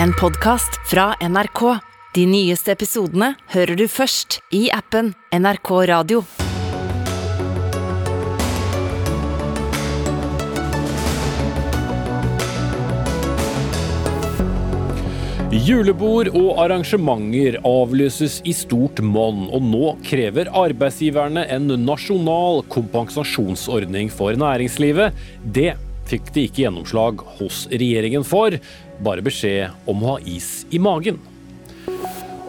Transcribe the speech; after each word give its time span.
En 0.00 0.12
podkast 0.20 0.90
fra 0.90 1.14
NRK. 1.20 1.60
De 2.14 2.22
nyeste 2.26 2.72
episodene 2.72 3.34
hører 3.52 3.76
du 3.76 3.84
først 3.90 4.38
i 4.54 4.70
appen 4.72 5.12
NRK 5.36 5.70
Radio. 5.90 6.22
Julebord 15.52 16.32
og 16.32 16.62
arrangementer 16.64 17.60
avlyses 17.68 18.40
i 18.48 18.56
stort 18.56 19.02
monn, 19.04 19.44
og 19.52 19.60
nå 19.68 19.94
krever 20.08 20.48
arbeidsgiverne 20.48 21.44
en 21.52 21.68
nasjonal 21.84 22.64
kompensasjonsordning 22.72 24.08
for 24.10 24.40
næringslivet. 24.40 25.12
Det 25.44 25.74
fikk 26.12 26.32
de 26.34 26.46
ikke 26.48 26.66
gjennomslag 26.66 27.22
hos 27.40 27.66
regjeringen 27.72 28.24
for, 28.26 28.58
bare 29.02 29.24
beskjed 29.24 29.88
om 29.88 30.02
å 30.04 30.14
ha 30.14 30.24
is 30.28 30.62
i 30.70 30.80
magen. 30.82 31.20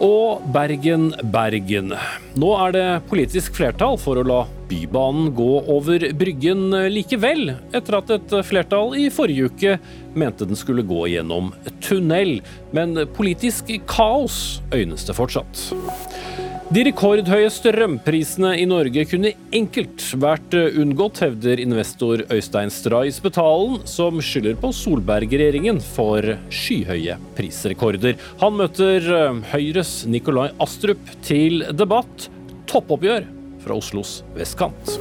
Og 0.02 0.42
Bergen, 0.52 1.12
Bergen. 1.32 1.92
Nå 2.34 2.48
er 2.58 2.72
det 2.74 2.86
politisk 3.08 3.54
flertall 3.54 3.94
for 4.00 4.18
å 4.18 4.24
la 4.26 4.40
Bybanen 4.68 5.30
gå 5.36 5.50
over 5.70 6.02
Bryggen 6.18 6.74
likevel, 6.90 7.54
etter 7.70 7.98
at 8.00 8.10
et 8.16 8.34
flertall 8.48 8.96
i 8.98 9.06
forrige 9.14 9.52
uke 9.52 9.76
mente 10.18 10.48
den 10.48 10.58
skulle 10.58 10.84
gå 10.86 11.06
gjennom 11.14 11.52
tunnel. 11.84 12.40
Men 12.74 12.98
politisk 13.14 13.70
kaos 13.86 14.58
øynes 14.74 15.06
det 15.06 15.16
fortsatt. 15.16 15.68
De 16.74 16.82
rekordhøye 16.82 17.46
strømprisene 17.54 18.48
i 18.58 18.64
Norge 18.66 19.04
kunne 19.06 19.30
enkelt 19.54 20.02
vært 20.18 20.56
unngått, 20.58 21.20
hevder 21.22 21.60
investor 21.62 22.24
Øystein 22.34 22.72
Stray 22.74 23.12
Spetalen, 23.14 23.76
som 23.86 24.18
skylder 24.18 24.58
på 24.58 24.72
Solberg-regjeringen 24.74 25.78
for 25.92 26.32
skyhøye 26.50 27.20
prisrekorder. 27.38 28.18
Han 28.42 28.58
møter 28.58 29.06
Høyres 29.52 30.00
Nikolai 30.10 30.48
Astrup 30.64 31.14
til 31.22 31.62
debatt. 31.78 32.26
Toppoppgjør 32.66 33.30
fra 33.62 33.78
Oslos 33.78 34.22
vestkant. 34.34 34.96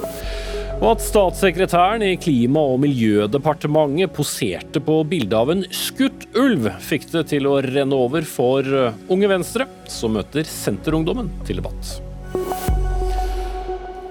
Og 0.84 0.98
at 0.98 1.04
statssekretæren 1.06 2.02
i 2.04 2.18
Klima- 2.20 2.60
og 2.74 2.82
miljødepartementet 2.84 4.12
poserte 4.12 4.82
på 4.84 4.98
bildet 5.08 5.36
av 5.40 5.54
en 5.54 5.62
skutt 5.72 6.26
ulv, 6.36 6.68
fikk 6.84 7.08
det 7.14 7.22
til 7.30 7.48
å 7.48 7.62
renne 7.64 7.96
over 7.96 8.28
for 8.28 8.68
Unge 9.08 9.30
Venstre, 9.32 9.70
som 9.88 10.18
møter 10.18 10.44
Senterungdommen 10.44 11.32
til 11.48 11.62
debatt. 11.62 11.94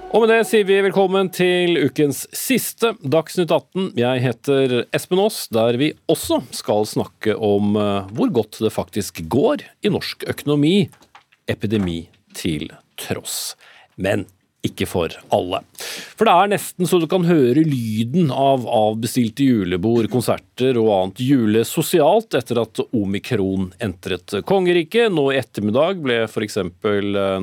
Og 0.09 0.25
med 0.25 0.33
det 0.33 0.41
sier 0.49 0.65
vi 0.65 0.81
velkommen 0.81 1.29
til 1.29 1.77
ukens 1.77 2.25
siste 2.33 2.95
Dagsnytt 3.05 3.53
18. 3.53 3.93
Jeg 4.01 4.25
heter 4.25 4.77
Espen 4.89 5.21
Aas, 5.21 5.43
der 5.53 5.77
vi 5.77 5.93
også 6.09 6.41
skal 6.57 6.89
snakke 6.89 7.37
om 7.37 7.77
hvor 8.17 8.33
godt 8.33 8.63
det 8.65 8.73
faktisk 8.73 9.21
går 9.29 9.61
i 9.85 9.93
norsk 9.93 10.25
økonomi, 10.25 10.87
epidemi 11.45 12.07
til 12.33 12.71
tross. 12.97 13.53
Men 13.93 14.25
ikke 14.63 14.87
for 14.87 15.13
alle. 15.35 15.59
For 16.15 16.27
det 16.27 16.33
er 16.33 16.51
nesten 16.53 16.87
så 16.87 16.99
du 17.01 17.07
kan 17.11 17.25
høre 17.27 17.65
lyden 17.67 18.31
av 18.31 18.63
avbestilte 18.69 19.45
julebord, 19.45 20.07
konserter 20.13 20.79
og 20.79 20.91
annet 20.95 21.23
julesosialt 21.23 22.37
etter 22.39 22.61
at 22.63 22.83
omikron 22.95 23.71
entret 23.83 24.37
kongeriket. 24.47 25.11
Nå 25.13 25.29
i 25.33 25.41
ettermiddag 25.41 25.99
ble 26.05 26.21
f.eks. 26.29 26.61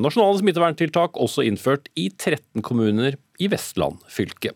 nasjonale 0.01 0.41
smitteverntiltak 0.41 1.21
også 1.21 1.45
innført 1.49 1.93
i 2.01 2.09
13 2.11 2.65
kommuner 2.65 3.21
i 3.41 3.53
Vestland 3.53 4.01
fylke. 4.09 4.55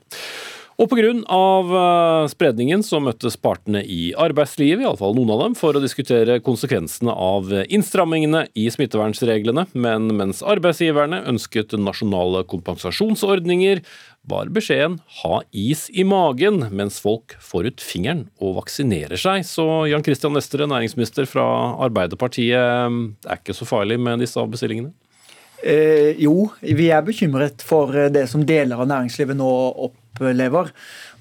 Og 0.74 0.90
pga. 0.90 1.10
Eh, 1.14 2.26
spredningen 2.32 2.82
så 2.82 2.98
møttes 3.02 3.36
partene 3.38 3.82
i 3.86 4.12
arbeidslivet, 4.18 4.82
iallfall 4.82 5.14
noen 5.14 5.30
av 5.34 5.42
dem, 5.44 5.54
for 5.58 5.76
å 5.76 5.82
diskutere 5.82 6.40
konsekvensene 6.42 7.12
av 7.12 7.52
innstrammingene 7.68 8.46
i 8.58 8.66
smittevernreglene. 8.72 9.68
Men 9.74 10.10
mens 10.18 10.42
arbeidsgiverne 10.42 11.22
ønsket 11.30 11.76
nasjonale 11.78 12.42
kompensasjonsordninger, 12.50 13.84
var 14.24 14.48
beskjeden 14.48 14.98
ha 15.20 15.42
is 15.52 15.82
i 15.92 16.00
magen 16.08 16.62
mens 16.72 16.96
folk 17.04 17.34
får 17.44 17.66
ut 17.68 17.82
fingeren 17.84 18.22
og 18.40 18.54
vaksinerer 18.62 19.20
seg. 19.20 19.44
Så 19.44 19.66
Jan 19.90 20.04
Christian 20.06 20.32
Nestere, 20.32 20.68
næringsminister 20.70 21.28
fra 21.28 21.44
Arbeiderpartiet, 21.84 22.96
det 23.20 23.28
er 23.28 23.42
ikke 23.42 23.56
så 23.56 23.68
farlig 23.68 23.98
med 24.00 24.24
disse 24.24 24.40
avbestillingene? 24.40 24.94
Eh, 25.64 26.16
jo, 26.20 26.48
vi 26.60 26.88
er 26.92 27.04
bekymret 27.04 27.62
for 27.64 27.92
det 28.12 28.24
som 28.32 28.44
deler 28.48 28.80
av 28.80 28.88
næringslivet 28.88 29.36
nå 29.36 29.52
opplever. 30.20 30.72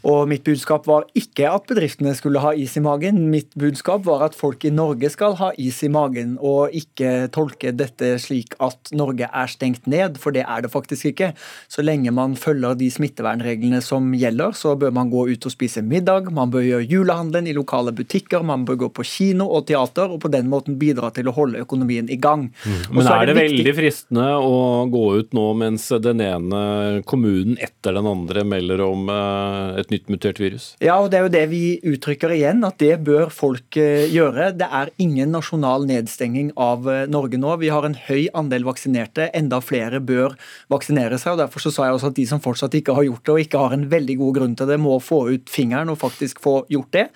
Og 0.03 0.27
mitt 0.27 0.43
budskap 0.43 0.87
var 0.89 1.05
ikke 1.15 1.47
at 1.47 1.67
bedriftene 1.69 2.11
skulle 2.17 2.41
ha 2.43 2.51
is 2.59 2.75
i 2.75 2.83
magen. 2.83 3.21
Mitt 3.31 3.53
budskap 3.59 4.03
var 4.07 4.25
at 4.25 4.35
folk 4.35 4.65
i 4.67 4.71
Norge 4.73 5.07
skal 5.13 5.37
ha 5.39 5.51
is 5.61 5.79
i 5.85 5.89
magen, 5.91 6.35
og 6.43 6.73
ikke 6.75 7.29
tolke 7.33 7.71
dette 7.71 8.17
slik 8.19 8.57
at 8.63 8.91
Norge 8.95 9.29
er 9.29 9.51
stengt 9.51 9.87
ned, 9.87 10.19
for 10.19 10.35
det 10.35 10.43
er 10.43 10.65
det 10.65 10.71
faktisk 10.73 11.13
ikke. 11.13 11.31
Så 11.71 11.85
lenge 11.85 12.11
man 12.15 12.35
følger 12.39 12.75
de 12.79 12.89
smittevernreglene 12.91 13.79
som 13.83 14.11
gjelder, 14.17 14.51
så 14.59 14.75
bør 14.79 14.91
man 14.95 15.11
gå 15.13 15.25
ut 15.31 15.47
og 15.47 15.55
spise 15.55 15.83
middag, 15.85 16.27
man 16.35 16.51
bør 16.51 16.67
gjøre 16.67 16.89
julehandelen 16.89 17.47
i 17.47 17.55
lokale 17.55 17.95
butikker, 17.95 18.43
man 18.43 18.67
bør 18.67 18.81
gå 18.83 18.91
på 18.99 19.07
kino 19.07 19.47
og 19.55 19.69
teater, 19.71 20.11
og 20.11 20.19
på 20.25 20.33
den 20.33 20.51
måten 20.51 20.75
bidra 20.81 21.13
til 21.15 21.31
å 21.31 21.35
holde 21.37 21.63
økonomien 21.63 22.11
i 22.11 22.19
gang. 22.19 22.49
Mm. 22.67 22.81
Men 22.91 23.07
er, 23.07 23.13
er 23.13 23.31
det, 23.31 23.37
det 23.37 23.47
veldig 23.47 23.77
fristende 23.79 24.27
å 24.35 24.83
gå 24.91 25.05
ut 25.21 25.31
nå 25.37 25.47
mens 25.63 25.87
den 26.03 26.19
ene 26.23 26.63
kommunen 27.07 27.55
etter 27.63 27.95
den 27.95 28.09
andre 28.09 28.43
melder 28.47 28.83
om 28.83 29.07
eh, 29.13 29.79
et 29.79 29.92
nytt 29.93 30.09
mutert 30.11 30.41
virus. 30.41 30.71
Ja, 30.83 30.97
og 30.99 31.11
det 31.13 31.19
er 31.19 31.27
jo 31.27 31.33
det 31.33 31.43
vi 31.51 31.63
uttrykker 31.93 32.33
igjen, 32.35 32.63
at 32.67 32.79
det 32.81 32.97
bør 33.05 33.31
folk 33.33 33.77
eh, 33.79 34.09
gjøre. 34.11 34.51
Det 34.59 34.67
er 34.67 34.91
ingen 35.03 35.33
nasjonal 35.35 35.87
nedstenging 35.89 36.51
av 36.59 36.89
eh, 36.89 37.05
Norge 37.11 37.39
nå. 37.39 37.55
Vi 37.61 37.71
har 37.73 37.87
en 37.87 37.97
høy 38.07 38.27
andel 38.37 38.67
vaksinerte. 38.67 39.29
Enda 39.37 39.61
flere 39.63 40.01
bør 40.03 40.37
vaksinere 40.73 41.19
seg. 41.21 41.35
og 41.35 41.43
Derfor 41.45 41.63
så 41.63 41.73
sa 41.73 41.87
jeg 41.87 41.99
også 41.99 42.11
at 42.11 42.19
de 42.19 42.27
som 42.29 42.43
fortsatt 42.43 42.77
ikke 42.79 42.97
har 42.97 43.07
gjort 43.07 43.23
det, 43.23 43.35
og 43.35 43.45
ikke 43.45 43.63
har 43.63 43.77
en 43.77 43.87
veldig 43.93 44.19
god 44.21 44.37
grunn 44.39 44.59
til 44.59 44.69
det, 44.73 44.81
må 44.81 44.99
få 45.03 45.23
ut 45.33 45.51
fingeren 45.51 45.93
og 45.93 46.01
faktisk 46.01 46.43
få 46.43 46.61
gjort 46.73 46.93
det. 46.95 47.07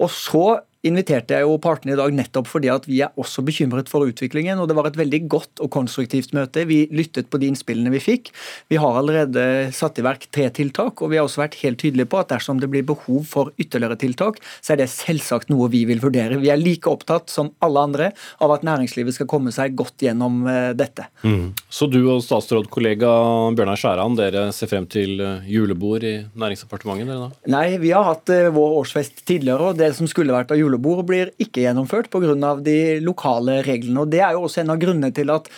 Og 0.00 0.12
så 0.14 0.46
inviterte 0.86 1.36
jeg 1.36 1.44
jo 1.44 1.58
partene 1.60 1.92
i 1.92 1.98
dag 1.98 2.14
nettopp 2.16 2.48
fordi 2.48 2.70
at 2.72 2.86
vi 2.88 3.02
er 3.04 3.12
også 3.20 3.44
bekymret 3.44 3.90
for 3.92 4.08
utviklingen. 4.08 4.58
og 4.58 4.68
Det 4.70 4.76
var 4.78 4.88
et 4.88 4.96
veldig 4.96 5.20
godt 5.28 5.60
og 5.60 5.70
konstruktivt 5.74 6.32
møte. 6.36 6.64
Vi 6.68 6.86
lyttet 6.94 7.28
på 7.30 7.40
de 7.40 7.50
innspillene 7.50 7.92
vi 7.92 8.00
fikk. 8.00 8.30
Vi 8.72 8.78
har 8.80 8.96
allerede 8.96 9.72
satt 9.76 10.00
i 10.00 10.04
verk 10.06 10.26
tre 10.32 10.48
tiltak, 10.56 11.02
og 11.02 11.12
vi 11.12 11.20
har 11.20 11.28
også 11.28 11.42
vært 11.42 11.58
helt 11.60 11.80
tydelige 11.82 12.08
på 12.10 12.20
at 12.22 12.32
dersom 12.32 12.62
det 12.62 12.70
blir 12.72 12.86
behov 12.88 13.26
for 13.28 13.52
ytterligere 13.60 13.98
tiltak, 14.00 14.40
så 14.64 14.74
er 14.74 14.82
det 14.82 14.88
selvsagt 14.92 15.52
noe 15.52 15.68
vi 15.72 15.84
vil 15.88 16.00
vurdere. 16.00 16.40
Vi 16.40 16.52
er 16.52 16.60
like 16.60 16.88
opptatt 16.88 17.28
som 17.32 17.52
alle 17.60 17.84
andre 17.84 18.10
av 18.40 18.56
at 18.56 18.64
næringslivet 18.66 19.18
skal 19.18 19.28
komme 19.30 19.52
seg 19.52 19.76
godt 19.76 20.00
gjennom 20.00 20.46
eh, 20.48 20.72
dette. 20.78 21.10
Mm. 21.26 21.52
Så 21.68 21.90
du 21.92 22.00
og 22.06 22.24
statsrådkollega 22.24 23.12
Bjørnar 23.56 23.80
Skjæran, 23.80 24.16
dere 24.16 24.48
ser 24.56 24.70
frem 24.70 24.88
til 24.90 25.20
eh, 25.20 25.44
julebord 25.50 26.08
i 26.08 26.16
Næringsdepartementet? 26.40 27.44
Nei, 27.52 27.66
vi 27.82 27.92
har 27.92 28.08
hatt 28.08 28.32
eh, 28.32 28.48
vår 28.54 28.80
årsfest 28.80 29.26
tidligere, 29.28 29.72
og 29.72 29.80
det 29.80 29.92
som 29.98 30.08
skulle 30.08 30.34
vært 30.34 30.54
av 30.54 30.56
julebord 30.56 30.69
julebord 30.70 31.04
blir 31.10 31.34
ikke 31.42 31.64
gjennomført 31.66 32.10
pga. 32.10 32.54
de 32.62 33.00
lokale 33.02 33.60
reglene. 33.66 34.00
og 34.00 34.10
Det 34.10 34.20
er 34.20 34.32
jo 34.32 34.46
også 34.46 34.62
en 34.62 34.70
av 34.70 34.78
grunnene 34.78 35.12
til 35.12 35.30
at 35.30 35.50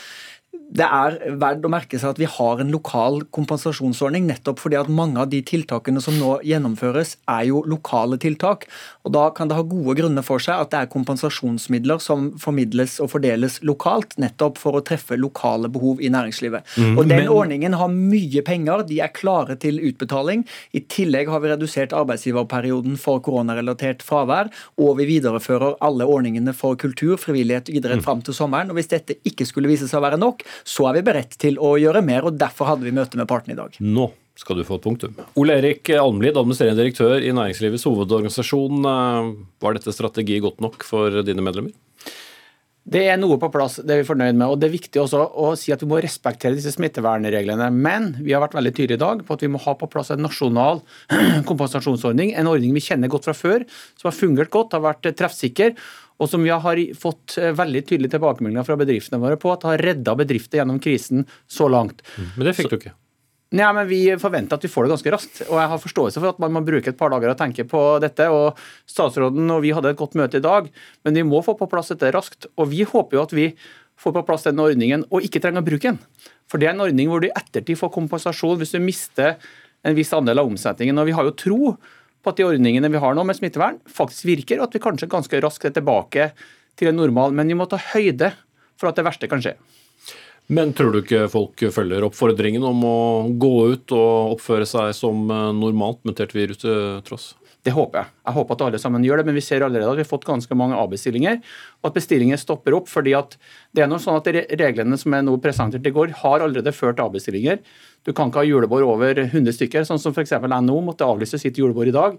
det 0.72 0.86
er 0.86 1.16
verdt 1.40 1.66
å 1.66 1.70
merke 1.72 1.98
seg 2.00 2.14
at 2.14 2.20
vi 2.20 2.28
har 2.28 2.60
en 2.62 2.70
lokal 2.72 3.20
kompensasjonsordning, 3.34 4.24
nettopp 4.28 4.62
fordi 4.62 4.78
at 4.80 4.88
mange 4.92 5.20
av 5.20 5.28
de 5.32 5.42
tiltakene 5.44 6.00
som 6.00 6.16
nå 6.16 6.38
gjennomføres, 6.48 7.16
er 7.28 7.44
jo 7.50 7.60
lokale 7.68 8.16
tiltak. 8.20 8.64
og 9.04 9.12
Da 9.12 9.26
kan 9.36 9.50
det 9.50 9.58
ha 9.58 9.64
gode 9.68 9.96
grunner 9.98 10.24
for 10.24 10.40
seg 10.40 10.56
at 10.56 10.72
det 10.72 10.80
er 10.80 10.92
kompensasjonsmidler 10.94 12.00
som 12.00 12.30
formidles 12.40 12.98
og 13.04 13.10
fordeles 13.12 13.58
lokalt, 13.68 14.16
nettopp 14.22 14.60
for 14.62 14.78
å 14.78 14.84
treffe 14.86 15.18
lokale 15.20 15.68
behov 15.72 16.00
i 16.00 16.08
næringslivet. 16.12 16.64
Mm, 16.78 16.96
og 16.96 17.08
Den 17.10 17.26
men... 17.26 17.32
ordningen 17.34 17.76
har 17.76 17.92
mye 17.92 18.44
penger, 18.46 18.86
de 18.88 19.02
er 19.04 19.12
klare 19.12 19.58
til 19.60 19.80
utbetaling. 19.82 20.46
I 20.72 20.84
tillegg 20.88 21.28
har 21.28 21.44
vi 21.44 21.52
redusert 21.52 21.92
arbeidsgiverperioden 21.92 22.96
for 22.96 23.20
koronarelatert 23.20 24.00
fravær, 24.06 24.48
og 24.80 24.96
vi 25.02 25.10
viderefører 25.12 25.76
alle 25.84 26.08
ordningene 26.08 26.56
for 26.56 26.80
kultur, 26.80 27.18
frivillighet 27.20 27.68
og 27.68 27.76
idrett 27.76 28.00
mm. 28.00 28.06
fram 28.08 28.24
til 28.24 28.36
sommeren. 28.41 28.72
og 28.72 28.80
Hvis 28.80 28.92
dette 28.94 29.20
ikke 29.28 29.44
skulle 29.48 29.68
vise 29.68 29.91
seg 29.91 30.00
å 30.00 30.06
være 30.08 30.20
nok, 30.22 30.47
så 30.64 30.88
er 30.88 30.98
vi 30.98 31.06
beredt 31.10 31.38
til 31.41 31.60
å 31.62 31.74
gjøre 31.80 32.04
mer. 32.04 32.26
og 32.28 32.38
Derfor 32.41 32.72
hadde 32.72 32.88
vi 32.88 32.94
møte 32.97 33.20
med 33.20 33.30
partene 33.30 33.56
i 33.56 33.60
dag. 33.60 33.78
Nå 33.80 34.10
skal 34.38 34.59
du 34.59 34.64
få 34.66 34.78
et 34.78 34.86
punktum. 34.86 35.16
Ole 35.38 35.59
Erik 35.60 35.91
Almlid, 35.94 36.36
administrerende 36.38 36.80
direktør 36.80 37.20
i 37.20 37.34
Næringslivets 37.36 37.84
hovedorganisasjon. 37.88 38.84
Eh, 38.88 39.32
var 39.62 39.76
dette 39.76 39.94
strategi 39.94 40.41
godt 40.42 40.62
nok 40.64 40.86
for 40.88 41.22
dine 41.26 41.44
medlemmer? 41.44 41.74
Det 42.82 43.04
er 43.06 43.18
noe 43.20 43.36
på 43.38 43.47
plass, 43.54 43.76
det 43.78 43.94
er 43.94 44.00
vi 44.00 44.06
fornøyd 44.09 44.34
med. 44.34 44.48
og 44.50 44.59
Det 44.59 44.66
er 44.66 44.72
viktig 44.74 44.98
også 44.98 45.20
å 45.38 45.53
si 45.59 45.70
at 45.70 45.84
vi 45.84 45.86
må 45.86 46.00
respektere 46.03 46.56
disse 46.56 46.72
smittevernreglene. 46.74 47.68
Men 47.70 48.08
vi 48.18 48.34
har 48.34 48.42
vært 48.42 48.56
veldig 48.58 48.72
tydelige 48.74 48.98
i 48.98 49.03
dag 49.04 49.22
på 49.22 49.36
at 49.36 49.44
vi 49.44 49.50
må 49.54 49.60
ha 49.62 49.76
på 49.78 49.86
plass 49.92 50.10
en 50.10 50.24
nasjonal 50.24 50.82
kompensasjonsordning. 51.50 52.34
En 52.34 52.50
ordning 52.50 52.74
vi 52.74 52.82
kjenner 52.82 53.12
godt 53.12 53.28
fra 53.28 53.36
før, 53.38 53.62
som 54.00 54.10
har 54.10 54.18
fungert 54.18 54.50
godt, 54.50 54.74
har 54.74 54.82
vært 54.82 55.06
treffsikker 55.15 55.76
og 56.22 56.30
som 56.30 56.42
vi 56.47 56.53
har 56.54 56.83
fått 56.98 57.36
eh, 57.41 57.53
veldig 57.59 57.84
tydelige 57.89 58.15
tilbakemeldinger 58.15 58.66
fra 58.66 58.78
bedriftene 58.78 59.21
våre 59.22 59.39
på 59.41 59.51
at 59.53 59.66
har 59.66 59.83
redda 59.83 60.15
bedrifter 60.19 60.60
gjennom 60.60 60.78
krisen 60.83 61.27
så 61.51 61.66
langt. 61.72 62.04
Mm. 62.16 62.28
Men 62.36 62.48
det 62.48 62.57
fikk 62.59 62.71
du 62.71 62.78
ikke? 62.78 62.95
Nei, 63.53 63.69
men 63.77 63.89
Vi 63.89 64.01
forventer 64.16 64.57
at 64.57 64.65
vi 64.65 64.71
får 64.72 64.86
det 64.86 64.95
ganske 64.95 65.13
raskt. 65.13 65.42
og 65.45 65.59
Jeg 65.60 65.69
har 65.69 65.83
forståelse 65.83 66.21
for 66.22 66.33
at 66.33 66.39
man 66.41 66.54
må 66.54 66.63
bruke 66.65 66.89
et 66.89 66.97
par 66.97 67.13
dager 67.13 67.34
og 67.34 67.39
tenke 67.39 67.66
på 67.69 67.83
dette. 68.01 68.28
og 68.33 68.57
Statsråden 68.89 69.51
og 69.53 69.60
vi 69.65 69.74
hadde 69.77 69.92
et 69.92 69.98
godt 69.98 70.16
møte 70.16 70.41
i 70.41 70.45
dag, 70.45 70.71
men 71.04 71.15
vi 71.15 71.22
må 71.27 71.42
få 71.45 71.53
på 71.59 71.69
plass 71.69 71.92
dette 71.92 72.13
raskt. 72.16 72.48
og 72.57 72.71
Vi 72.72 72.86
håper 72.89 73.18
jo 73.18 73.22
at 73.27 73.33
vi 73.36 73.53
får 74.01 74.15
på 74.16 74.25
plass 74.27 74.48
denne 74.48 74.65
ordningen 74.65 75.04
og 75.10 75.21
ikke 75.27 75.42
trenger 75.42 75.60
å 75.60 75.68
bruke 75.68 75.91
den. 75.91 75.98
For 76.48 76.59
Det 76.59 76.68
er 76.68 76.72
en 76.72 76.86
ordning 76.86 77.09
hvor 77.09 77.21
du 77.21 77.28
i 77.28 77.36
ettertid 77.36 77.77
får 77.77 77.92
kompensasjon 77.92 78.57
hvis 78.57 78.72
du 78.72 78.80
mister 78.80 79.36
en 79.84 79.95
viss 79.95 80.13
andel 80.13 80.41
av 80.41 80.48
omsetningen. 80.48 80.98
og 80.98 81.07
Vi 81.07 81.13
har 81.13 81.25
jo 81.25 81.36
tro 81.36 81.77
på 82.22 82.33
at 82.33 82.39
de 82.39 82.47
ordningene 82.47 82.91
vi 82.92 83.03
har 83.03 83.15
nå 83.16 83.24
med 83.27 83.39
smittevern 83.39 83.80
faktisk 83.91 84.28
virker, 84.30 84.60
og 84.60 84.69
at 84.69 84.77
vi 84.77 84.83
kanskje 84.84 85.10
ganske 85.10 85.42
raskt 85.42 85.69
er 85.69 85.77
tilbake 85.77 86.30
til 86.78 86.92
en 86.92 87.01
normal. 87.03 87.34
Men 87.36 87.51
vi 87.51 87.59
må 87.59 87.66
ta 87.71 87.80
høyde 87.92 88.33
for 88.80 88.91
at 88.91 88.98
det 88.98 89.07
verste 89.07 89.30
kan 89.30 89.42
skje. 89.42 89.57
Men 90.53 90.72
tror 90.77 90.92
du 90.92 91.01
ikke 91.03 91.28
folk 91.33 91.63
følger 91.72 92.04
oppfordringen 92.04 92.65
om 92.66 92.83
å 92.84 92.98
gå 93.41 93.53
ut 93.72 93.95
og 93.95 94.36
oppføre 94.36 94.66
seg 94.69 94.91
som 94.97 95.28
normalt 95.59 96.03
mutert 96.09 96.34
virus 96.36 96.60
til 96.65 96.98
tross? 97.07 97.33
Det 97.62 97.70
håper 97.76 98.00
jeg. 98.00 98.10
Jeg 98.26 98.34
håper 98.34 98.56
at 98.56 98.62
alle 98.66 98.78
sammen 98.82 99.04
gjør 99.06 99.20
det, 99.20 99.24
men 99.28 99.36
vi 99.38 99.44
ser 99.44 99.62
allerede 99.62 99.92
at 99.92 99.98
vi 100.00 100.03
har 100.03 100.10
fått 100.10 100.26
ganske 100.26 100.56
mange 100.59 100.74
avbestillinger, 100.74 101.36
og 101.82 101.91
at 101.91 101.98
bestillinger 101.98 102.41
stopper 102.41 102.74
opp. 102.74 102.88
fordi 102.91 103.14
at 103.14 103.36
det 103.70 103.84
er 103.84 103.91
noe 103.91 104.03
sånn 104.03 104.18
at 104.18 104.26
Reglene 104.59 104.98
som 104.98 105.14
er 105.14 105.22
nå 105.22 105.36
presentert 105.38 105.86
i 105.86 105.94
går, 105.94 106.10
har 106.24 106.42
allerede 106.42 106.74
ført 106.74 106.98
til 106.98 107.06
avbestillinger. 107.06 107.60
Du 108.03 108.12
kan 108.12 108.32
ikke 108.32 108.42
ha 108.42 108.48
julebord 108.48 108.82
over 108.82 109.22
100 109.28 109.54
stykker, 109.54 109.86
sånn 109.86 110.03
som 110.03 110.10
f.eks. 110.10 110.34
NHO 110.42 110.80
måtte 110.82 111.06
avlyse 111.06 111.38
sitt 111.38 111.59
julebord 111.59 111.92
i 111.92 111.94
dag. 111.94 112.18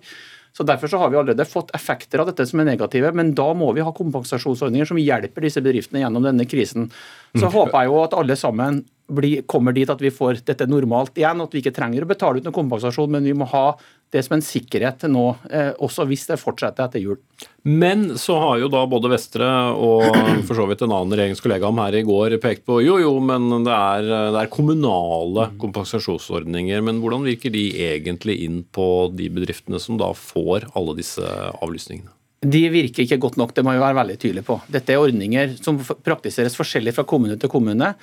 Så 0.56 0.63
Derfor 0.63 0.88
så 0.88 0.98
har 1.01 1.10
vi 1.10 1.18
allerede 1.18 1.50
fått 1.50 1.74
effekter 1.75 2.22
av 2.22 2.30
dette 2.30 2.46
som 2.46 2.62
er 2.62 2.69
negative, 2.69 3.12
men 3.12 3.34
da 3.36 3.50
må 3.57 3.72
vi 3.74 3.84
ha 3.84 3.92
kompensasjonsordninger 3.92 4.86
som 4.86 5.01
hjelper 5.01 5.44
disse 5.44 5.63
bedriftene 5.66 6.04
gjennom 6.06 6.24
denne 6.24 6.46
krisen. 6.46 6.92
Så 7.36 7.50
håper 7.50 7.80
jeg 7.81 7.89
jo 7.89 8.04
at 8.04 8.13
alle 8.13 8.38
sammen 8.38 8.84
bli, 9.15 9.33
kommer 9.50 9.75
dit 9.75 9.89
at 9.89 10.01
vi 10.01 10.12
får 10.13 10.44
dette 10.48 10.68
normalt 10.69 11.18
igjen, 11.19 11.42
at 11.44 11.54
vi 11.54 11.63
ikke 11.63 11.75
trenger 11.75 12.06
å 12.06 12.10
betale 12.10 12.39
ut 12.39 12.48
noen 12.48 12.56
kompensasjon, 12.56 13.12
men 13.13 13.27
vi 13.27 13.36
må 13.38 13.48
ha 13.51 13.68
det 14.13 14.21
som 14.25 14.36
en 14.38 14.45
sikkerhet 14.45 15.07
nå, 15.10 15.24
eh, 15.50 15.71
også 15.81 16.06
hvis 16.10 16.27
det 16.30 16.38
fortsetter 16.42 16.86
etter 16.86 17.01
jul. 17.01 17.18
Men 17.65 18.12
så 18.21 18.38
har 18.42 18.60
jo 18.62 18.69
da 18.71 18.83
både 18.89 19.10
Vestre 19.10 19.48
og 19.74 20.06
for 20.48 20.57
så 20.60 20.68
vidt 20.69 20.83
en 20.86 20.94
annen 20.94 21.18
regjeringskollega 21.18 21.69
om 21.69 21.81
her 21.81 21.98
i 21.98 22.06
går 22.06 22.38
pekt 22.44 22.65
på 22.69 22.81
jo 22.83 23.00
jo, 23.01 23.13
men 23.24 23.50
det 23.65 23.74
er, 23.74 24.10
det 24.36 24.42
er 24.44 24.51
kommunale 24.54 25.50
kompensasjonsordninger. 25.62 26.83
Men 26.86 27.01
hvordan 27.01 27.25
virker 27.25 27.54
de 27.54 27.69
egentlig 27.89 28.42
inn 28.45 28.62
på 28.69 28.89
de 29.15 29.31
bedriftene 29.33 29.81
som 29.81 29.98
da 30.01 30.12
får 30.18 30.69
alle 30.77 30.98
disse 31.00 31.24
avlysningene? 31.57 32.13
De 32.44 32.62
virker 32.68 33.06
ikke 33.06 33.21
godt 33.24 33.38
nok, 33.39 33.54
det 33.56 33.63
må 33.63 33.71
vi 33.71 33.81
være 33.81 33.95
veldig 34.01 34.18
tydelige 34.19 34.48
på. 34.48 34.57
Dette 34.71 34.92
er 34.92 35.00
ordninger 35.00 35.56
som 35.63 35.80
praktiseres 35.80 36.57
forskjellig 36.60 36.92
fra 36.98 37.06
kommune 37.07 37.38
til 37.39 37.51
kommune. 37.51 37.94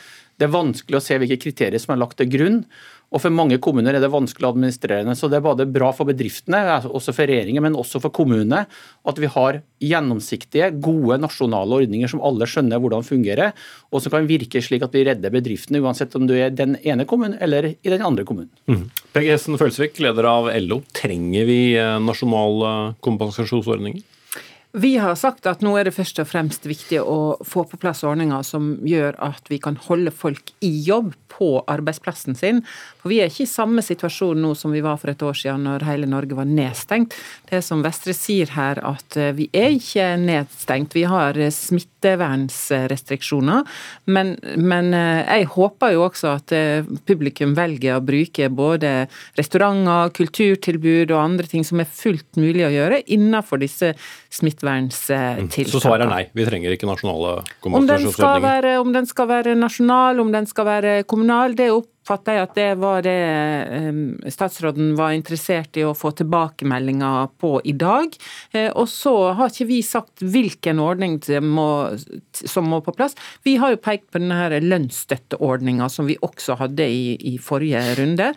Det 0.41 0.49
er 0.49 0.55
vanskelig 0.55 0.97
å 0.97 1.05
se 1.05 1.19
hvilke 1.21 1.37
kriterier 1.41 1.83
som 1.83 1.93
er 1.93 2.01
lagt 2.01 2.17
til 2.21 2.31
grunn. 2.33 2.63
Og 3.11 3.19
For 3.19 3.35
mange 3.35 3.59
kommuner 3.63 3.97
er 3.97 4.03
det 4.03 4.11
vanskelig 4.13 4.47
å 4.47 4.53
administrere. 4.55 5.15
Så 5.19 5.29
det 5.29 5.41
er 5.41 5.45
både 5.45 5.67
bra 5.69 5.91
for 5.95 6.07
bedriftene, 6.09 6.61
altså 6.77 6.93
også 6.95 7.15
for 7.17 7.31
regjeringen, 7.31 7.65
men 7.65 7.79
også 7.79 7.99
for 8.03 8.15
kommunene, 8.15 8.63
at 8.71 9.19
vi 9.19 9.31
har 9.35 9.61
gjennomsiktige, 9.83 10.71
gode 10.85 11.19
nasjonale 11.19 11.81
ordninger 11.83 12.11
som 12.13 12.23
alle 12.25 12.47
skjønner 12.49 12.79
hvordan 12.81 13.03
fungerer, 13.07 13.57
og 13.91 14.05
som 14.05 14.15
kan 14.15 14.29
virke 14.31 14.63
slik 14.63 14.87
at 14.87 14.95
vi 14.95 15.03
redder 15.09 15.35
bedriftene, 15.35 15.83
uansett 15.83 16.15
om 16.17 16.29
du 16.31 16.37
er 16.39 16.55
den 16.55 16.77
ene 16.87 17.07
kommunen 17.09 17.35
eller 17.43 17.73
i 17.75 17.91
den 17.91 18.05
andre 18.07 18.27
kommunen. 18.29 18.53
Mm. 18.71 18.87
Pegg 19.17 19.27
Hessen 19.33 19.59
Følsvik, 19.59 19.99
leder 20.05 20.31
av 20.31 20.53
LO. 20.63 20.81
Trenger 20.95 21.51
vi 21.51 21.61
eh, 21.75 21.99
nasjonale 22.05 22.95
kompensasjonsordninger? 23.03 24.07
Vi 24.73 24.93
har 25.03 25.17
sagt 25.19 25.49
at 25.51 25.65
nå 25.67 25.73
er 25.81 25.89
det 25.89 25.97
først 25.97 26.21
og 26.23 26.29
fremst 26.31 26.67
viktig 26.69 27.01
å 27.03 27.35
få 27.43 27.65
på 27.67 27.79
plass 27.83 28.05
ordninger 28.07 28.45
som 28.47 28.77
gjør 28.87 29.17
at 29.27 29.51
vi 29.51 29.59
kan 29.59 29.75
holde 29.89 30.13
folk 30.15 30.53
i 30.63 30.71
jobb 30.87 31.11
på 31.31 31.63
arbeidsplassen 31.71 32.35
sin. 32.39 32.63
For 33.01 33.09
vi 33.11 33.21
er 33.23 33.29
ikke 33.31 33.45
i 33.47 33.51
samme 33.51 33.83
situasjon 33.83 34.43
nå 34.43 34.55
som 34.59 34.73
vi 34.75 34.81
var 34.85 34.97
for 35.01 35.11
et 35.11 35.23
år 35.25 35.35
siden 35.41 35.65
når 35.67 35.85
hele 35.89 36.07
Norge 36.11 36.35
var 36.39 36.45
nedstengt. 36.47 37.15
Det 37.51 37.63
som 37.67 37.83
Vestre 37.83 38.15
sier 38.15 38.49
her, 38.55 38.79
at 38.87 39.17
eh, 39.19 39.35
vi 39.35 39.49
er 39.57 39.71
ikke 39.75 40.17
nedstengt. 40.23 40.95
Vi 40.95 41.05
har 41.09 41.39
eh, 41.39 41.51
smittevernsrestriksjoner. 41.55 43.63
Men, 44.07 44.39
men 44.55 44.95
eh, 44.95 45.25
jeg 45.25 45.47
håper 45.57 45.93
jo 45.97 46.03
også 46.07 46.29
at 46.37 46.53
publikum 47.09 47.55
velger 47.59 47.97
å 47.97 48.05
bruke 48.05 48.49
både 48.53 49.09
restauranter, 49.39 50.11
kulturtilbud 50.15 51.11
og 51.11 51.25
andre 51.25 51.47
ting 51.51 51.65
som 51.67 51.81
er 51.83 51.89
fullt 51.91 52.37
mulig 52.39 52.67
å 52.69 52.75
gjøre 52.75 53.03
innenfor 53.11 53.59
disse 53.63 53.95
smitteverntiltakene. 54.31 55.71
Så 55.71 55.81
svaret 55.83 56.07
er 56.07 56.11
nei, 56.11 56.25
vi 56.37 56.45
trenger 56.47 56.75
ikke 56.75 56.89
nasjonale 56.89 57.41
kompensasjonsordninger? 57.65 58.69
Om, 58.77 58.87
om 58.87 58.93
den 58.95 59.09
skal 59.11 59.27
være 59.31 59.57
nasjonal, 59.59 60.23
om 60.23 60.31
den 60.35 60.47
skal 60.47 60.69
være 60.69 60.93
kommunal, 61.11 61.57
det 61.59 61.67
oppfatter 61.75 62.39
jeg 62.39 62.47
at 62.47 62.55
det 62.59 62.69
var 62.79 63.03
det 63.03 63.17
statsråden 64.31 64.95
var 64.99 65.17
interessert 65.17 65.81
i 65.81 65.85
å 65.87 65.97
få 65.99 66.13
tilbakemeldinger 66.23 67.35
på 67.43 67.57
i 67.67 67.75
dag. 67.75 68.15
Eh, 68.55 68.71
og 68.71 68.87
så 68.93 69.15
har 69.35 69.51
ikke 69.51 69.69
vi 69.73 69.83
sagt 69.87 70.23
hvilken 70.23 70.83
ordning 70.83 71.19
må, 71.43 71.69
som 72.31 72.71
må 72.71 72.83
på 72.87 72.95
plass. 72.95 73.19
Vi 73.47 73.59
har 73.59 73.75
jo 73.75 73.83
pekt 73.83 74.13
på 74.15 74.23
denne 74.23 74.63
lønnsstøtteordninga 74.63 75.91
som 75.91 76.07
vi 76.07 76.21
også 76.23 76.61
hadde 76.63 76.87
i, 76.87 77.17
i 77.35 77.39
forrige 77.43 77.83
runde. 77.99 78.31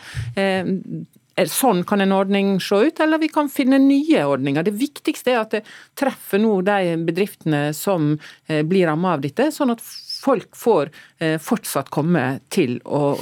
Sånn 1.50 1.82
kan 1.90 2.02
en 2.04 2.14
ordning 2.14 2.60
se 2.62 2.78
ut, 2.88 3.00
eller 3.02 3.22
vi 3.22 3.32
kan 3.34 3.50
finne 3.50 3.80
nye 3.82 4.26
ordninger. 4.30 4.66
Det 4.68 4.76
viktigste 4.78 5.34
er 5.34 5.40
at 5.42 5.56
det 5.56 5.64
treffer 5.98 6.42
nå 6.42 6.60
de 6.68 6.96
bedriftene 7.08 7.72
som 7.74 8.14
eh, 8.48 8.62
blir 8.62 8.86
rammet 8.90 9.18
av 9.18 9.24
dette, 9.24 9.50
sånn 9.56 9.74
at 9.74 9.82
folk 10.24 10.54
får 10.56 10.92
eh, 11.20 11.40
fortsatt 11.42 11.90
komme 11.94 12.40
til 12.54 12.78
og, 12.86 13.22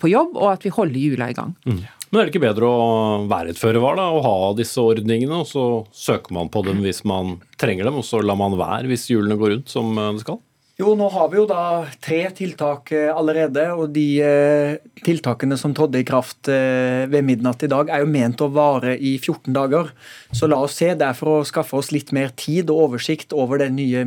på 0.00 0.10
jobb, 0.10 0.34
og 0.34 0.50
at 0.50 0.66
vi 0.66 0.74
holder 0.74 1.00
hjula 1.00 1.30
i 1.30 1.36
gang. 1.36 1.54
Mm. 1.64 1.84
Men 2.10 2.20
er 2.20 2.28
det 2.28 2.34
ikke 2.34 2.44
bedre 2.44 2.68
å 2.70 2.82
være 3.30 3.50
et 3.54 3.58
føre 3.58 3.80
var 3.82 3.96
da, 3.98 4.08
og 4.14 4.26
ha 4.26 4.34
disse 4.58 4.78
ordningene, 4.78 5.40
og 5.42 5.48
så 5.50 5.64
søker 5.94 6.34
man 6.36 6.50
på 6.52 6.62
dem 6.66 6.82
hvis 6.84 7.02
man 7.08 7.38
trenger 7.58 7.88
dem, 7.88 7.98
og 7.98 8.06
så 8.06 8.20
lar 8.22 8.38
man 8.38 8.54
være 8.58 8.90
hvis 8.90 9.08
hjulene 9.10 9.38
går 9.40 9.56
rundt 9.56 9.72
som 9.72 9.94
eh, 9.98 10.12
det 10.14 10.22
skal? 10.26 10.38
Jo, 10.74 10.96
nå 10.98 11.06
har 11.06 11.28
vi 11.30 11.36
jo 11.38 11.44
da 11.46 11.84
tre 12.02 12.24
tiltak 12.34 12.90
eh, 12.96 13.06
allerede. 13.14 13.62
Og 13.78 13.92
de 13.94 14.06
eh, 14.26 14.72
tiltakene 15.06 15.54
som 15.60 15.70
trådte 15.76 16.00
i 16.02 16.06
kraft 16.06 16.50
eh, 16.50 17.04
ved 17.10 17.22
midnatt 17.28 17.62
i 17.62 17.70
dag, 17.70 17.92
er 17.94 18.02
jo 18.02 18.10
ment 18.10 18.42
å 18.42 18.48
vare 18.50 18.96
i 18.98 19.12
14 19.20 19.54
dager. 19.54 19.92
Så 20.34 20.48
la 20.50 20.58
oss 20.58 20.74
se. 20.80 20.90
Det 20.98 21.06
er 21.06 21.14
for 21.14 21.36
å 21.36 21.46
skaffe 21.46 21.78
oss 21.78 21.92
litt 21.94 22.10
mer 22.16 22.34
tid 22.34 22.72
og 22.74 22.88
oversikt 22.88 23.36
over 23.38 23.62
den 23.62 23.78
nye 23.78 24.02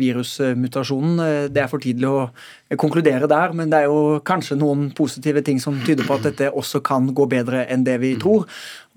virusmutasjonen. 0.00 1.22
Det 1.54 1.62
er 1.62 1.70
for 1.70 1.86
tidlig 1.86 2.10
å 2.10 2.26
konkludere 2.76 3.28
der, 3.30 3.54
men 3.56 3.70
det 3.72 3.78
er 3.78 3.88
jo 3.88 4.18
kanskje 4.28 4.58
noen 4.60 4.90
positive 4.96 5.40
ting 5.46 5.60
som 5.62 5.78
tyder 5.86 6.04
på 6.04 6.18
at 6.18 6.26
dette 6.28 6.50
også 6.52 6.82
kan 6.84 7.06
gå 7.16 7.24
bedre 7.30 7.64
enn 7.72 7.86
det 7.86 7.96
vi 8.02 8.12
tror. 8.20 8.44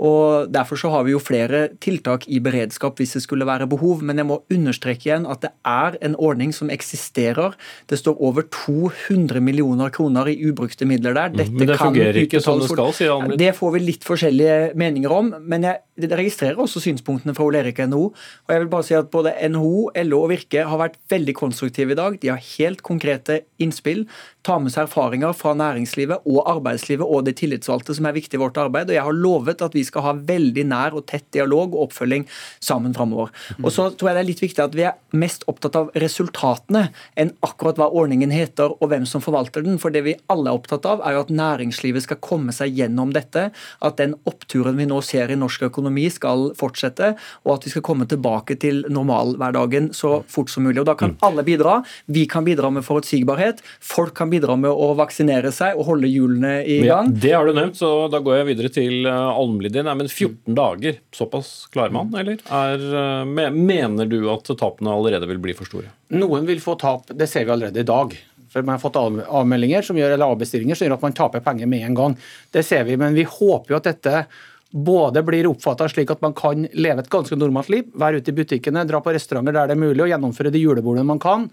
Og 0.01 0.49
Derfor 0.51 0.79
så 0.81 0.89
har 0.89 1.05
vi 1.05 1.13
jo 1.13 1.19
flere 1.21 1.67
tiltak 1.83 2.25
i 2.27 2.39
beredskap 2.41 2.97
hvis 2.97 3.13
det 3.15 3.21
skulle 3.23 3.45
være 3.45 3.67
behov. 3.69 4.01
Men 4.01 4.17
jeg 4.17 4.27
må 4.27 4.39
understreke 4.51 5.07
igjen 5.07 5.27
at 5.29 5.43
det 5.45 5.51
er 5.67 5.97
en 6.01 6.17
ordning 6.17 6.53
som 6.55 6.71
eksisterer. 6.73 7.53
Det 7.87 7.99
står 8.01 8.17
over 8.17 8.47
200 8.49 9.39
millioner 9.45 9.93
kroner 9.93 10.31
i 10.31 10.39
ubrukte 10.49 10.87
midler 10.89 11.13
der. 11.13 11.29
Mhm, 11.29 11.37
Dette 11.37 11.53
men 11.53 11.67
det 11.69 11.77
fungerer 11.77 12.21
ikke 12.23 12.41
som 12.41 12.59
det 12.59 12.71
skal, 12.71 12.93
sier 12.97 13.13
han. 13.13 13.37
Det 13.37 13.53
får 13.55 13.75
vi 13.77 13.83
litt 13.85 14.07
forskjellige 14.07 14.73
meninger 14.75 15.13
om. 15.13 15.33
Men 15.45 15.69
jeg 15.69 15.83
registrerer 16.09 16.59
også 16.61 16.81
synspunktene 16.83 17.35
fra 17.37 17.45
Ole 17.45 17.61
Erik 17.61 17.79
og 17.83 17.91
NHO. 17.91 18.05
Og 18.47 18.53
jeg 18.53 18.63
vil 18.63 18.71
bare 18.71 18.87
si 18.87 18.95
at 18.97 19.11
både 19.13 19.33
NHO, 19.53 19.91
LO 20.07 20.21
og 20.25 20.31
Virke 20.33 20.65
har 20.67 20.81
vært 20.81 20.97
veldig 21.11 21.35
konstruktive 21.37 21.93
i 21.93 21.99
dag. 21.99 22.17
De 22.21 22.31
har 22.33 22.41
helt 22.57 22.81
konkrete 22.87 23.41
innspill 23.61 24.07
ta 24.45 24.57
med 24.61 24.73
seg 24.73 24.87
erfaringer 24.87 25.35
fra 25.37 25.53
næringslivet 25.57 26.25
og 26.25 26.47
arbeidslivet 26.49 27.05
og 27.05 27.25
de 27.27 27.33
tillitsvalgte 27.37 27.93
som 27.97 28.07
er 28.09 28.15
viktig 28.15 28.39
i 28.39 28.41
vårt 28.41 28.57
arbeid. 28.57 28.89
Og 28.89 28.97
jeg 28.97 29.05
har 29.05 29.17
lovet 29.17 29.61
at 29.61 29.75
vi 29.77 29.83
skal 29.85 30.05
ha 30.05 30.13
veldig 30.17 30.65
nær 30.71 30.97
og 30.97 31.05
tett 31.11 31.27
dialog 31.35 31.75
og 31.75 31.87
oppfølging 31.87 32.25
sammen 32.63 32.95
framover. 32.97 33.29
Og 33.61 33.69
så 33.73 33.89
tror 33.93 34.09
jeg 34.09 34.17
det 34.17 34.23
er 34.23 34.29
litt 34.31 34.43
viktig 34.43 34.63
at 34.65 34.77
vi 34.77 34.87
er 34.89 34.97
mest 35.17 35.45
opptatt 35.51 35.77
av 35.77 35.91
resultatene 36.01 36.87
enn 37.19 37.33
akkurat 37.45 37.77
hva 37.77 37.91
ordningen 38.01 38.33
heter 38.33 38.73
og 38.73 38.89
hvem 38.89 39.05
som 39.09 39.23
forvalter 39.23 39.65
den. 39.65 39.77
For 39.81 39.93
det 39.93 40.03
vi 40.07 40.17
alle 40.33 40.49
er 40.49 40.57
opptatt 40.57 40.87
av, 40.89 41.03
er 41.05 41.17
jo 41.17 41.25
at 41.27 41.33
næringslivet 41.37 42.07
skal 42.07 42.21
komme 42.23 42.55
seg 42.55 42.73
gjennom 42.79 43.13
dette. 43.13 43.49
At 43.85 44.01
den 44.01 44.17
oppturen 44.29 44.79
vi 44.79 44.89
nå 44.89 45.03
ser 45.05 45.29
i 45.29 45.37
norsk 45.39 45.67
økonomi 45.69 46.07
skal 46.13 46.49
fortsette, 46.57 47.13
og 47.45 47.53
at 47.55 47.67
vi 47.67 47.75
skal 47.75 47.85
komme 47.85 48.09
tilbake 48.09 48.57
til 48.61 48.83
normalhverdagen 48.89 49.91
så 49.97 50.21
fort 50.31 50.49
som 50.49 50.65
mulig. 50.65 50.81
Og 50.81 50.89
Da 50.89 50.97
kan 50.97 51.17
alle 51.21 51.45
bidra. 51.45 51.81
Vi 52.07 52.25
kan 52.25 52.47
bidra 52.47 52.71
med 52.73 52.85
forutsigbarhet. 52.87 53.61
Folk 53.79 54.15
kan 54.17 54.30
bidra 54.31 54.55
med 54.59 54.71
å 54.71 54.91
vaksinere 54.97 55.51
seg 55.55 55.77
og 55.79 55.87
holde 55.89 56.09
hjulene 56.09 56.53
i 56.63 56.79
gang. 56.85 57.11
Ja, 57.11 57.21
det 57.25 57.33
har 57.35 57.47
du 57.47 57.55
nevnt, 57.57 57.77
så 57.79 58.07
da 58.11 58.21
går 58.23 58.39
jeg 58.39 58.49
videre 58.51 58.71
til 58.73 59.07
uh, 59.07 59.35
Almlidin. 59.35 59.89
Men 59.91 60.09
14 60.09 60.57
dager, 60.57 60.99
såpass 61.15 61.53
klarer 61.73 61.95
man, 61.95 62.11
eller? 62.17 62.41
Er, 62.47 62.83
uh, 63.27 63.51
mener 63.53 64.09
du 64.09 64.19
at 64.33 64.51
tapene 64.51 64.93
allerede 64.95 65.29
vil 65.29 65.41
bli 65.43 65.55
for 65.57 65.69
store? 65.69 65.91
Noen 66.15 66.47
vil 66.49 66.63
få 66.63 66.77
tap, 66.81 67.11
det 67.13 67.29
ser 67.31 67.47
vi 67.47 67.55
allerede 67.55 67.83
i 67.83 67.87
dag. 67.87 68.15
For 68.51 68.61
Man 68.67 68.75
har 68.75 68.83
fått 68.83 68.99
avmeldinger 68.99 69.85
som 69.85 69.99
gjør, 69.99 70.15
eller 70.15 70.33
avbestillinger 70.33 70.75
som 70.75 70.87
gjør 70.87 70.97
at 70.97 71.05
man 71.05 71.15
taper 71.15 71.43
penger 71.43 71.69
med 71.71 71.85
en 71.87 71.95
gang. 71.95 72.15
Det 72.51 72.65
ser 72.67 72.83
vi, 72.87 72.97
men 72.99 73.15
vi 73.15 73.23
håper 73.27 73.75
jo 73.75 73.79
at 73.79 73.87
dette 73.87 74.25
både 74.71 75.23
blir 75.27 75.49
oppfatta 75.49 75.87
slik 75.91 76.11
at 76.13 76.21
man 76.23 76.33
kan 76.35 76.65
leve 76.73 77.03
et 77.03 77.11
ganske 77.11 77.35
normalt 77.35 77.71
liv, 77.71 77.87
være 77.95 78.21
ute 78.21 78.31
i 78.31 78.37
butikkene, 78.39 78.85
dra 78.87 79.01
på 79.03 79.13
restauranter 79.15 79.55
der 79.55 79.71
det 79.71 79.75
er 79.75 79.83
mulig, 79.83 80.03
og 80.03 80.11
gjennomføre 80.11 80.51
de 80.53 80.63
julebordene 80.63 81.07
man 81.07 81.19
kan, 81.21 81.49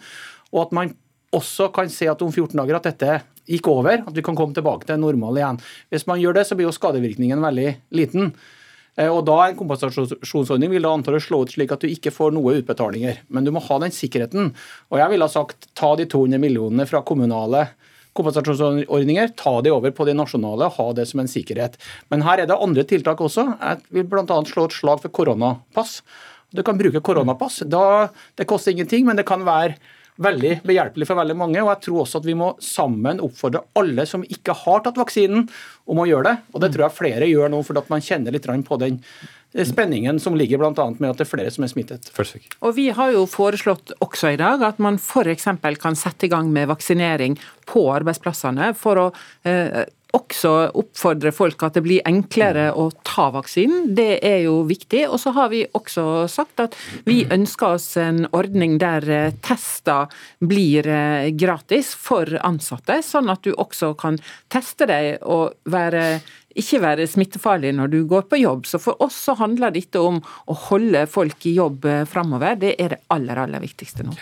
og 0.53 0.61
at 0.67 0.75
man 0.77 0.95
også 1.35 1.69
kan 1.75 1.91
se 1.93 2.09
at 2.09 2.23
om 2.25 2.31
14 2.33 2.57
dager 2.57 2.79
at 2.79 2.89
dette 2.89 3.19
gikk 3.49 3.69
over, 3.73 4.05
at 4.05 4.15
vi 4.17 4.25
kan 4.25 4.37
komme 4.37 4.57
tilbake 4.57 4.89
til 4.89 5.01
normal 5.01 5.41
igjen. 5.41 5.59
Hvis 5.93 6.07
man 6.09 6.21
gjør 6.21 6.39
det, 6.39 6.47
så 6.49 6.57
blir 6.57 6.69
jo 6.69 6.77
skadevirkningen 6.77 7.41
veldig 7.43 7.69
liten. 7.97 8.33
Eh, 8.99 9.09
og 9.09 9.25
da 9.29 9.39
En 9.49 9.57
kompensasjonsordning 9.57 10.73
vil 10.73 10.85
da 10.85 10.93
antallet 10.93 11.25
slå 11.25 11.45
ut 11.45 11.53
slik 11.55 11.73
at 11.73 11.85
du 11.85 11.89
ikke 11.89 12.13
får 12.13 12.35
noe 12.37 12.59
utbetalinger. 12.61 13.23
Men 13.29 13.45
du 13.45 13.53
må 13.55 13.63
ha 13.65 13.79
den 13.85 13.95
sikkerheten. 13.95 14.53
Og 14.91 14.99
jeg 15.01 15.13
ville 15.13 15.25
ha 15.25 15.33
sagt 15.33 15.71
ta 15.79 15.95
de 15.97 16.09
200 16.09 16.41
millionene 16.43 16.89
fra 16.89 17.03
kommunale 17.07 17.69
kompensasjonsordninger, 18.19 19.29
ta 19.39 19.61
de 19.63 19.71
over 19.71 19.93
på 19.95 20.05
de 20.09 20.15
nasjonale 20.17 20.71
ha 20.75 20.87
det 20.97 21.05
som 21.07 21.21
en 21.23 21.31
sikkerhet. 21.31 21.77
Men 22.11 22.25
her 22.27 22.43
er 22.43 22.49
det 22.51 22.57
andre 22.59 22.83
tiltak 22.89 23.21
også. 23.23 23.45
Jeg 23.61 23.85
vil 23.95 24.09
bl.a. 24.11 24.41
slå 24.49 24.67
et 24.67 24.75
slag 24.75 25.05
for 25.05 25.15
koronapass. 25.15 26.01
Du 26.51 26.65
kan 26.67 26.81
bruke 26.81 27.05
koronapass. 27.05 27.61
Da, 27.71 28.09
det 28.35 28.49
koster 28.51 28.75
ingenting, 28.75 29.07
men 29.07 29.21
det 29.21 29.29
kan 29.29 29.45
være 29.47 29.77
veldig 30.19 30.53
behjelpelig 30.67 31.07
for 31.09 31.21
veldig 31.21 31.37
mange. 31.39 31.63
og 31.63 31.73
Jeg 31.73 31.85
tror 31.87 32.03
også 32.03 32.21
at 32.21 32.29
vi 32.29 32.37
må 32.39 32.53
sammen 32.65 33.23
oppfordre 33.25 33.65
alle 33.79 34.07
som 34.09 34.27
ikke 34.27 34.57
har 34.65 34.85
tatt 34.85 35.01
vaksinen, 35.01 35.49
om 35.89 36.03
å 36.03 36.07
gjøre 36.09 36.29
det. 36.29 36.37
Og 36.53 36.63
det 36.63 36.73
tror 36.75 36.89
jeg 36.89 36.99
flere 36.99 37.31
gjør 37.31 37.53
nå, 37.53 37.63
fordi 37.67 37.85
at 37.85 37.93
man 37.93 38.05
kjenner 38.05 38.35
litt 38.35 38.49
på 38.69 38.81
den 38.83 39.03
spenningen 39.65 40.19
som 40.21 40.37
ligger 40.37 40.61
bl.a. 40.61 40.73
med 40.99 41.09
at 41.09 41.21
det 41.21 41.25
er 41.25 41.31
flere 41.31 41.53
som 41.53 41.65
er 41.65 41.71
smittet. 41.73 42.11
Og 42.61 42.75
Vi 42.77 42.91
har 42.93 43.15
jo 43.15 43.25
foreslått 43.31 43.95
også 44.05 44.35
i 44.35 44.41
dag 44.41 44.63
at 44.67 44.81
man 44.83 44.99
f.eks. 45.01 45.49
kan 45.81 45.97
sette 45.97 46.29
i 46.29 46.33
gang 46.33 46.53
med 46.53 46.69
vaksinering 46.69 47.39
på 47.69 47.87
arbeidsplassene 47.95 48.75
for 48.77 49.01
å 49.01 49.07
eh, 49.49 49.87
også 50.17 50.53
oppfordre 50.79 51.33
folk 51.37 51.61
at 51.67 51.77
det 51.77 51.83
blir 51.85 52.05
enklere 52.09 52.71
å 52.73 52.89
ta 53.05 53.29
vaksinen. 53.35 53.91
Det 53.97 54.21
er 54.25 54.41
jo 54.47 54.63
viktig. 54.69 55.05
Og 55.11 55.21
så 55.21 55.35
har 55.37 55.51
vi 55.53 55.65
også 55.77 56.27
sagt 56.33 56.63
at 56.65 56.77
vi 57.09 57.21
ønsker 57.29 57.77
oss 57.77 57.91
en 58.01 58.25
ordning 58.33 58.79
der 58.81 59.09
eh, 59.13 59.37
tester 59.45 60.09
blir 60.41 60.89
eh, 60.89 61.29
gratis 61.37 61.93
for 61.99 62.39
ansatte, 62.41 63.03
sånn 63.05 63.29
at 63.33 63.45
du 63.45 63.53
også 63.53 63.93
kan 64.01 64.19
teste 64.53 64.89
deg 64.89 65.25
og 65.29 65.59
være 65.69 66.21
ikke 66.59 66.81
være 66.83 67.05
smittefarlig 67.07 67.71
når 67.77 67.93
du 67.93 67.99
går 68.09 68.25
på 68.31 68.41
jobb. 68.41 68.65
Så 68.67 68.81
for 68.83 68.99
oss 69.05 69.19
så 69.29 69.37
handler 69.39 69.75
dette 69.75 70.01
om 70.03 70.19
å 70.19 70.57
holde 70.69 71.05
folk 71.11 71.47
i 71.47 71.55
jobb 71.59 71.87
eh, 71.87 72.03
framover. 72.09 72.59
Det 72.59 72.75
er 72.81 72.97
det 72.97 73.03
aller, 73.15 73.45
aller 73.45 73.63
viktigste 73.63 74.09
nå. 74.09 74.17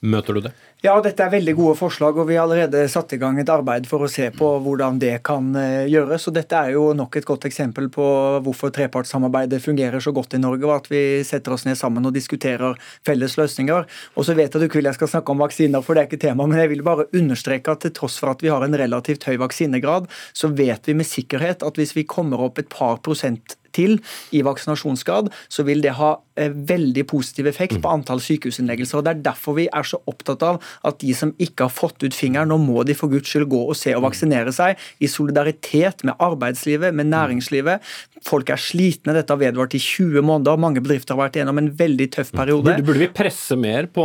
Møter 0.00 0.36
du 0.36 0.44
det? 0.48 0.52
Ja, 0.80 0.94
dette 1.04 1.20
er 1.20 1.32
veldig 1.34 1.52
gode 1.58 1.74
forslag, 1.76 2.16
og 2.16 2.24
vi 2.30 2.38
har 2.38 2.46
allerede 2.46 2.86
satt 2.88 3.10
i 3.12 3.18
gang 3.20 3.36
et 3.36 3.50
arbeid 3.52 3.84
for 3.84 4.00
å 4.00 4.08
se 4.08 4.30
på 4.32 4.46
hvordan 4.64 4.96
det 5.02 5.18
kan 5.28 5.50
eh, 5.60 5.90
gjøres. 5.92 6.24
og 6.30 6.38
Dette 6.38 6.56
er 6.56 6.72
jo 6.72 6.86
nok 6.96 7.18
et 7.20 7.26
godt 7.28 7.44
eksempel 7.50 7.90
på 7.92 8.06
hvorfor 8.46 8.72
trepartssamarbeidet 8.72 9.60
fungerer 9.60 10.00
så 10.00 10.14
godt 10.16 10.38
i 10.38 10.40
Norge, 10.40 10.64
og 10.64 10.72
at 10.78 10.88
vi 10.88 11.02
setter 11.28 11.52
oss 11.52 11.66
ned 11.68 11.76
sammen 11.76 12.08
og 12.08 12.16
diskuterer 12.16 12.80
felles 13.04 13.36
løsninger. 13.36 13.84
Og 14.16 14.24
så 14.24 14.38
vet 14.38 14.48
jeg 14.48 14.56
du 14.56 14.68
ikke 14.70 14.80
vil 14.80 14.88
jeg 14.88 14.96
skal 15.02 15.12
snakke 15.18 15.36
om 15.36 15.44
vaksiner, 15.44 15.84
for 15.84 15.92
det 15.92 16.06
er 16.06 16.08
ikke 16.08 16.22
tema, 16.24 16.48
men 16.48 16.64
jeg 16.64 16.72
vil 16.72 16.86
bare 16.88 17.10
understreke 17.12 17.76
at 17.76 17.84
til 17.84 17.96
tross 18.00 18.16
for 18.16 18.32
at 18.32 18.40
vi 18.40 18.48
har 18.48 18.64
en 18.64 18.80
relativt 18.80 19.28
høy 19.28 19.36
vaksinegrad, 19.44 20.08
så 20.32 20.48
vet 20.48 20.88
vi 20.88 20.96
med 20.96 21.12
sikkerhet 21.12 21.60
at 21.60 21.76
hvis 21.76 21.92
vi 21.92 22.08
kommer 22.08 22.40
opp 22.48 22.64
et 22.64 22.72
par 22.72 23.04
prosent 23.04 23.59
til 23.76 23.98
i 24.36 24.42
vaksinasjonsgrad, 24.46 25.30
så 25.48 25.64
vil 25.66 25.82
det 25.84 25.96
ha 25.98 26.12
eh, 26.40 26.50
veldig 26.50 27.04
positiv 27.10 27.48
effekt 27.50 27.80
på 27.82 27.92
antall 27.92 28.22
sykehusinnleggelser. 28.24 29.00
og 29.00 29.06
Det 29.06 29.14
er 29.14 29.22
derfor 29.30 29.58
vi 29.58 29.68
er 29.68 29.86
så 29.86 30.00
opptatt 30.10 30.44
av 30.46 30.60
at 30.86 31.00
de 31.02 31.14
som 31.16 31.34
ikke 31.38 31.68
har 31.68 31.74
fått 31.74 32.02
ut 32.04 32.16
fingeren, 32.16 32.50
nå 32.50 32.58
må 32.62 32.84
de 32.86 32.96
for 32.98 33.12
guds 33.12 33.30
skyld 33.30 33.48
gå 33.50 33.62
og 33.68 33.78
se 33.78 33.94
og 33.96 34.04
vaksinere 34.08 34.54
seg, 34.54 34.80
i 35.00 35.10
solidaritet 35.10 36.04
med 36.06 36.18
arbeidslivet, 36.22 36.94
med 36.96 37.10
næringslivet. 37.12 37.86
Folk 38.26 38.52
er 38.52 38.60
slitne, 38.60 39.14
dette 39.16 39.32
har 39.32 39.40
vedvart 39.40 39.76
i 39.76 39.82
20 39.82 40.24
måneder. 40.26 40.60
Mange 40.60 40.82
bedrifter 40.84 41.16
har 41.16 41.26
vært 41.26 41.40
gjennom 41.40 41.60
en 41.62 41.72
veldig 41.76 42.10
tøff 42.16 42.34
periode. 42.36 42.68
Burde, 42.68 42.86
burde 42.86 43.06
vi 43.06 43.12
presse 43.14 43.56
mer 43.56 43.88
på, 43.88 44.04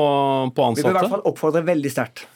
på 0.56 0.70
ansatte? 0.70 0.86
Vi 0.86 0.90
bør 0.90 0.96
i 0.96 1.02
hvert 1.02 1.18
fall 1.18 1.30
oppfordre 1.34 1.66
veldig 1.68 1.92
sterkt. 1.92 2.28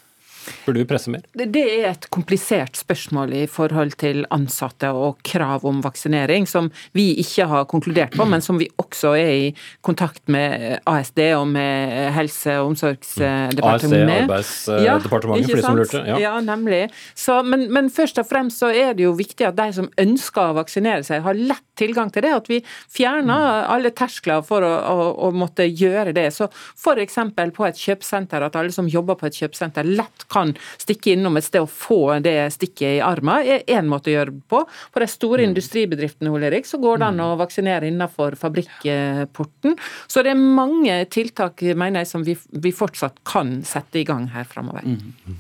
Burde 0.65 0.81
vi 0.81 0.87
presse 0.89 1.11
mer? 1.11 1.23
Det 1.33 1.63
er 1.63 1.89
et 1.91 2.07
komplisert 2.13 2.77
spørsmål 2.79 3.33
i 3.41 3.45
forhold 3.49 3.95
til 3.99 4.23
ansatte 4.33 4.91
og 4.95 5.19
krav 5.25 5.65
om 5.67 5.81
vaksinering, 5.83 6.47
som 6.49 6.69
vi 6.95 7.11
ikke 7.21 7.47
har 7.49 7.67
konkludert 7.69 8.15
på, 8.17 8.25
men 8.29 8.43
som 8.43 8.59
vi 8.61 8.69
også 8.79 9.13
er 9.19 9.31
i 9.33 9.49
kontakt 9.85 10.25
med 10.31 10.79
ASD 10.89 11.21
og 11.37 11.47
med 11.51 12.09
Helse- 12.15 12.57
og 12.59 12.73
omsorgsdepartementet. 12.73 14.31
ASD, 14.33 14.69
Arbeidsdepartementet, 14.79 15.49
ja, 15.49 15.55
for 15.55 15.61
de 15.61 15.65
som 15.65 15.79
lurte. 15.79 16.03
Ja, 16.07 16.19
ja 16.23 16.35
nemlig. 16.43 16.81
Så, 17.15 17.41
men, 17.43 17.67
men, 17.73 17.89
først 17.93 18.19
og 18.21 18.27
fremst 18.29 18.61
så 18.61 18.71
er 18.73 18.95
det 18.97 19.05
jo 19.07 19.15
viktig 19.17 19.47
at 19.47 19.57
de 19.57 19.69
som 19.75 19.89
ønsker 19.99 20.51
å 20.53 20.57
vaksinere 20.59 21.05
seg, 21.07 21.23
har 21.25 21.37
lett 21.37 21.65
tilgang 21.79 22.11
til 22.13 22.25
det. 22.25 22.33
At 22.35 22.49
vi 22.51 22.61
fjerner 22.93 23.65
alle 23.69 23.91
terskler 23.95 24.43
for 24.45 24.65
å, 24.65 24.71
å, 24.71 25.09
å 25.27 25.31
måtte 25.35 25.67
gjøre 25.67 26.13
det. 26.15 26.29
Så 26.35 26.49
f.eks. 26.49 27.19
på 27.55 27.67
et 27.67 27.79
kjøpesenter, 27.79 28.45
at 28.45 28.57
alle 28.59 28.73
som 28.75 28.89
jobber 28.89 29.19
på 29.19 29.29
et 29.29 29.41
kjøpesenter 29.43 29.87
lett 29.87 30.27
kan 30.31 30.38
stikke 30.79 31.13
innom 31.15 31.37
et 31.39 31.45
sted 31.45 31.63
og 31.63 31.71
få 31.71 32.19
det 32.25 32.35
stikket 32.55 32.97
i 32.97 33.03
armen, 33.03 33.43
er 33.43 33.65
én 33.67 33.89
måte 33.89 34.11
å 34.11 34.15
gjøre 34.15 34.35
det 34.35 34.45
på. 34.51 34.63
På 34.65 35.03
de 35.03 35.09
store 35.11 35.43
mm. 35.43 35.49
industribedriftene 35.49 36.33
Erik, 36.49 36.67
så 36.69 36.79
går 36.81 37.01
det 37.01 37.09
an 37.09 37.21
å 37.23 37.29
mm. 37.33 37.39
vaksinere 37.41 37.89
innenfor 37.89 38.37
fabrikkporten. 38.39 39.77
Så 40.07 40.23
det 40.25 40.33
er 40.33 40.39
mange 40.39 40.97
tiltak 41.11 41.61
mener 41.73 42.03
jeg, 42.03 42.11
som 42.11 42.25
vi, 42.25 42.37
vi 42.51 42.73
fortsatt 42.75 43.21
kan 43.27 43.59
sette 43.67 44.01
i 44.01 44.07
gang 44.07 44.29
her 44.33 44.47
framover. 44.49 44.85
Mm. 44.87 45.37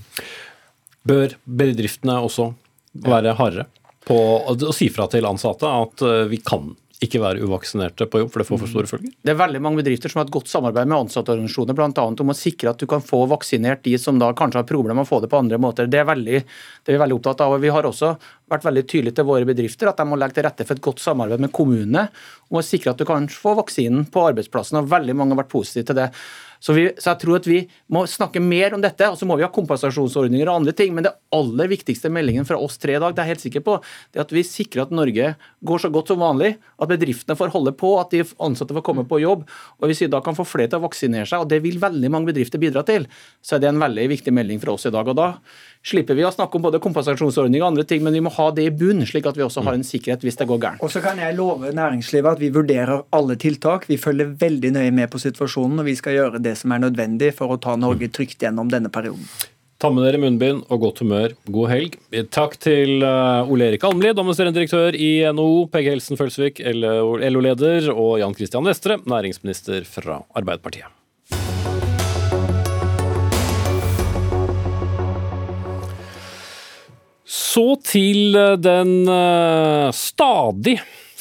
Bør 1.09 1.35
bedriftene 1.43 2.19
også 2.25 2.51
være 3.05 3.35
hardere 3.39 3.69
på 4.09 4.17
å 4.17 4.73
si 4.73 4.89
fra 4.93 5.05
til 5.11 5.27
ansatte 5.29 5.69
at 5.69 6.01
eh, 6.05 6.25
vi 6.31 6.39
kan 6.41 6.71
ikke 6.99 7.21
være 7.23 7.45
uvaksinerte 7.47 8.09
på 8.11 8.19
jobb, 8.19 8.31
for 8.33 8.41
det 8.41 8.47
får 8.49 8.59
for 8.59 8.71
store 8.73 8.89
følger? 8.89 9.11
Det 9.23 9.31
er 9.31 9.37
veldig 9.39 9.61
mange 9.63 9.79
bedrifter 9.79 10.11
som 10.11 10.19
har 10.19 10.27
et 10.27 10.33
godt 10.35 10.49
samarbeid 10.51 10.89
med 10.89 10.97
ansattorganisasjoner, 11.05 11.77
bl.a. 11.77 12.05
om 12.09 12.33
å 12.33 12.35
sikre 12.35 12.73
at 12.73 12.81
du 12.81 12.89
kan 12.91 13.03
få 13.03 13.21
vaksinert 13.31 13.85
de 13.85 13.93
som 14.01 14.19
da 14.19 14.33
kanskje 14.35 14.59
har 14.59 14.67
problemer 14.67 14.99
med 14.99 15.07
å 15.07 15.09
få 15.09 15.21
det 15.23 15.29
på 15.31 15.39
andre 15.39 15.59
måter. 15.61 15.87
Det 15.87 16.01
er, 16.01 16.07
veldig, 16.09 16.41
det 16.43 16.91
er 16.91 16.97
vi 16.97 17.01
veldig 17.05 17.19
opptatt 17.21 17.45
av. 17.45 17.55
og 17.55 17.63
Vi 17.63 17.71
har 17.71 17.87
også 17.87 18.11
vært 18.51 18.67
veldig 18.67 18.83
tydelige 18.83 19.19
til 19.19 19.29
våre 19.29 19.47
bedrifter 19.47 19.91
at 19.91 20.01
de 20.01 20.07
må 20.09 20.19
legge 20.19 20.39
til 20.39 20.47
rette 20.49 20.67
for 20.67 20.75
et 20.75 20.83
godt 20.89 21.03
samarbeid 21.03 21.45
med 21.45 21.53
kommunene 21.55 22.09
om 22.49 22.59
å 22.59 22.65
sikre 22.65 22.93
at 22.93 22.99
du 23.01 23.05
kan 23.07 23.27
få 23.31 23.55
vaksinen 23.59 24.05
på 24.11 24.27
arbeidsplassen. 24.31 24.81
og 24.81 24.91
Veldig 24.91 25.15
mange 25.17 25.35
har 25.35 25.43
vært 25.43 25.53
positive 25.53 25.89
til 25.89 25.99
det. 26.01 26.09
Så, 26.59 26.73
vi, 26.75 26.89
så, 26.99 27.13
jeg 27.13 27.21
tror 27.21 27.37
at 27.37 27.47
vi 27.47 27.59
må 27.93 28.03
snakke 28.09 28.41
mer 28.43 28.75
om 28.75 28.81
dette. 28.83 29.07
og 29.07 29.17
Så 29.19 29.27
må 29.27 29.37
vi 29.39 29.45
ha 29.45 29.51
kompensasjonsordninger 29.53 30.49
og 30.49 30.59
andre 30.59 30.73
ting. 30.75 30.91
Men 30.95 31.07
det 31.07 31.13
aller 31.35 31.71
viktigste 31.71 32.11
meldingen 32.11 32.47
fra 32.47 32.59
oss 32.59 32.75
tre 32.81 32.97
i 32.97 33.01
dag, 33.01 33.15
det 33.15 33.23
er 33.23 33.29
jeg 33.29 33.35
helt 33.35 33.45
sikker 33.45 33.65
på, 33.65 33.77
det 34.11 34.19
er 34.19 34.25
at 34.25 34.35
vi 34.35 34.43
sikrer 34.45 34.83
at 34.83 34.93
Norge 34.95 35.31
går 35.65 35.83
så 35.83 35.91
godt 35.93 36.11
som 36.11 36.19
vanlig. 36.23 36.55
At 36.79 36.91
bedriftene 36.91 37.37
får 37.39 37.53
holde 37.55 37.73
på, 37.79 37.93
at 38.01 38.11
de 38.11 38.25
ansatte 38.43 38.75
får 38.75 38.85
komme 38.85 39.07
på 39.07 39.21
jobb. 39.23 39.47
og 39.79 39.87
Hvis 39.87 40.03
vi 40.03 40.11
da 40.11 40.21
kan 40.25 40.37
få 40.37 40.47
flere 40.47 40.71
til 40.71 40.81
å 40.81 40.87
vaksinere 40.87 41.29
seg, 41.29 41.45
og 41.45 41.51
det 41.51 41.61
vil 41.63 41.79
veldig 41.79 42.11
mange 42.11 42.31
bedrifter 42.33 42.61
bidra 42.61 42.83
til, 42.87 43.07
så 43.41 43.55
er 43.55 43.63
det 43.63 43.71
en 43.71 43.81
veldig 43.81 44.09
viktig 44.11 44.35
melding 44.35 44.59
fra 44.59 44.75
oss 44.75 44.89
i 44.89 44.93
dag. 44.93 45.07
og 45.07 45.15
da 45.15 45.31
slipper 45.85 46.17
vi 46.17 46.25
å 46.27 46.31
snakke 46.33 46.59
om 46.59 46.65
både 46.65 46.81
kompensasjonsordninger 46.83 47.63
og 47.63 47.71
andre 47.71 47.85
ting, 47.87 48.03
men 48.03 48.15
vi 48.15 48.23
må 48.23 48.31
ha 48.35 48.49
det 48.51 48.65
i 48.67 48.73
bunn, 48.73 49.05
slik 49.07 49.29
at 49.29 49.37
vi 49.39 49.45
også 49.45 49.63
har 49.63 49.77
en 49.77 49.85
sikkerhet 49.85 50.25
hvis 50.27 50.35
det 50.41 50.47
går 50.49 50.59
gærent. 50.59 50.83
Og 50.83 50.91
så 50.91 50.99
kan 51.03 51.19
jeg 51.21 51.37
love 51.37 51.71
næringslivet 51.71 52.35
at 52.35 52.38
vi 52.39 52.49
vurderer 52.55 53.03
alle 53.15 53.35
tiltak. 53.39 53.85
Vi 53.89 53.99
følger 53.99 54.33
veldig 54.39 54.73
nøye 54.77 54.91
med 54.95 55.11
på 55.11 55.21
situasjonen, 55.21 55.81
og 55.81 55.87
vi 55.89 55.95
skal 55.99 56.17
gjøre 56.17 56.43
det 56.43 56.55
som 56.59 56.73
er 56.73 56.83
nødvendig 56.85 57.33
for 57.37 57.53
å 57.53 57.59
ta 57.61 57.75
Norge 57.79 58.11
trygt 58.15 58.43
gjennom 58.43 58.71
denne 58.71 58.91
perioden. 58.93 59.27
Ta 59.79 59.87
med 59.95 60.03
dere 60.03 60.19
munnbind 60.19 60.65
og 60.67 60.81
godt 60.83 60.99
humør. 61.05 61.33
God 61.47 61.69
helg. 61.71 61.93
Takk 62.35 62.57
til 62.59 62.99
eh, 62.99 63.51
Ole 63.51 63.69
Erik 63.69 63.85
Almlid, 63.87 64.17
administrerende 64.17 64.59
direktør 64.59 64.97
i 64.97 65.11
NHO, 65.31 65.69
Pegge 65.71 65.93
Helsen 65.95 66.19
Følsvik, 66.19 66.59
LO-leder, 66.59 67.87
og 67.93 68.17
Jan 68.19 68.35
Christian 68.35 68.67
Vestre, 68.67 68.99
næringsminister 69.07 69.87
fra 69.87 70.19
Arbeiderpartiet. 70.35 70.91
Så 77.29 77.79
til 77.87 78.35
eh, 78.35 78.57
den 78.59 79.07
uh, 79.07 79.89
stadig 79.95 80.79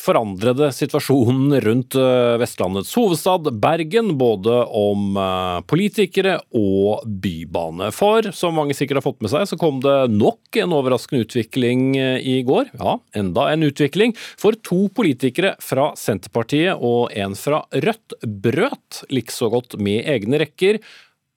forandrede 0.09 0.71
situasjonen 0.73 1.53
rundt 1.65 1.97
uh, 1.99 2.39
Vestlandets 2.41 2.95
hovedstad, 2.97 3.51
Bergen, 3.61 4.15
både 4.21 4.55
om 4.65 5.19
uh, 5.19 5.61
politikere 5.69 6.39
og 6.57 7.05
bybane. 7.05 7.91
For 7.95 8.31
som 8.37 8.57
mange 8.57 8.77
sikkert 8.77 9.03
har 9.03 9.07
fått 9.09 9.21
med 9.25 9.33
seg, 9.35 9.45
så 9.51 9.59
kom 9.61 9.83
det 9.85 9.97
nok 10.15 10.61
en 10.63 10.73
overraskende 10.79 11.27
utvikling 11.27 11.91
i 11.99 12.41
går. 12.47 12.73
Ja, 12.81 12.97
enda 13.19 13.49
en 13.53 13.67
utvikling. 13.69 14.15
For 14.41 14.57
to 14.65 14.87
politikere 14.95 15.55
fra 15.63 15.91
Senterpartiet 15.99 16.81
og 16.81 17.13
en 17.17 17.37
fra 17.39 17.65
Rødt 17.73 18.17
brøt 18.25 19.03
likså 19.13 19.51
godt 19.53 19.77
med 19.83 20.09
egne 20.09 20.41
rekker 20.43 20.81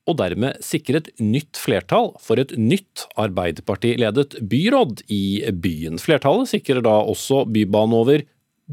og 0.09 0.17
dermed 0.17 0.57
sikret 0.65 1.11
nytt 1.21 1.59
flertall 1.61 2.11
for 2.21 2.41
et 2.41 2.53
nytt 2.57 3.05
Arbeiderparti-ledet 3.21 4.39
byråd 4.49 5.03
i 5.13 5.23
byen. 5.53 5.99
Flertallet 6.01 6.49
sikrer 6.51 6.81
da 6.85 6.97
også 7.05 7.43
bybane 7.51 7.99
over 8.01 8.25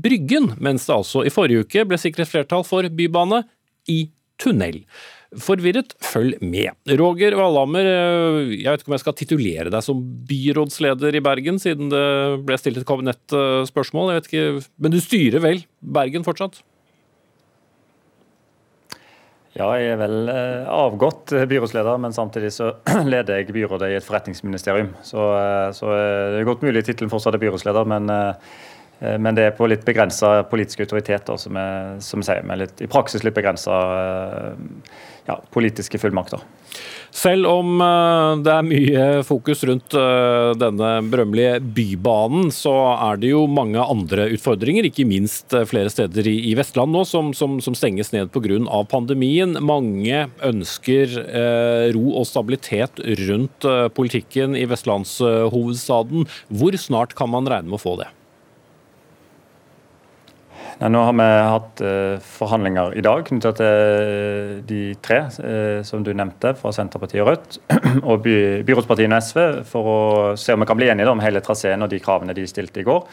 Bryggen, 0.05 0.53
mens 0.63 0.87
det 0.89 0.97
altså 0.97 1.25
i 1.27 1.33
forrige 1.33 1.67
uke 1.67 1.87
ble 1.89 1.99
sikret 2.01 2.31
flertall 2.31 2.67
for 2.67 2.87
bybane 2.89 3.43
i 3.91 4.05
tunnel. 4.41 4.83
Forvirret, 5.45 5.93
følg 6.01 6.39
med. 6.41 6.73
Roger 6.97 7.35
Valhammer, 7.37 7.85
eh, 7.85 8.55
jeg 8.63 8.71
vet 8.71 8.81
ikke 8.81 8.89
om 8.89 8.97
jeg 8.97 9.03
skal 9.03 9.17
titulere 9.19 9.73
deg 9.75 9.85
som 9.85 10.01
byrådsleder 10.31 11.19
i 11.19 11.21
Bergen, 11.25 11.61
siden 11.61 11.91
det 11.93 12.07
ble 12.49 12.57
stilt 12.57 12.81
et 12.81 12.89
kabinettspørsmål, 12.89 14.15
men 14.17 14.95
du 14.95 15.01
styrer 15.05 15.45
vel 15.45 15.61
Bergen 15.85 16.25
fortsatt? 16.25 16.63
Ja, 19.59 19.69
jeg 19.77 19.93
er 19.93 20.01
vel 20.01 20.33
eh, 20.33 20.65
avgått 20.71 21.35
byrådsleder, 21.51 22.01
men 22.01 22.17
samtidig 22.17 22.55
så 22.57 22.73
leder 23.13 23.43
jeg 23.43 23.53
byrådet 23.53 23.93
i 23.93 23.99
et 24.01 24.09
forretningsministerium. 24.09 24.95
Så, 25.05 25.29
så 25.77 25.93
det 25.93 26.41
er 26.41 26.49
godt 26.49 26.65
mulig 26.65 26.87
tittelen 26.87 27.13
fortsatt 27.13 27.37
er 27.37 27.45
byrådsleder, 27.45 27.85
men, 27.91 28.09
men 28.99 29.37
det 29.37 29.45
er 29.47 29.53
på 29.55 29.69
litt 29.71 29.85
begrensa 29.87 30.43
politisk 30.51 30.81
autoritet, 30.83 31.31
som, 31.39 31.57
er 31.61 32.01
som 32.03 32.25
sier, 32.27 32.43
med 32.47 32.65
litt, 32.65 32.81
i 32.83 32.89
praksis 32.91 33.23
litt 33.23 33.37
begrensa 33.37 33.77
ja, 35.29 35.37
politiske 35.55 36.01
fullmakter. 36.03 36.43
Selv 37.15 37.49
om 37.49 37.81
eh, 37.81 38.33
det 38.45 38.53
er 38.53 38.67
mye 38.67 39.05
fokus 39.27 39.63
rundt 39.67 39.95
eh, 39.97 40.51
denne 40.61 40.91
berømmelige 41.09 41.57
Bybanen, 41.75 42.51
så 42.55 42.75
er 42.95 43.21
det 43.21 43.33
jo 43.33 43.47
mange 43.51 43.81
andre 43.81 44.29
utfordringer, 44.35 44.89
ikke 44.89 45.09
minst 45.09 45.57
eh, 45.57 45.67
flere 45.69 45.93
steder 45.93 46.29
i 46.29 46.53
Vestland 46.59 46.93
nå, 46.95 47.05
som, 47.09 47.33
som, 47.37 47.59
som 47.65 47.77
stenges 47.77 48.13
ned 48.13 48.33
pga. 48.35 48.61
pandemien. 48.91 49.57
Mange 49.65 50.27
ønsker 50.45 51.17
ro 51.95 52.05
og 52.21 52.27
stabilitet 52.29 53.01
rundt 53.29 53.67
politikken 53.97 54.57
i 54.57 54.67
vestlandshovedstaden. 54.69 56.29
Hvor 56.49 56.77
snart 56.81 57.17
kan 57.19 57.33
man 57.33 57.49
regne 57.49 57.73
med 57.73 57.81
å 57.81 57.83
få 57.83 57.97
det? 58.01 58.09
Nei, 60.79 60.93
nå 60.95 61.01
har 61.03 61.15
vi 61.19 61.25
hatt 61.27 61.81
uh, 61.83 62.21
forhandlinger 62.23 62.93
i 62.95 63.03
dag 63.03 63.25
knyttet 63.27 63.57
til 63.59 64.61
de 64.69 64.83
tre 65.03 65.25
uh, 65.27 65.81
som 65.87 66.05
du 66.07 66.13
nevnte, 66.15 66.53
fra 66.61 66.71
Senterpartiet 66.75 67.25
og 67.25 67.33
Rødt, 67.33 67.59
og 68.11 68.23
by, 68.23 68.37
byrådspartiene 68.69 69.19
SV, 69.19 69.41
for 69.67 69.91
å 69.91 69.99
se 70.39 70.55
om 70.55 70.63
vi 70.63 70.69
kan 70.71 70.79
bli 70.79 70.93
enige 70.93 71.11
om 71.11 71.25
hele 71.25 71.43
traseen 71.43 71.83
og 71.83 71.91
de 71.91 71.99
kravene 72.05 72.37
de 72.37 72.47
stilte 72.47 72.85
i 72.85 72.87
går. 72.87 73.11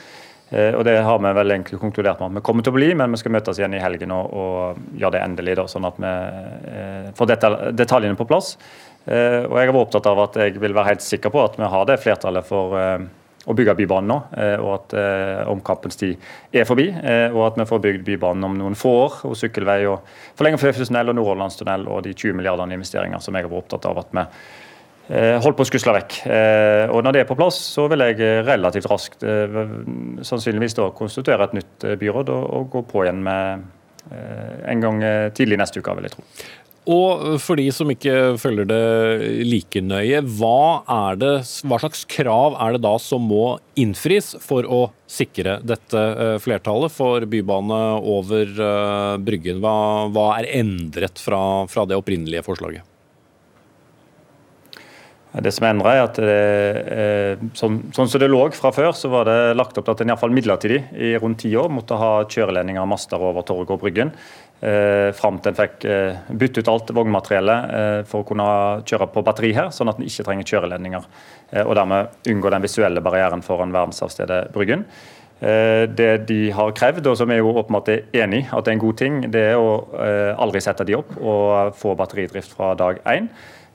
Uh, 0.53 0.77
og 0.77 0.85
Det 0.85 0.95
har 1.09 1.25
vi 1.25 1.33
vel 1.39 1.55
egentlig 1.57 1.81
konkludert 1.81 2.21
med 2.21 2.35
at 2.35 2.37
vi 2.37 2.45
kommer 2.51 2.67
til 2.67 2.75
å 2.75 2.77
bli, 2.77 2.93
men 3.01 3.17
vi 3.17 3.23
skal 3.23 3.33
møtes 3.33 3.57
igjen 3.57 3.79
i 3.79 3.81
helgen 3.81 4.13
og, 4.13 4.29
og 4.29 4.87
gjøre 5.01 5.15
det 5.17 5.25
endelig, 5.25 5.57
da, 5.63 5.65
sånn 5.71 5.89
at 5.89 6.01
vi 6.05 6.15
får 7.17 7.33
detaljene 7.81 8.19
på 8.19 8.29
plass. 8.29 8.53
og 9.09 9.57
Jeg 9.57 9.73
vært 9.73 9.81
opptatt 9.81 10.13
av 10.13 10.27
at 10.27 10.37
jeg 10.43 10.61
vil 10.61 10.77
være 10.77 10.93
helt 10.93 11.05
sikker 11.05 11.33
på 11.33 11.47
at 11.49 11.57
vi 11.57 11.73
har 11.73 11.89
det 11.89 11.97
flertallet 12.05 12.45
for 12.45 12.77
å 13.45 13.53
bygge 13.57 13.75
Bybanen 13.77 14.09
nå, 14.09 14.17
eh, 14.39 14.55
og 14.61 14.71
at 14.79 14.95
eh, 14.97 15.41
omkampens 15.51 15.99
tid 15.99 16.21
er 16.55 16.67
forbi. 16.67 16.87
Eh, 16.89 17.27
og 17.33 17.43
at 17.49 17.59
vi 17.61 17.67
får 17.69 17.81
bygd 17.83 18.05
Bybanen 18.07 18.47
om 18.47 18.57
noen 18.57 18.77
få 18.79 18.93
år, 19.03 19.17
og 19.29 19.37
sykkelvei 19.39 19.79
og 19.89 20.05
forlenger 20.37 20.61
Føfjordstunnel 20.61 21.13
og 21.13 21.19
Nordhordlandstunnel 21.19 21.87
og 21.91 22.03
de 22.07 22.15
20 22.15 22.37
milliardene 22.39 22.77
investeringer 22.77 23.21
som 23.23 23.37
jeg 23.37 23.45
har 23.45 23.51
vært 23.51 23.65
opptatt 23.65 23.89
av 23.91 24.01
at 24.01 24.15
vi 24.15 24.27
holdt 25.05 25.53
på 25.59 25.61
å 25.61 25.67
skusle 25.69 25.93
vekk. 25.93 26.15
Og 26.89 27.03
Når 27.05 27.13
det 27.13 27.19
er 27.21 27.27
på 27.29 27.35
plass, 27.37 27.59
så 27.75 27.83
vil 27.91 28.01
jeg 28.01 28.41
relativt 28.47 28.87
raskt 28.89 29.21
sannsynligvis 29.21 30.73
da 30.79 30.87
konstituere 30.97 31.45
et 31.45 31.53
nytt 31.59 31.85
byråd 32.01 32.31
og 32.33 32.71
gå 32.73 32.81
på 32.89 33.03
igjen 33.05 33.21
med 33.27 33.67
en 34.65 34.81
gang 34.81 35.05
tidlig 35.37 35.61
neste 35.61 35.77
uke, 35.77 35.93
vil 35.99 36.09
jeg 36.09 36.15
tro. 36.15 36.25
Og 36.85 37.39
for 37.41 37.57
de 37.57 37.65
som 37.73 37.89
ikke 37.89 38.35
følger 38.37 38.67
det 38.69 38.81
like 39.49 39.81
nøye, 39.81 40.21
hva, 40.37 40.83
det, 41.17 41.31
hva, 41.65 41.79
slags 41.81 42.05
krav 42.09 42.57
er 42.61 42.75
det 42.75 42.83
da 42.85 42.93
som 43.01 43.25
må 43.25 43.57
innfris 43.79 44.35
for 44.43 44.69
å 44.69 44.81
sikre 45.09 45.57
dette 45.65 45.97
eh, 45.97 46.35
flertallet 46.41 46.93
for 46.93 47.25
bybane 47.29 47.81
over 47.99 48.45
eh, 48.53 49.15
Bryggen? 49.25 49.63
Hva, 49.65 49.77
hva 50.13 50.27
er 50.39 50.51
endret 50.61 51.21
fra, 51.21 51.41
fra, 51.71 51.87
det 51.89 51.97
opprinnelige 51.97 52.45
forslaget? 52.45 52.94
Det 55.43 55.51
som 55.51 55.65
er 55.65 55.73
endret 55.73 55.97
er 55.97 56.03
at 56.05 56.17
det, 56.21 57.49
sånn, 57.59 57.81
sånn, 57.95 58.07
som 58.07 58.21
det 58.21 58.29
lå 58.31 58.39
fra 58.55 58.69
før, 58.71 58.93
så 58.95 59.09
var 59.11 59.27
det 59.27 59.55
lagt 59.57 59.75
opp 59.75 59.87
til 59.87 59.95
at 59.95 60.03
en 60.03 60.13
iallfall 60.13 60.31
midlertidig 60.35 60.77
i 60.95 61.09
rundt 61.19 61.41
ti 61.43 61.51
år 61.59 61.67
måtte 61.73 61.97
ha 61.99 62.11
kjøreledninger 62.23 62.79
og 62.79 62.91
master 62.93 63.19
over 63.19 63.43
torget 63.47 63.73
og 63.75 63.81
Bryggen 63.81 64.13
eh, 64.61 65.09
fram 65.17 65.41
til 65.41 65.51
en 65.51 65.57
fikk 65.57 65.85
eh, 65.89 66.21
bytte 66.29 66.63
ut 66.63 66.71
alt 66.71 66.93
vognmateriellet 66.95 67.75
eh, 67.79 67.99
for 68.09 68.23
å 68.23 68.29
kunne 68.29 68.47
kjøre 68.87 69.09
på 69.11 69.25
batteri 69.25 69.51
her, 69.57 69.73
sånn 69.75 69.91
at 69.91 69.99
en 69.99 70.07
ikke 70.07 70.25
trenger 70.27 70.53
kjøreledninger. 70.53 71.11
Eh, 71.51 71.65
og 71.65 71.75
dermed 71.79 72.31
unngå 72.31 72.53
den 72.53 72.65
visuelle 72.65 73.03
barrieren 73.05 73.43
foran 73.45 73.75
verdensarvstedet 73.75 74.41
Bryggen. 74.55 74.85
Eh, 75.41 75.83
det 75.91 76.27
de 76.29 76.39
har 76.55 76.71
krevd, 76.77 77.07
og 77.11 77.17
som 77.19 77.31
jeg 77.31 77.43
jo 77.43 77.51
åpenbart 77.59 77.91
er 77.91 78.23
enig 78.23 78.45
i 78.45 78.47
at 78.47 78.63
det 78.63 78.71
er 78.71 78.77
en 78.77 78.85
god 78.85 79.01
ting, 79.01 79.19
det 79.33 79.43
er 79.51 79.59
å 79.59 79.75
eh, 79.99 80.31
aldri 80.31 80.63
sette 80.63 80.87
de 80.87 80.95
opp 80.97 81.11
og 81.19 81.75
få 81.75 81.97
batteridrift 81.99 82.55
fra 82.55 82.73
dag 82.79 83.03
én. 83.11 83.27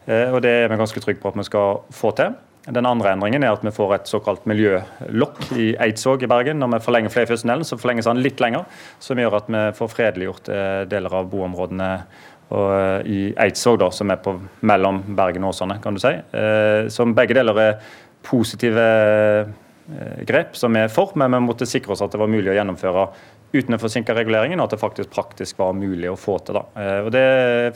Og 0.07 0.39
det 0.43 0.51
er 0.51 0.71
vi 0.73 0.79
ganske 0.81 1.01
trygge 1.03 1.21
på 1.23 1.29
at 1.29 1.37
vi 1.37 1.45
skal 1.47 1.83
få 1.95 2.11
til. 2.17 2.33
Den 2.69 2.85
andre 2.85 3.15
endringen 3.15 3.45
er 3.45 3.55
at 3.55 3.63
vi 3.65 3.73
får 3.73 3.95
et 3.95 4.11
såkalt 4.11 4.45
miljølokk 4.49 5.47
i 5.57 5.71
Eidsvåg 5.81 6.27
i 6.27 6.29
Bergen. 6.29 6.59
Når 6.61 6.75
vi 6.75 6.83
forlenger 6.85 7.13
Fleifjordstunnelen, 7.15 7.65
så 7.65 7.79
forlenges 7.81 8.09
den 8.11 8.21
litt 8.21 8.43
lenger, 8.43 8.67
som 9.01 9.19
gjør 9.21 9.39
at 9.39 9.49
vi 9.49 9.63
får 9.79 9.91
fredeliggjort 9.95 10.51
eh, 10.53 10.83
deler 10.91 11.17
av 11.23 11.31
boområdene 11.33 11.89
eh, 11.97 13.09
i 13.09 13.23
Eidsvåg, 13.47 13.87
som 13.97 14.13
er 14.13 14.21
på 14.21 14.37
mellom 14.69 15.01
Bergen 15.17 15.49
og 15.49 15.55
Åsane, 15.55 15.81
kan 15.81 15.97
du 15.97 16.03
si. 16.03 16.13
Eh, 16.13 16.91
som 16.93 17.17
begge 17.17 17.39
deler 17.39 17.65
er 17.65 17.75
positive 18.27 18.87
grep 20.29 20.53
som 20.55 20.77
vi 20.77 20.85
er 20.85 20.93
for, 20.93 21.17
men 21.19 21.33
vi 21.33 21.41
måtte 21.43 21.67
sikre 21.67 21.97
oss 21.97 22.03
at 22.05 22.13
det 22.13 22.21
var 22.21 22.29
mulig 22.31 22.53
å 22.53 22.55
gjennomføre 22.55 23.09
uten 23.53 23.77
å 23.77 23.81
forsinke 23.83 24.15
reguleringen, 24.17 24.61
og 24.61 24.69
at 24.69 24.77
det 24.77 24.81
faktisk 24.83 25.13
praktisk 25.15 25.59
var 25.61 25.75
mulig 25.77 26.11
å 26.11 26.19
få 26.19 26.39
til. 26.45 26.59
Da. 26.59 26.65
Eh, 26.79 26.99
og 27.07 27.11
Det 27.15 27.25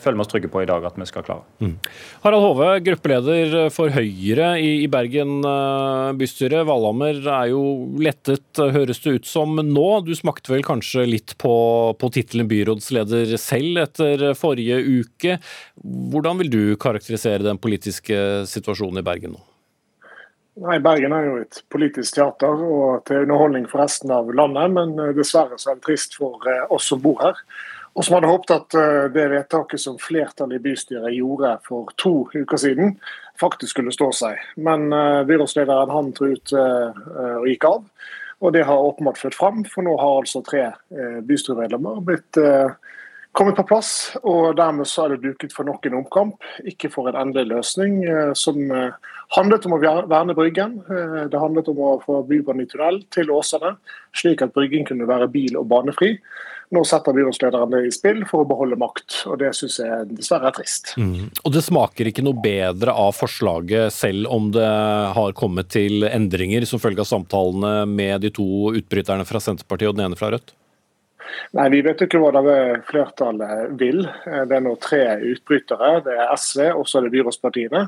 føler 0.02 0.18
vi 0.18 0.24
oss 0.24 0.32
trygge 0.32 0.50
på 0.52 0.62
i 0.62 0.68
dag 0.68 0.84
at 0.86 0.98
vi 0.98 1.06
skal 1.08 1.26
klare. 1.26 1.46
Mm. 1.62 1.76
Harald 2.24 2.46
Hove, 2.46 2.68
gruppeleder 2.86 3.70
for 3.74 3.94
Høyre 3.94 4.54
i 4.62 4.86
Bergen 4.90 5.40
eh, 5.48 6.10
bystyre. 6.20 6.64
Valhammer 6.68 7.20
er 7.22 7.52
jo 7.52 7.62
lettet, 8.02 8.46
høres 8.58 9.02
det 9.04 9.16
ut 9.18 9.30
som 9.30 9.56
nå. 9.58 9.88
Du 10.06 10.14
smakte 10.18 10.54
vel 10.54 10.66
kanskje 10.66 11.06
litt 11.08 11.36
på, 11.42 11.54
på 11.98 12.12
tittelen 12.14 12.50
byrådsleder 12.50 13.34
selv 13.40 13.82
etter 13.86 14.30
forrige 14.38 14.78
uke. 14.82 15.38
Hvordan 15.82 16.42
vil 16.42 16.52
du 16.52 16.62
karakterisere 16.80 17.44
den 17.46 17.60
politiske 17.62 18.46
situasjonen 18.50 19.02
i 19.02 19.06
Bergen 19.06 19.36
nå? 19.36 19.42
Nei, 20.54 20.76
Bergen 20.78 21.10
er 21.10 21.24
jo 21.26 21.38
et 21.42 21.56
politisk 21.72 22.14
teater 22.14 22.60
og 22.62 23.00
til 23.08 23.24
underholdning 23.24 23.64
for 23.66 23.82
resten 23.82 24.12
av 24.14 24.28
landet. 24.30 24.70
Men 24.70 24.92
eh, 25.02 25.14
dessverre 25.16 25.58
så 25.58 25.72
er 25.72 25.80
det 25.80 25.86
trist 25.88 26.14
for 26.20 26.46
eh, 26.46 26.62
oss 26.70 26.86
som 26.92 27.00
bor 27.02 27.18
her. 27.24 27.40
Og 27.94 28.06
som 28.06 28.14
hadde 28.16 28.30
håpet 28.30 28.52
at 28.54 28.76
eh, 28.78 29.00
det 29.14 29.24
vedtaket 29.32 29.82
som 29.82 29.98
flertallet 29.98 30.60
i 30.60 30.62
bystyret 30.62 31.16
gjorde 31.16 31.56
for 31.66 31.90
to 31.98 32.14
uker 32.30 32.60
siden, 32.60 32.94
faktisk 33.40 33.74
skulle 33.74 33.94
stå 33.94 34.12
seg. 34.14 34.44
Men 34.54 34.86
byrådslederen 35.26 35.90
han 35.90 36.12
truet 36.14 36.52
og 36.54 37.48
gikk 37.50 37.66
av. 37.66 37.80
Og 38.46 38.52
det 38.54 38.62
har 38.68 38.86
åpenbart 38.86 39.18
ført 39.18 39.34
fram, 39.34 39.64
for 39.66 39.82
nå 39.82 39.96
har 39.98 40.20
altså 40.20 40.42
tre 40.46 40.68
bystyremedlemmer 41.26 41.98
blitt 42.06 42.38
kommet 43.34 43.58
på 43.58 43.66
plass. 43.66 43.90
Og 44.22 44.54
dermed 44.54 44.86
så 44.86 45.08
er 45.08 45.16
det 45.16 45.24
duket 45.24 45.56
for 45.56 45.66
nok 45.66 45.90
en 45.90 45.98
omkamp, 46.04 46.46
ikke 46.62 46.92
for 46.94 47.10
en 47.10 47.18
endelig 47.24 47.56
løsning. 47.56 47.98
som 48.38 48.62
handlet 49.34 49.66
om 49.66 49.76
å 49.76 49.82
verne 49.82 50.34
Bryggen. 50.36 50.80
Eh, 50.88 51.20
det 51.30 51.40
handlet 51.40 51.68
om 51.72 51.78
å 51.82 51.92
få 52.04 52.22
bybane 52.28 52.64
i 52.64 52.70
tunnel 52.70 53.02
til 53.14 53.32
Åsane, 53.34 53.76
slik 54.16 54.44
at 54.44 54.54
Bryggen 54.56 54.86
kunne 54.88 55.08
være 55.10 55.30
bil- 55.32 55.58
og 55.60 55.68
banefri. 55.70 56.16
Nå 56.74 56.80
setter 56.88 57.14
byrådslederen 57.14 57.70
det 57.70 57.82
i 57.86 57.92
spill 57.92 58.22
for 58.26 58.42
å 58.42 58.48
beholde 58.48 58.78
makt, 58.80 59.20
og 59.28 59.38
det 59.42 59.52
syns 59.54 59.76
jeg 59.82 60.08
dessverre 60.16 60.48
er 60.48 60.56
trist. 60.56 60.94
Mm. 60.98 61.28
Og 61.44 61.52
det 61.54 61.62
smaker 61.66 62.08
ikke 62.08 62.24
noe 62.24 62.40
bedre 62.42 62.94
av 62.98 63.12
forslaget, 63.14 63.92
selv 63.94 64.30
om 64.32 64.48
det 64.54 64.72
har 65.18 65.36
kommet 65.38 65.70
til 65.74 66.08
endringer 66.08 66.66
som 66.66 66.82
følge 66.82 67.04
av 67.04 67.10
samtalene 67.10 67.84
med 67.90 68.24
de 68.24 68.32
to 68.34 68.74
utbryterne 68.74 69.26
fra 69.28 69.42
Senterpartiet 69.44 69.92
og 69.92 69.98
den 69.98 70.08
ene 70.08 70.18
fra 70.18 70.32
Rødt? 70.34 70.54
Nei, 71.54 71.68
Vi 71.72 71.82
vet 71.84 72.00
ikke 72.04 72.20
hva 72.22 72.32
det 72.34 72.58
flertallet 72.88 73.76
vil. 73.80 74.02
Det 74.24 74.56
er 74.56 74.64
nå 74.64 74.74
tre 74.82 75.04
utbrytere. 75.34 76.00
Det 76.06 76.16
er 76.16 76.32
SV 76.36 76.66
og 76.72 76.88
så 76.88 76.98
er 76.98 77.06
det 77.06 77.14
byrådspartiene. 77.16 77.84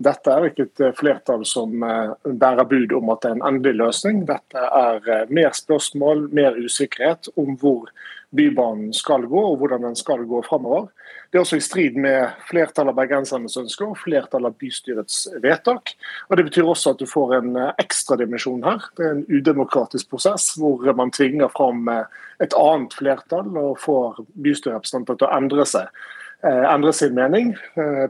Dette 0.00 0.32
er 0.32 0.46
ikke 0.48 0.64
et 0.64 0.80
eh, 0.80 0.94
flertall 0.96 1.42
som 1.48 1.82
eh, 1.84 2.14
bærer 2.40 2.68
bud 2.68 2.94
om 2.96 3.10
at 3.12 3.20
det 3.20 3.30
er 3.30 3.36
en 3.36 3.48
endelig 3.50 3.76
løsning. 3.82 4.22
Dette 4.28 4.62
er 4.64 5.04
eh, 5.04 5.26
mer 5.28 5.52
spørsmål, 5.56 6.30
mer 6.36 6.56
usikkerhet 6.56 7.28
om 7.40 7.52
hvor 7.60 7.90
Bybanen 8.30 8.94
skal 8.94 9.26
gå 9.26 9.40
og 9.42 9.56
hvordan 9.58 9.88
den 9.88 9.96
skal 9.98 10.22
gå 10.30 10.40
framover. 10.46 10.86
Det 11.28 11.36
er 11.36 11.42
også 11.42 11.58
i 11.58 11.64
strid 11.64 11.98
med 12.00 12.30
flertallet 12.46 12.94
av 12.94 13.00
bergensernes 13.00 13.58
ønsker 13.58 13.90
og 13.90 13.98
flertallet 13.98 14.52
av 14.52 14.60
bystyrets 14.62 15.24
vedtak. 15.42 15.92
Og 16.30 16.38
Det 16.38 16.46
betyr 16.46 16.70
også 16.70 16.94
at 16.94 17.02
du 17.02 17.10
får 17.10 17.34
en 17.40 17.58
ekstra 17.82 18.16
dimensjon 18.20 18.62
her. 18.64 18.86
Det 18.96 19.04
er 19.06 19.16
en 19.16 19.26
udemokratisk 19.26 20.14
prosess 20.14 20.52
hvor 20.62 20.86
man 20.94 21.10
tvinger 21.10 21.50
fram 21.50 21.90
et 21.90 22.54
annet 22.54 22.94
flertall 22.94 23.50
og 23.50 23.82
får 23.82 24.22
bystyrerepresentanter 24.46 25.18
til 25.18 25.26
å 25.26 25.34
endre 25.34 25.66
seg, 25.66 25.90
endre 26.46 26.94
sin 26.94 27.18
mening 27.18 27.56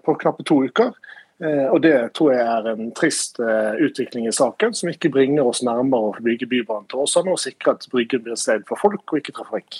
på 0.04 0.18
knappe 0.20 0.44
to 0.44 0.60
uker. 0.68 0.92
Eh, 1.40 1.66
og 1.72 1.80
Det 1.80 1.96
tror 2.16 2.34
jeg 2.34 2.44
er 2.44 2.70
en 2.74 2.90
trist 2.96 3.40
eh, 3.40 3.80
utvikling 3.86 4.26
i 4.28 4.34
saken, 4.34 4.74
som 4.76 4.90
ikke 4.92 5.12
bringer 5.12 5.46
oss 5.48 5.62
nærmere 5.64 6.10
å 6.10 6.24
bygge 6.24 6.48
Bybanen 6.50 6.88
til 6.90 7.00
Åsane 7.00 7.32
og 7.32 7.40
sikre 7.40 7.78
at 7.78 7.86
Bryggen 7.92 8.26
blir 8.26 8.36
et 8.36 8.42
sted 8.42 8.66
for 8.68 8.80
folk 8.80 9.06
og 9.08 9.22
ikke 9.22 9.38
trafikk. 9.38 9.78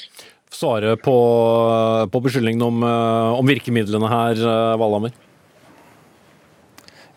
Svaret 0.51 1.03
på, 1.05 1.17
på 2.11 2.23
beskyldningen 2.25 2.65
om, 2.65 2.81
eh, 2.87 3.41
om, 3.43 3.51
virkemidlene 3.53 4.09
her, 4.13 4.41
Valhammer? 4.81 5.13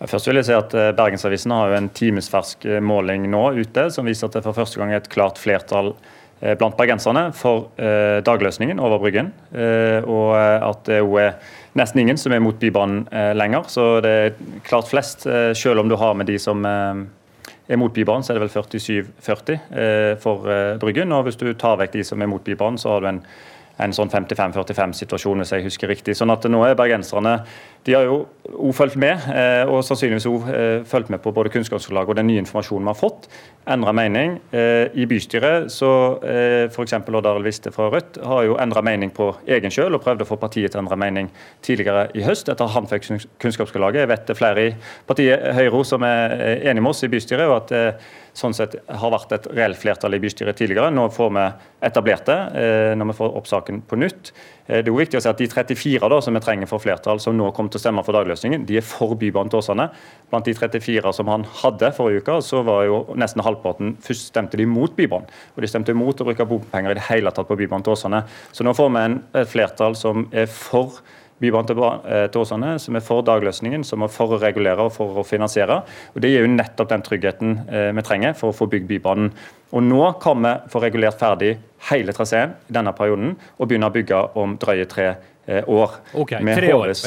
Først 0.04 0.28
vil 0.28 0.36
jeg 0.42 0.50
si 0.50 0.56
at 0.58 0.74
Bergensavisen 0.98 1.54
har 1.56 1.70
jo 1.72 1.78
en 1.78 1.88
timesfersk 1.96 2.66
måling 2.84 3.30
nå 3.32 3.46
ute, 3.56 3.86
som 3.96 4.04
viser 4.04 4.28
at 4.28 4.36
det 4.36 4.42
for 4.44 4.58
første 4.58 4.82
gang 4.82 4.92
er 4.92 5.00
et 5.00 5.08
klart 5.08 5.40
flertall 5.40 5.94
blant 6.60 6.76
bergenserne 6.76 7.30
for 7.32 7.70
dagløsningen 8.28 8.82
over 8.84 9.00
Bryggen. 9.00 9.30
Og 10.04 10.34
at 10.36 10.84
det 10.90 10.98
jo 11.00 11.16
er 11.24 11.38
nesten 11.80 12.04
ingen 12.04 12.20
som 12.22 12.34
er 12.36 12.44
mot 12.44 12.60
Bybanen 12.60 13.08
lenger. 13.38 13.70
Så 13.72 13.88
det 14.06 14.14
er 14.14 14.36
klart 14.68 14.90
flest, 14.92 15.28
selv 15.58 15.82
om 15.82 15.90
du 15.90 15.96
har 16.00 16.14
med 16.18 16.30
de 16.30 16.38
som 16.42 16.66
er 16.66 17.80
mot 17.80 17.94
Bybanen, 17.94 18.24
så 18.26 18.34
er 18.34 18.40
det 18.40 18.46
vel 18.46 18.56
47-40 19.24 20.20
for 20.22 20.46
Bryggen. 20.82 21.14
Og 21.16 21.28
hvis 21.28 21.40
du 21.40 21.48
tar 21.58 21.80
vekk 21.82 21.96
de 21.96 22.06
som 22.08 22.22
er 22.22 22.30
mot 22.30 22.44
Bybanen, 22.46 22.78
så 22.82 22.96
har 22.96 23.04
du 23.04 23.10
en 23.14 23.24
en 23.82 23.94
sånn 23.96 24.12
55-45-situasjon, 24.14 25.42
hvis 25.42 25.54
jeg 25.56 25.66
husker 25.66 25.90
riktig. 25.90 26.14
Sånn 26.18 26.34
at 26.34 26.46
nå 26.50 26.62
er 26.68 26.78
bergenserne 26.78 27.40
de 27.84 27.96
har 27.98 28.06
jo 28.08 28.20
også 28.54 28.78
fulgt 28.78 28.96
med, 29.00 29.26
eh, 29.34 29.68
og 29.68 29.82
sannsynligvis 29.84 30.28
også 30.30 30.54
eh, 30.56 30.86
fulgt 30.88 31.10
med 31.12 31.20
på 31.20 31.34
både 31.36 31.52
kunnskapsgrunnlaget 31.52 32.14
og 32.14 32.16
den 32.16 32.30
nye 32.30 32.40
informasjonen 32.40 32.86
vi 32.88 32.94
har 32.94 33.00
fått. 33.00 33.28
Endra 33.68 33.92
mening. 33.92 34.38
Eh, 34.56 34.88
I 34.96 35.08
bystyret 35.10 35.72
så 35.72 35.90
f.eks. 36.24 36.96
Odd 36.96 37.28
Arild 37.28 37.48
Viste 37.48 37.74
fra 37.76 37.90
Rødt 37.92 38.22
har 38.24 38.48
jo 38.48 38.56
endra 38.62 38.82
mening 38.86 39.12
på 39.12 39.34
egen 39.48 39.74
kjøl, 39.74 39.98
og 39.98 40.04
prøvde 40.06 40.24
å 40.24 40.32
få 40.32 40.40
partiet 40.40 40.72
til 40.72 40.80
å 40.80 40.86
endre 40.86 41.00
mening 41.00 41.30
tidligere 41.66 42.08
i 42.16 42.24
høst, 42.24 42.50
etter 42.50 42.72
han 42.72 42.88
fikk 42.88 43.10
kunnskapsgrunnlaget. 43.44 44.06
Jeg 44.06 44.14
vet 44.14 44.28
det 44.28 44.36
er 44.36 44.40
flere 44.40 44.68
i 44.70 44.74
partiet 45.10 45.48
Høyre 45.60 45.84
som 45.88 46.08
er 46.08 46.40
enig 46.64 46.84
med 46.84 46.94
oss 46.94 47.04
i 47.04 47.12
bystyret, 47.12 47.50
og 47.50 47.66
at 47.66 48.00
sånn 48.38 48.56
sett 48.58 48.76
har 48.90 49.14
vært 49.14 49.36
et 49.36 49.46
reelt 49.54 49.78
flertall 49.78 50.18
i 50.18 50.20
bystyret 50.22 50.58
tidligere. 50.58 50.90
Nå 50.94 51.06
får 51.14 51.30
vi 51.36 51.46
etablert 51.86 52.26
det 52.30 52.38
eh, 52.58 52.92
når 52.98 53.12
vi 53.12 53.16
får 53.20 53.38
opp 53.40 53.50
saken 53.50 53.84
på 53.90 54.00
nytt. 54.02 54.32
Eh, 54.66 54.80
det 54.82 54.88
er 54.88 54.92
jo 54.92 54.98
viktig 54.98 55.20
å 55.20 55.24
si 55.24 55.30
at 55.30 55.42
De 55.42 55.48
34 55.52 56.10
da, 56.10 56.20
som 56.24 56.34
vi 56.34 56.42
trenger 56.44 56.70
for 56.70 56.82
flertall, 56.82 57.22
som 57.22 57.38
nå 57.38 57.52
kommer 57.54 57.74
til 57.74 57.82
å 57.82 57.84
stemme 57.86 58.06
for 58.06 58.18
dagløsningen, 58.18 58.66
de 58.70 58.80
er 58.82 58.86
for 58.88 59.14
Bybanen 59.20 59.54
til 59.54 59.62
Åsane. 59.62 59.90
Blant 60.34 60.50
de 60.50 60.56
34 60.58 61.14
som 61.14 61.30
han 61.30 61.46
hadde 61.62 61.94
forrige 61.98 62.26
uke, 62.26 62.40
så 62.46 62.64
var 62.66 62.88
jo 62.90 63.02
nesten 63.20 63.46
halvparten 63.46 63.98
først 64.04 64.32
stemte 64.34 64.60
de 64.60 64.68
mot 64.70 64.94
Bybanen. 64.98 65.30
Og 65.54 65.64
de 65.66 65.70
stemte 65.70 65.94
imot 65.94 66.22
å 66.24 66.30
bruke 66.30 66.50
bompenger 66.50 66.96
i 66.96 67.00
det 67.00 67.08
hele 67.12 67.34
tatt 67.34 67.50
på 67.50 67.60
Bybanen 67.60 67.86
til 67.86 67.98
Åsane. 67.98 68.26
Så 68.52 68.66
nå 68.66 68.74
får 68.78 68.94
vi 68.96 69.04
en, 69.10 69.20
et 69.44 69.50
flertall 69.50 70.00
som 70.00 70.26
er 70.34 70.50
for 70.50 71.04
Bybanen 71.44 71.68
til, 71.68 71.82
eh, 71.84 72.78
som 72.78 72.96
er 72.96 73.04
for 73.04 73.26
dagløsningen, 73.26 73.84
som 73.84 74.04
er 74.04 74.12
for 74.12 74.36
å 74.36 74.40
regulere 74.42 74.86
og 74.86 74.94
for 74.96 75.20
å 75.20 75.26
finansiere. 75.28 75.82
Og 76.16 76.22
Det 76.22 76.32
gir 76.32 76.46
jo 76.46 76.54
nettopp 76.54 76.90
den 76.90 77.04
tryggheten 77.04 77.60
eh, 77.68 77.92
vi 77.92 78.02
trenger 78.02 78.34
for 78.34 78.52
å 78.52 78.56
få 78.56 78.70
bygd 78.72 78.88
Bybanen. 78.88 79.32
Og 79.74 79.84
Nå 79.84 80.20
kan 80.22 80.42
vi 80.42 80.54
få 80.70 80.82
regulert 80.84 81.20
ferdig 81.20 81.58
hele 81.90 82.14
traseen 82.14 82.56
i 82.70 82.74
denne 82.74 82.94
perioden 82.94 83.36
og 83.58 83.68
begynne 83.68 83.90
å 83.90 83.94
bygge 83.94 84.24
om 84.40 84.58
drøye 84.58 84.88
tre 84.88 85.08
eh, 85.48 85.64
år. 85.68 86.00
Okay, 86.16 86.42
Med. 86.42 86.64
HVs 86.64 87.06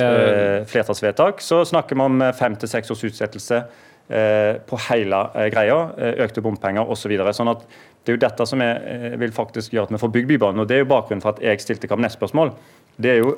flertallsvedtak 0.69 1.41
så 1.41 1.65
snakker 1.65 1.97
vi 1.97 2.03
om 2.03 2.25
fem 2.37 2.57
til 2.57 2.69
seks 2.69 2.91
års 2.91 3.05
utsettelse 3.09 3.65
på 4.07 4.77
hele 4.87 5.19
greia. 5.51 5.77
Økte 6.23 6.39
bompenger 6.39 6.87
osv. 6.87 7.11
Så 7.11 7.33
sånn 7.41 7.51
at 7.51 7.65
det 8.07 8.13
er 8.13 8.15
jo 8.15 8.23
dette 8.23 8.45
som 8.47 8.61
er, 8.63 9.17
vil 9.19 9.33
faktisk 9.35 9.73
gjøre 9.75 9.89
at 9.89 9.95
vi 9.97 9.99
får 9.99 10.13
bygd 10.15 10.29
Bybanen. 10.31 10.63
og 10.63 10.69
Det 10.71 10.77
er 10.77 10.85
jo 10.85 10.93
bakgrunnen 10.93 11.25
for 11.25 11.35
at 11.35 11.43
jeg 11.43 11.65
stilte 11.65 11.91
kabinettsspørsmål. 11.91 12.53
Det 12.97 13.13
er 13.13 13.21
jo 13.21 13.35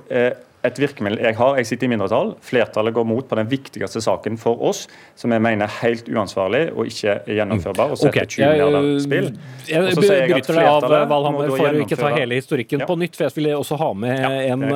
et 0.66 0.78
virkemiddel 0.80 1.20
jeg 1.22 1.36
har. 1.38 1.56
Jeg 1.60 1.68
sitter 1.68 1.86
i 1.86 1.90
mindretall. 1.92 2.32
Flertallet 2.44 2.94
går 2.96 3.06
mot 3.06 3.26
på 3.28 3.36
den 3.38 3.48
viktigste 3.50 4.00
saken 4.02 4.38
for 4.40 4.58
oss, 4.68 4.84
som 5.18 5.32
jeg 5.34 5.42
mener 5.44 5.68
er 5.68 5.76
helt 5.84 6.08
uansvarlig 6.10 6.64
og 6.72 6.90
ikke 6.90 7.14
gjennomførbar. 7.30 7.94
og 7.94 8.02
okay. 8.08 8.26
20 8.26 8.50
milliarder 8.52 8.88
spill. 9.04 9.28
Jeg, 9.68 9.84
jeg 9.92 10.00
bryter 10.00 10.58
deg 10.58 10.70
av 10.72 10.88
Valhammer 11.12 11.52
for 11.52 11.68
å 11.70 11.84
ikke 11.84 12.00
ta 12.00 12.10
hele 12.16 12.40
historikken 12.40 12.82
ja. 12.82 12.88
på 12.90 12.98
nytt. 12.98 13.18
for 13.18 13.28
Jeg 13.28 13.36
vil 13.38 13.52
også 13.54 13.78
ha 13.82 13.92
med 14.06 14.24
ja. 14.24 14.32
en 14.56 14.66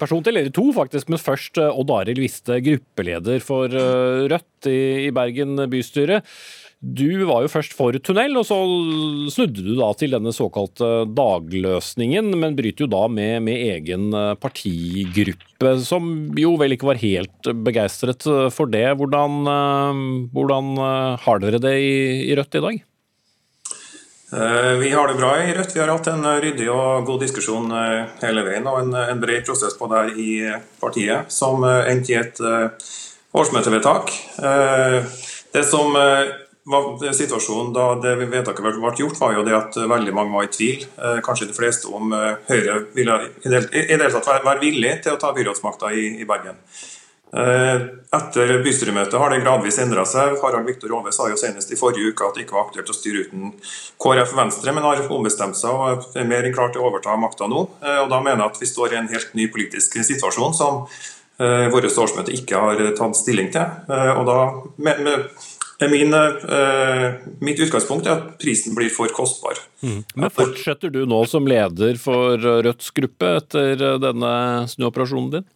person 0.00 0.26
til, 0.26 0.42
eller 0.42 0.52
to 0.54 0.68
faktisk. 0.76 1.08
Men 1.12 1.24
først 1.24 1.62
Odd 1.64 1.96
Arild 1.96 2.20
Viste, 2.20 2.60
gruppeleder 2.68 3.42
for 3.44 3.72
Rødt 3.72 4.70
i, 4.70 4.78
i 5.08 5.10
Bergen 5.14 5.56
bystyre. 5.72 6.20
Du 6.84 7.24
var 7.24 7.40
jo 7.40 7.48
først 7.48 7.72
for 7.72 7.96
tunnel, 8.04 8.36
og 8.36 8.44
så 8.44 8.56
snudde 9.32 9.62
du 9.64 9.72
da 9.78 9.88
til 9.96 10.12
denne 10.12 10.32
såkalte 10.36 11.06
dagløsningen, 11.08 12.28
men 12.36 12.56
bryter 12.58 12.84
jo 12.84 12.90
da 12.92 13.06
med, 13.08 13.40
med 13.46 13.62
egen 13.72 14.10
eh, 14.12 14.34
partigruppe, 14.36 15.72
som 15.80 16.36
jo 16.36 16.52
vel 16.60 16.76
ikke 16.76 16.90
var 16.90 17.00
helt 17.00 17.50
begeistret 17.64 18.28
for 18.52 18.68
det. 18.68 18.90
Hvordan, 19.00 19.40
eh, 19.54 20.04
hvordan 20.36 20.70
eh, 20.76 21.24
har 21.24 21.42
dere 21.46 21.62
det 21.64 21.74
i, 21.80 21.96
i 22.28 22.36
Rødt 22.36 22.60
i 22.60 22.64
dag? 22.68 22.84
Vi 24.36 24.88
har 24.90 25.08
det 25.08 25.16
bra 25.16 25.36
i 25.40 25.52
Rødt. 25.56 25.72
Vi 25.72 25.80
har 25.80 25.88
hatt 25.94 26.08
en 26.12 26.26
ryddig 26.42 26.66
og 26.68 27.06
god 27.08 27.22
diskusjon 27.22 27.70
hele 28.20 28.42
veien, 28.44 28.66
og 28.68 28.82
en, 28.82 28.90
en 29.14 29.20
bred 29.22 29.46
prosess 29.46 29.78
på 29.78 29.86
det 29.88 30.02
i 30.18 30.32
partiet, 30.82 31.30
som 31.32 31.62
endte 31.64 32.10
i 32.12 32.18
et 32.18 32.42
årsmøtevedtak. 33.32 34.10
Det 35.54 35.62
som 35.70 35.94
Situasjonen 36.66 37.70
da 37.70 37.92
det 38.02 38.16
vedtaket 38.26 38.64
ble 38.64 38.90
gjort, 38.98 39.20
var 39.20 39.36
jo 39.36 39.44
det 39.46 39.54
at 39.54 39.76
veldig 39.78 40.14
mange 40.14 40.34
var 40.34 40.48
i 40.48 40.50
tvil. 40.50 40.82
Eh, 40.98 41.20
kanskje 41.22 41.46
de 41.46 41.54
fleste 41.54 41.86
om 41.94 42.10
eh, 42.10 42.42
Høyre 42.48 42.80
ville 42.96 43.20
i 43.44 43.52
det 43.52 43.60
hele 43.70 44.10
tatt 44.10 44.42
være 44.42 44.58
villig 44.64 44.96
til 45.04 45.14
å 45.14 45.20
ta 45.22 45.30
byrådsmakta 45.36 45.92
i, 45.94 46.08
i 46.18 46.26
Bergen. 46.26 46.58
Eh, 47.36 47.86
etter 48.18 48.50
bystyremøtet 48.66 49.14
har 49.14 49.30
det 49.30 49.44
gradvis 49.44 49.78
endra 49.84 50.02
seg. 50.10 50.40
Harald 50.42 50.66
Viktor 50.66 50.90
Ove 50.98 51.14
sa 51.14 51.30
jo 51.30 51.38
senest 51.38 51.70
i 51.70 51.78
forrige 51.78 52.10
uke 52.10 52.26
at 52.26 52.34
det 52.34 52.48
ikke 52.48 52.58
var 52.58 52.66
aktuelt 52.66 52.90
å 52.90 52.98
styre 52.98 53.28
uten 53.28 53.54
KrF 54.02 54.34
og 54.34 54.42
Venstre, 54.42 54.74
men 54.74 54.90
har 54.90 55.06
ombestemt 55.14 55.58
seg 55.60 55.70
og 55.70 56.18
er 56.18 56.26
mer 56.26 56.50
enn 56.50 56.56
klar 56.56 56.74
til 56.74 56.82
å 56.82 56.90
overta 56.90 57.14
makta 57.14 57.46
nå. 57.46 57.66
Og 57.78 58.10
Da 58.10 58.24
mener 58.24 58.42
jeg 58.42 58.56
at 58.56 58.64
vi 58.64 58.74
står 58.74 58.94
i 58.96 59.04
en 59.04 59.12
helt 59.14 59.38
ny 59.38 59.46
politisk 59.54 60.00
situasjon 60.02 60.56
som 60.56 60.86
vårt 61.36 61.84
årsmøte 61.92 62.32
ikke 62.32 62.58
har 62.58 62.80
tatt 62.96 63.18
stilling 63.18 63.52
til. 63.52 63.74
Og 64.16 64.22
da 64.24 64.38
med 64.80 65.10
Min, 65.80 66.14
uh, 66.14 67.12
mitt 67.44 67.58
utgangspunkt 67.60 68.06
er 68.08 68.14
at 68.14 68.28
prisen 68.40 68.72
blir 68.76 68.88
for 68.92 69.12
kostbar. 69.12 69.58
Mm. 69.84 69.98
Men 70.16 70.32
Fortsetter 70.32 70.92
du 70.92 71.02
nå 71.08 71.18
som 71.28 71.44
leder 71.48 71.98
for 72.00 72.40
Rødts 72.40 72.94
gruppe 72.96 73.34
etter 73.42 73.84
denne 74.00 74.32
snuoperasjonen 74.72 75.34
din? 75.34 75.46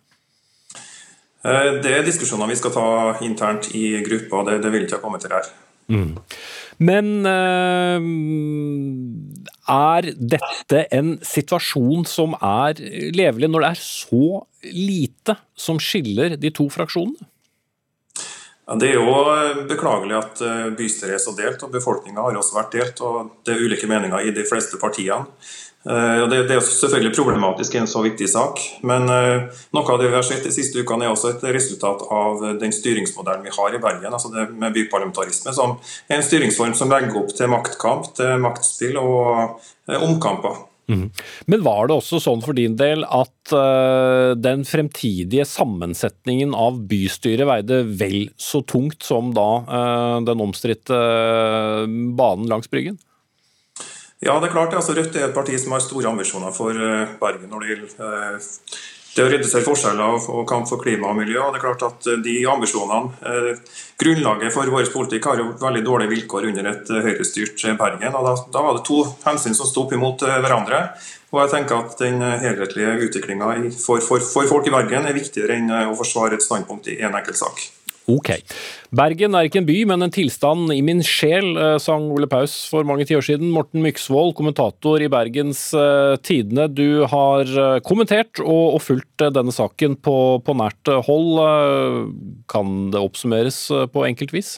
Uh, 1.40 1.80
det 1.80 1.94
er 1.96 2.04
diskusjoner 2.04 2.52
vi 2.52 2.58
skal 2.60 2.74
ta 2.74 2.88
internt 3.24 3.70
i 3.72 4.02
gruppa, 4.04 4.44
det, 4.50 4.60
det 4.66 4.74
vil 4.74 4.84
ikke 4.84 4.98
jeg 4.98 5.04
komme 5.06 5.22
til 5.22 5.32
her. 5.32 5.48
Mm. 5.90 6.12
Men 6.84 7.08
uh, 7.24 7.98
er 9.72 10.12
dette 10.20 10.84
en 10.96 11.16
situasjon 11.24 12.04
som 12.08 12.36
er 12.36 12.76
levelig, 13.16 13.48
når 13.48 13.64
det 13.64 13.72
er 13.72 13.84
så 13.88 14.44
lite 14.68 15.40
som 15.56 15.80
skiller 15.80 16.36
de 16.40 16.52
to 16.52 16.68
fraksjonene? 16.72 17.24
Ja, 18.70 18.76
det 18.78 18.92
er 18.92 19.00
jo 19.00 19.14
eh, 19.26 19.64
beklagelig 19.66 20.14
at 20.14 20.40
eh, 20.46 20.68
bystyret 20.78 21.16
er 21.16 21.22
så 21.22 21.32
delt, 21.34 21.62
og 21.66 21.72
befolkninga 21.74 22.22
har 22.22 22.36
også 22.38 22.54
vært 22.54 22.76
delt. 22.76 23.02
og 23.02 23.32
Det 23.42 23.56
er 23.56 23.64
ulike 23.66 23.88
meninger 23.90 24.22
i 24.22 24.30
de 24.36 24.44
fleste 24.46 24.78
partiene. 24.78 25.26
Eh, 25.90 26.22
det 26.30 26.54
er 26.54 26.62
selvfølgelig 26.62 27.16
problematisk 27.16 27.74
i 27.74 27.80
en 27.80 27.90
så 27.90 28.04
viktig 28.04 28.28
sak, 28.30 28.62
men 28.86 29.10
noe 29.10 29.82
av 29.82 29.98
det 29.98 30.12
vi 30.12 30.14
har 30.14 30.28
sett 30.28 30.46
de 30.46 30.54
siste 30.54 30.84
ukene 30.84 31.08
er 31.08 31.10
også 31.16 31.32
et 31.32 31.48
resultat 31.58 32.06
av 32.14 32.46
den 32.62 32.70
styringsmodellen 32.76 33.42
vi 33.48 33.56
har 33.58 33.74
i 33.74 33.82
Bergen, 33.82 34.14
altså 34.14 34.30
det 34.36 34.46
med 34.54 34.76
byparlamentarisme, 34.78 35.56
som 35.56 35.74
er 36.06 36.20
en 36.20 36.28
styringsform 36.28 36.78
som 36.78 36.94
legger 36.94 37.18
opp 37.24 37.34
til 37.34 37.50
maktkamp, 37.50 38.12
til 38.20 38.38
maktspill 38.44 39.02
og 39.02 39.58
omkamper. 39.98 40.69
Mhm. 40.90 41.10
Men 41.46 41.62
var 41.62 41.86
det 41.86 41.96
også 42.00 42.18
sånn 42.22 42.42
for 42.42 42.56
din 42.56 42.74
del 42.78 43.04
at 43.06 43.52
uh, 43.54 44.34
den 44.34 44.64
fremtidige 44.66 45.46
sammensetningen 45.46 46.56
av 46.56 46.80
bystyret 46.90 47.46
veide 47.46 47.82
vel 48.00 48.32
så 48.40 48.64
tungt 48.66 49.06
som 49.06 49.30
da 49.36 49.50
uh, 49.68 50.18
den 50.26 50.42
omstridte 50.42 50.96
uh, 50.96 51.86
banen 52.18 52.50
langs 52.50 52.70
Bryggen? 52.70 52.98
Ja, 54.20 54.34
det 54.36 54.50
er 54.50 54.52
klart. 54.52 54.74
Altså, 54.76 54.92
Rødt 54.98 55.14
er 55.16 55.30
et 55.30 55.36
parti 55.36 55.56
som 55.56 55.72
har 55.72 55.80
store 55.84 56.10
ambisjoner 56.10 56.52
for 56.52 56.76
Bergen 57.22 57.48
når 57.48 57.62
det 57.62 57.70
gjelder 57.70 58.18
det 59.14 59.24
å 59.24 59.30
redusere 59.30 59.66
forskjeller 59.66 60.26
og 60.30 60.44
kamp 60.48 60.68
for 60.70 60.80
klima 60.82 61.08
og 61.10 61.18
miljø. 61.18 61.40
og 61.42 61.54
det 61.54 61.58
er 61.60 61.64
klart 61.64 61.82
at 61.82 62.08
De 62.24 62.34
ambisjonene, 62.46 63.10
eh, 63.26 63.58
grunnlaget 63.98 64.54
for 64.54 64.70
vår 64.70 64.90
politikk, 64.92 65.26
har 65.26 65.42
jo 65.42 65.54
veldig 65.58 65.82
dårlige 65.84 66.12
vilkår 66.14 66.46
under 66.50 66.70
et 66.70 66.90
eh, 66.90 67.02
høyrestyrt 67.08 67.78
Bergen. 67.78 68.14
og 68.14 68.24
da, 68.24 68.34
da, 68.52 68.62
var 68.62 68.78
det 68.78 68.86
to 68.86 69.02
hensyn 69.24 69.54
som 69.54 69.66
sto 69.66 69.84
opp 69.84 69.92
imot 69.92 70.22
eh, 70.22 70.38
hverandre. 70.38 70.94
og 71.32 71.42
jeg 71.42 71.50
tenker 71.50 71.76
at 71.76 71.98
Den 71.98 72.22
helhetlige 72.22 73.08
utviklinga 73.08 73.50
for, 73.74 74.00
for, 74.00 74.20
for, 74.20 74.46
folk 74.46 74.66
i 74.66 74.70
Bergen 74.70 75.06
er 75.06 75.14
viktigere 75.14 75.58
enn 75.58 75.70
å 75.90 75.96
forsvare 75.98 76.34
et 76.34 76.46
standpunkt 76.46 76.88
i 76.88 77.00
en 77.02 77.14
enkelt 77.14 77.38
sak. 77.38 77.79
Ok. 78.10 78.30
Bergen 78.96 79.36
er 79.36 79.46
ikke 79.46 79.60
en 79.60 79.68
by, 79.68 79.76
men 79.86 80.02
en 80.02 80.12
tilstand 80.12 80.72
i 80.74 80.80
min 80.82 81.02
sjel, 81.06 81.52
eh, 81.54 81.76
sang 81.82 82.08
Ole 82.10 82.26
Paus 82.30 82.54
for 82.70 82.86
mange 82.86 83.06
tiår 83.06 83.22
siden. 83.22 83.52
Morten 83.54 83.84
Myksvold, 83.84 84.34
kommentator 84.38 85.02
i 85.02 85.10
Bergens 85.12 85.68
uh, 85.76 86.16
Tidende. 86.18 86.66
Du 86.74 87.06
har 87.10 87.46
uh, 87.54 87.78
kommentert 87.86 88.40
og, 88.42 88.74
og, 88.74 88.80
fulgt 88.82 89.22
uh, 89.22 89.30
denne 89.34 89.54
saken 89.54 89.94
på, 90.02 90.16
på 90.42 90.56
nært 90.58 90.90
hold. 91.06 91.30
kan 92.50 92.90
det 92.90 93.00
oppsummeres 93.00 93.58
på 93.92 94.04
enkelt 94.08 94.32
vis? 94.34 94.56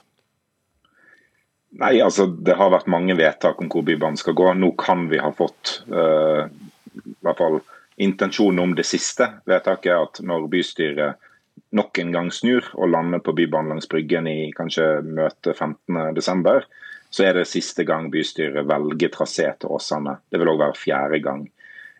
Nei, 1.80 1.98
altså 2.04 2.26
det 2.26 2.56
har 2.58 2.72
vært 2.72 2.90
mange 2.92 3.16
vedtak 3.18 3.60
om 3.60 3.68
hvor 3.72 3.84
Bybanen 3.84 4.20
skal 4.20 4.36
gå. 4.38 4.48
Nå 4.56 4.72
kan 4.80 5.06
vi 5.12 5.20
ha 5.20 5.32
fått 5.36 5.82
i 5.88 7.14
hvert 7.24 7.40
fall 7.40 7.60
intensjonen 8.02 8.60
om 8.64 8.74
det 8.76 8.84
siste 8.88 9.28
vedtaket, 9.48 9.92
at 9.96 10.20
når 10.24 10.48
bystyret 10.52 11.31
nok 11.72 11.98
en 11.98 12.12
gang 12.12 12.30
snur 12.32 12.66
og 12.76 12.90
lander 12.92 13.22
på 13.24 13.34
Bybanen 13.36 13.72
langs 13.72 13.88
Bryggen 13.88 14.28
i 14.28 14.52
kanskje 14.56 15.00
møte 15.06 15.54
15.12., 15.56 16.64
så 17.12 17.26
er 17.28 17.36
det 17.36 17.48
siste 17.50 17.84
gang 17.84 18.06
bystyret 18.12 18.64
velger 18.68 19.10
trasé 19.12 19.50
til 19.60 19.72
Åsane. 19.76 20.14
Det 20.32 20.40
vil 20.40 20.48
òg 20.48 20.62
være 20.62 20.78
fjerde 20.80 21.18
gang. 21.20 21.42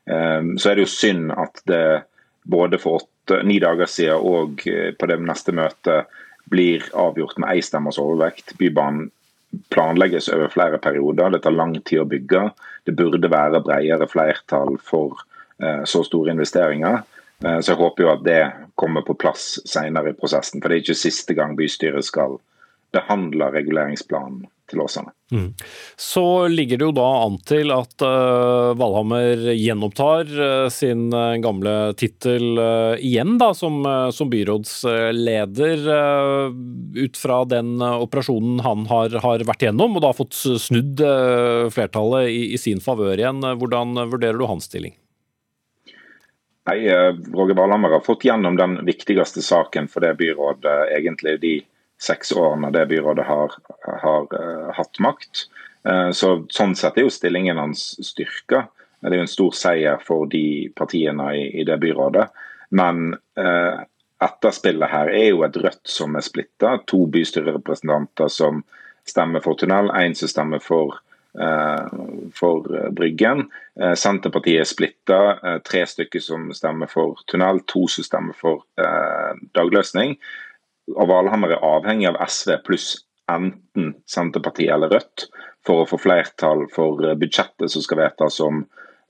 Ehm, 0.08 0.54
så 0.56 0.70
er 0.70 0.78
det 0.78 0.86
jo 0.86 0.92
synd 0.94 1.34
at 1.36 1.60
det 1.68 1.84
både 2.48 2.78
for 2.80 3.02
åtte, 3.02 3.42
ni 3.46 3.58
dager 3.62 3.86
siden 3.86 4.24
og 4.24 4.64
eh, 4.66 4.94
på 4.96 5.08
det 5.10 5.18
neste 5.20 5.52
møtet 5.54 6.08
blir 6.52 6.86
avgjort 6.96 7.36
med 7.38 7.58
én 7.58 7.66
stemmers 7.66 8.00
overvekt. 8.00 8.56
Bybanen 8.58 9.10
planlegges 9.68 10.30
over 10.32 10.48
flere 10.48 10.80
perioder. 10.80 11.30
Det 11.30 11.42
tar 11.44 11.56
lang 11.56 11.76
tid 11.84 12.02
å 12.02 12.08
bygge. 12.08 12.46
Det 12.88 12.96
burde 12.96 13.30
være 13.30 13.60
bredere 13.64 14.08
flertall 14.08 14.78
for 14.80 15.20
eh, 15.60 15.84
så 15.84 16.02
store 16.08 16.32
investeringer. 16.32 17.02
Eh, 17.44 17.58
så 17.60 17.74
jeg 17.74 17.80
håper 17.82 18.06
jo 18.06 18.14
at 18.14 18.24
det 18.26 18.40
kommer 18.78 19.04
på 19.06 19.18
plass 19.18 19.56
senere 19.68 20.12
i 20.12 20.18
prosessen. 20.18 20.62
For 20.62 20.70
det 20.70 20.78
er 20.78 20.86
ikke 20.86 21.02
siste 21.04 21.36
gang 21.38 21.58
bystyret 21.58 22.06
skal 22.08 22.38
behandle 22.92 23.48
reguleringsplanen 23.54 24.44
til 24.68 24.82
Åsane. 24.84 25.12
Mm. 25.32 25.48
Så 26.00 26.46
ligger 26.52 26.78
det 26.78 26.86
jo 26.86 26.94
da 26.96 27.06
an 27.24 27.38
til 27.48 27.72
at 27.72 28.04
uh, 28.04 28.72
Valhammer 28.76 29.46
gjenopptar 29.56 30.28
uh, 30.28 30.68
sin 30.72 31.06
uh, 31.12 31.38
gamle 31.40 31.72
tittel 31.96 32.60
igjen 33.00 33.38
da, 33.40 33.50
som, 33.56 33.80
som 34.12 34.30
byrådsleder. 34.32 35.84
ut 37.02 37.16
fra 37.16 37.42
den 37.48 37.80
operasjonen 37.80 38.60
han 38.64 38.86
har, 38.92 39.16
har, 39.24 39.44
vært 39.48 39.64
gjennom, 39.66 39.96
og 39.96 40.04
da 40.04 40.12
fått 40.16 40.36
snudd 40.36 41.00
flertallet 41.72 42.28
i, 42.28 42.42
i 42.52 42.60
sin 42.60 42.80
favør 42.84 43.16
igjen. 43.16 43.40
Hvordan 43.60 43.96
vurderer 44.12 44.40
du 44.40 44.48
hans 44.48 44.68
stilling? 44.68 44.96
Nei, 46.68 46.86
Roger 47.34 47.56
Valhammer 47.58 47.90
har 47.96 48.04
fått 48.06 48.24
gjennom 48.24 48.56
den 48.56 48.76
viktigste 48.86 49.42
saken 49.42 49.88
for 49.90 50.04
det 50.04 50.12
byrådet 50.20 50.76
egentlig 50.94 51.40
de 51.42 51.54
seks 52.02 52.32
årene 52.32 52.70
det 52.70 52.86
byrådet 52.86 53.24
har, 53.26 53.54
har 54.02 54.26
uh, 54.34 54.70
hatt 54.74 54.98
makt. 54.98 55.46
Uh, 55.88 56.10
så 56.10 56.34
Sånn 56.50 56.74
sett 56.78 56.98
er 56.98 57.06
jo 57.06 57.14
stillingen 57.14 57.60
hans 57.60 57.92
styrka. 58.06 58.66
Det 59.00 59.10
er 59.10 59.18
jo 59.20 59.26
en 59.26 59.30
stor 59.30 59.56
seier 59.58 60.02
for 60.02 60.26
de 60.30 60.70
partiene 60.78 61.32
i, 61.38 61.46
i 61.62 61.66
det 61.66 61.78
byrådet. 61.82 62.28
Men 62.74 63.14
uh, 63.38 63.82
etterspillet 64.22 64.90
her 64.90 65.10
er 65.12 65.28
jo 65.30 65.42
et 65.46 65.58
Rødt 65.62 65.82
som 65.88 66.18
er 66.18 66.26
splitta. 66.26 66.76
To 66.90 67.04
bystyrerepresentanter 67.10 68.30
som 68.30 68.62
stemmer 69.08 69.42
for 69.42 69.58
tunnel, 69.58 69.90
én 69.98 70.14
som 70.18 70.30
stemmer 70.30 70.62
for, 70.62 70.98
for 71.32 72.66
Bryggen. 72.92 73.46
Senterpartiet 73.96 74.60
er 74.60 74.68
splitta. 74.68 75.20
Tre 75.64 75.80
stykker 75.88 76.20
som 76.20 76.50
stemmer 76.52 76.90
for 76.92 77.22
tunnel, 77.30 77.62
to 77.72 77.86
som 77.88 78.04
stemmer 78.04 78.36
for 78.36 78.66
dagløsning 79.56 80.18
og 80.90 81.08
Valhammer 81.08 81.54
er 81.54 81.64
avhengig 81.64 82.10
av 82.10 82.18
SV 82.26 82.56
pluss 82.66 82.92
enten 83.30 83.94
Senterpartiet 84.08 84.72
eller 84.74 84.92
Rødt 84.92 85.28
for 85.66 85.82
å 85.82 85.88
få 85.88 85.98
flertall 86.02 86.66
for 86.74 87.02
eh, 87.06 87.18
budsjettet 87.18 87.70
som 87.70 87.84
skal 87.84 88.02
vedtas 88.02 88.40
om 88.42 88.64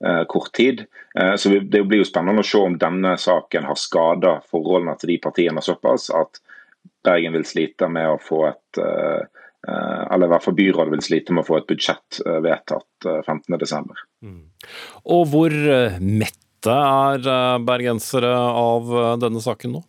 eh, 0.05 0.23
kort 0.29 0.53
tid. 0.53 0.85
Eh, 1.17 1.33
så 1.35 1.49
Det 1.59 1.83
blir 1.87 2.03
jo 2.03 2.09
spennende 2.09 2.43
å 2.43 2.47
se 2.47 2.61
om 2.61 2.77
denne 2.79 3.15
saken 3.17 3.65
har 3.69 3.79
skada 3.79 4.37
forholdene 4.51 4.95
til 5.01 5.15
de 5.15 5.21
partiene 5.23 5.65
såpass 5.65 6.11
at 6.13 6.41
Bergen 7.03 7.33
vil 7.35 7.43
slite 7.47 7.89
med 7.91 8.13
å 8.13 8.21
få 8.21 8.45
et 8.51 8.83
eh, 8.83 9.23
eh 9.23 9.32
eller 9.67 10.27
i 10.27 10.31
hvert 10.33 10.43
fall 10.43 10.57
byrådet 10.57 10.91
vil 10.91 11.03
slite 11.05 11.35
med 11.35 11.45
å 11.45 11.47
få 11.47 11.59
et 11.61 11.69
budsjett 11.69 12.19
eh, 12.25 12.39
vedtatt 12.43 13.07
15.12. 13.07 14.01
Mm. 14.25 14.41
Og 15.15 15.23
hvor 15.31 15.55
mette 16.03 16.73
er 16.73 17.63
bergensere 17.63 18.31
av 18.33 18.91
denne 19.19 19.41
saken 19.43 19.77
nå? 19.77 19.81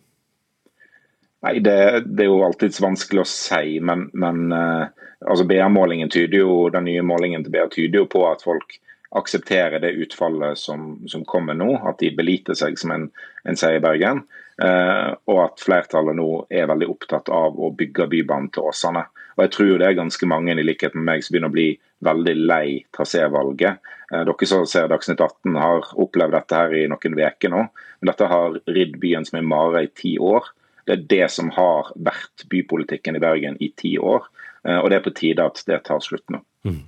Nei, 1.44 1.58
det, 1.62 1.76
det, 2.06 2.24
er 2.24 2.30
jo 2.30 2.40
alltids 2.46 2.80
vanskelig 2.82 3.22
å 3.22 3.28
si, 3.28 3.76
men, 3.84 4.08
men 4.16 4.48
altså 4.54 5.44
BA-målingen 5.46 6.10
tyder 6.10 6.40
jo, 6.40 6.56
den 6.72 6.88
nye 6.88 7.04
målingen 7.06 7.44
til 7.44 7.54
BA 7.54 7.68
tyder 7.70 8.00
jo 8.00 8.08
på 8.10 8.24
at 8.30 8.42
folk 8.42 8.78
aksepterer 9.14 9.78
det 9.78 9.90
utfallet 9.90 10.58
som, 10.58 11.08
som 11.08 11.24
kommer 11.24 11.54
nå. 11.54 11.70
At 11.86 12.00
de 12.02 12.10
beliter 12.16 12.56
seg 12.58 12.78
som 12.78 12.94
en, 12.94 13.08
en 13.46 13.58
seier 13.58 13.78
i 13.78 13.84
Bergen. 13.84 14.24
Eh, 14.62 15.10
og 15.30 15.40
at 15.44 15.62
flertallet 15.62 16.18
nå 16.18 16.28
er 16.50 16.68
veldig 16.70 16.88
opptatt 16.90 17.30
av 17.32 17.58
å 17.58 17.70
bygge 17.74 18.08
Bybanen 18.10 18.50
til 18.54 18.70
Åsane. 18.70 19.06
Og 19.34 19.44
jeg 19.44 19.52
tror 19.56 19.78
det 19.80 19.88
er 19.88 19.98
ganske 19.98 20.28
mange 20.30 20.54
i 20.54 20.64
likhet 20.66 20.94
med 20.96 21.06
meg 21.08 21.24
som 21.24 21.34
begynner 21.34 21.52
å 21.52 21.56
bli 21.56 21.68
veldig 22.06 22.34
lei 22.46 22.66
trasévalget. 22.94 23.80
Uh, 24.12 24.22
dere 24.28 24.48
som 24.48 24.66
ser 24.68 24.90
Dagsnytt 24.92 25.22
18 25.22 25.58
har 25.58 25.88
opplevd 26.00 26.36
dette 26.36 26.60
her 26.60 26.76
i 26.78 26.84
noen 26.90 27.18
uker 27.18 27.54
nå. 27.54 27.64
Men 28.00 28.12
dette 28.12 28.30
har 28.30 28.58
ridd 28.70 28.98
byen 29.02 29.26
som 29.26 29.40
en 29.40 29.50
mare 29.50 29.86
i 29.86 29.92
ti 29.96 30.16
år. 30.18 30.52
Det 30.84 30.96
er 30.96 31.06
det 31.10 31.28
som 31.32 31.50
har 31.56 31.92
vært 31.96 32.44
bypolitikken 32.52 33.16
i 33.16 33.22
Bergen 33.22 33.56
i 33.64 33.70
ti 33.76 33.96
år. 33.98 34.26
Eh, 34.68 34.78
og 34.78 34.90
det 34.90 34.98
er 34.98 35.06
på 35.06 35.14
tide 35.16 35.46
at 35.46 35.62
det 35.68 35.80
tar 35.88 36.02
slutt 36.04 36.26
nå. 36.32 36.42
Mm. 36.68 36.82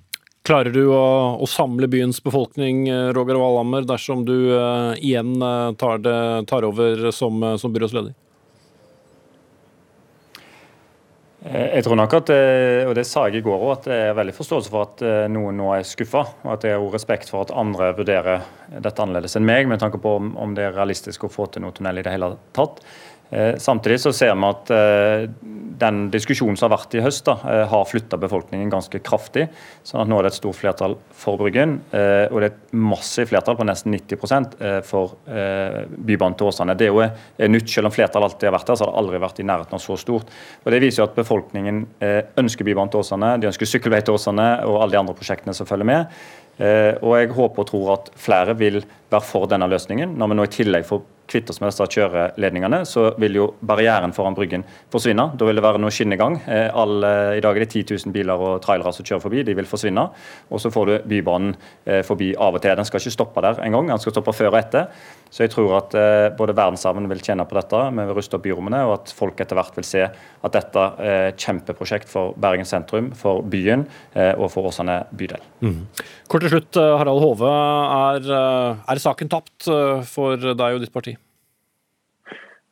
Klarer 0.47 0.71
du 0.71 0.85
å, 0.95 1.07
å, 1.43 1.47
samle 1.51 1.89
byens 1.91 2.21
befolkning, 2.23 2.85
eh, 2.93 3.09
Roger 3.17 3.41
Valhammer, 3.41 3.89
dersom 3.89 4.23
du 4.29 4.37
uh, 4.53 4.93
igjen 5.01 5.35
tar, 5.81 6.05
det, 6.05 6.21
tar 6.53 6.69
over 6.69 7.09
som, 7.11 7.43
som 7.59 7.73
byrådsleder? 7.75 8.15
Jeg 11.47 11.85
tror 11.87 11.95
nok 12.01 12.15
at, 12.17 12.31
og 12.89 12.93
det 12.99 13.05
sa 13.07 13.29
jeg 13.29 13.39
i 13.39 13.45
går 13.47 13.61
at 13.71 13.85
det 13.87 13.97
er 14.09 14.17
veldig 14.19 14.33
forståelse 14.35 14.73
for 14.73 14.87
at 14.89 15.03
noen 15.31 15.55
nå 15.61 15.69
er 15.77 15.87
skuffa. 15.87 16.25
Og 16.43 16.55
at 16.57 16.65
det 16.65 16.73
er 16.75 16.87
respekt 16.91 17.31
for 17.31 17.47
at 17.47 17.53
andre 17.55 17.93
vurderer 17.95 18.43
dette 18.83 19.03
annerledes 19.05 19.39
enn 19.39 19.47
meg, 19.47 19.69
med 19.71 19.79
tanke 19.79 20.01
på 20.03 20.17
om 20.19 20.57
det 20.57 20.65
er 20.67 20.75
realistisk 20.75 21.29
å 21.29 21.31
få 21.31 21.47
til 21.53 21.63
noe 21.63 21.77
tunnel 21.77 22.01
i 22.01 22.07
det 22.07 22.17
hele 22.17 22.33
tatt. 22.57 22.83
Eh, 23.31 23.57
samtidig 23.59 24.01
så 24.01 24.13
ser 24.15 24.35
vi 24.39 24.47
at 24.47 24.71
eh, 24.71 25.25
den 25.77 26.07
diskusjonen 26.13 26.57
som 26.57 26.69
har 26.69 26.79
vært 26.79 26.95
i 26.95 27.03
høst, 27.03 27.25
da, 27.27 27.35
eh, 27.51 27.65
har 27.69 27.89
flytta 27.89 28.19
befolkningen 28.23 28.71
ganske 28.71 29.01
kraftig. 29.03 29.49
sånn 29.83 30.05
at 30.05 30.11
Nå 30.11 30.19
er 30.19 30.27
det 30.27 30.33
et 30.33 30.39
stort 30.39 30.59
flertall 30.61 30.95
for 31.11 31.39
Bryggen, 31.41 31.77
og 31.91 32.37
det 32.41 32.47
er 32.47 32.53
et 32.53 32.73
massivt 32.75 33.31
flertall 33.31 33.57
på 33.59 33.67
nesten 33.67 33.93
90 33.95 34.83
for 34.87 35.15
Bybanen 35.27 36.37
til 36.37 36.49
Åsane. 36.49 36.77
Det 36.77 36.89
er 36.89 36.93
jo 36.95 37.49
nytt, 37.51 37.69
selv 37.71 37.87
om 37.87 37.95
flertallet 37.95 38.33
alltid 38.33 38.49
har 38.49 38.57
vært 38.57 38.67
der, 38.67 38.79
så 38.79 38.87
har 38.87 38.93
det 38.93 39.01
aldri 39.03 39.21
vært 39.23 39.41
i 39.41 39.47
nærheten 39.47 39.79
av 39.79 39.83
så 39.83 39.97
stort. 39.99 40.27
Og 40.65 40.73
Det 40.73 40.81
viser 40.81 41.03
jo 41.03 41.09
at 41.09 41.15
befolkningen 41.15 41.87
ønsker 42.37 42.65
Bybanen 42.65 42.91
til 42.91 43.01
Åsane, 43.01 43.41
de 43.41 43.47
ønsker 43.47 43.67
sykkelvei 43.67 44.03
til 44.03 44.15
Åsane 44.15 44.49
og 44.67 44.83
alle 44.83 44.97
de 44.97 45.01
andre 45.03 45.15
prosjektene 45.15 45.55
som 45.55 45.67
følger 45.67 45.87
med. 45.87 46.07
Og 47.03 47.17
jeg 47.19 47.35
håper 47.37 47.63
og 47.63 47.71
tror 47.71 47.93
at 47.95 48.11
flere 48.17 48.57
vil 48.57 48.83
være 49.11 49.27
for 49.27 49.51
denne 49.51 49.69
løsningen, 49.71 50.17
når 50.19 50.33
vi 50.33 50.39
nå 50.39 50.47
i 50.47 50.57
tillegg 50.57 50.89
får 50.89 51.05
kvitte 51.27 51.53
oss 51.53 51.61
med 51.61 51.71
disse 51.71 51.87
kjøreledningene, 51.91 52.81
så 52.87 53.09
vil 53.21 53.39
jo 53.41 53.47
barrieren 53.67 54.15
foran 54.15 54.37
Bryggen 54.37 54.65
forsvinne. 54.93 55.29
Da 55.39 55.49
vil 55.49 55.59
det 55.59 55.65
være 55.65 55.81
noe 55.83 55.95
skinnegang. 55.95 56.39
Eh, 56.47 56.69
all, 56.71 56.97
I 57.37 57.43
dag 57.43 57.59
er 57.59 57.65
det 57.65 57.73
10 57.73 57.97
000 58.07 58.15
biler 58.15 58.43
og 58.49 58.61
trailere 58.65 58.93
som 58.95 59.07
kjører 59.07 59.25
forbi, 59.25 59.43
de 59.47 59.57
vil 59.59 59.69
forsvinne. 59.69 60.07
Og 60.51 60.63
så 60.63 60.73
får 60.75 60.91
du 60.91 60.95
Bybanen 61.11 61.55
eh, 61.85 62.03
forbi 62.07 62.33
av 62.35 62.59
og 62.59 62.63
til. 62.63 62.77
Den 62.79 62.89
skal 62.89 63.03
ikke 63.03 63.17
stoppe 63.17 63.45
der 63.45 63.63
engang, 63.67 63.91
den 63.91 64.03
skal 64.03 64.15
stoppe 64.15 64.35
før 64.37 64.53
og 64.53 64.61
etter. 64.61 64.91
Så 65.35 65.45
jeg 65.45 65.53
tror 65.53 65.75
at 65.81 65.97
eh, 65.99 66.29
både 66.39 66.55
verdensarven 66.57 67.11
vil 67.11 67.23
tjene 67.25 67.47
på 67.49 67.59
dette, 67.59 67.83
vi 67.91 68.07
vil 68.07 68.19
ruste 68.21 68.39
opp 68.39 68.47
byrommene, 68.47 68.85
og 68.87 68.97
at 69.01 69.15
folk 69.17 69.43
etter 69.43 69.59
hvert 69.59 69.81
vil 69.81 69.89
se 69.89 70.05
at 70.07 70.55
dette 70.55 70.87
er 71.03 71.33
et 71.33 71.43
kjempeprosjekt 71.43 72.11
for 72.11 72.37
Bergen 72.39 72.69
sentrum, 72.69 73.11
for 73.19 73.43
byen 73.43 73.83
og 74.15 74.47
for 74.53 74.69
Åsane 74.69 75.01
bydel. 75.17 75.43
Mm. 75.65 75.81
Kort 76.31 76.45
til 76.45 76.53
slutt, 76.53 76.79
Harald 76.79 77.23
Hove. 77.23 77.51
Er, 77.51 78.29
er 78.87 78.96
saken 79.03 79.31
tapt 79.33 79.69
for 80.11 80.37
deg 80.37 80.77
og 80.77 80.83
ditt 80.83 80.95
parti? 80.95 81.17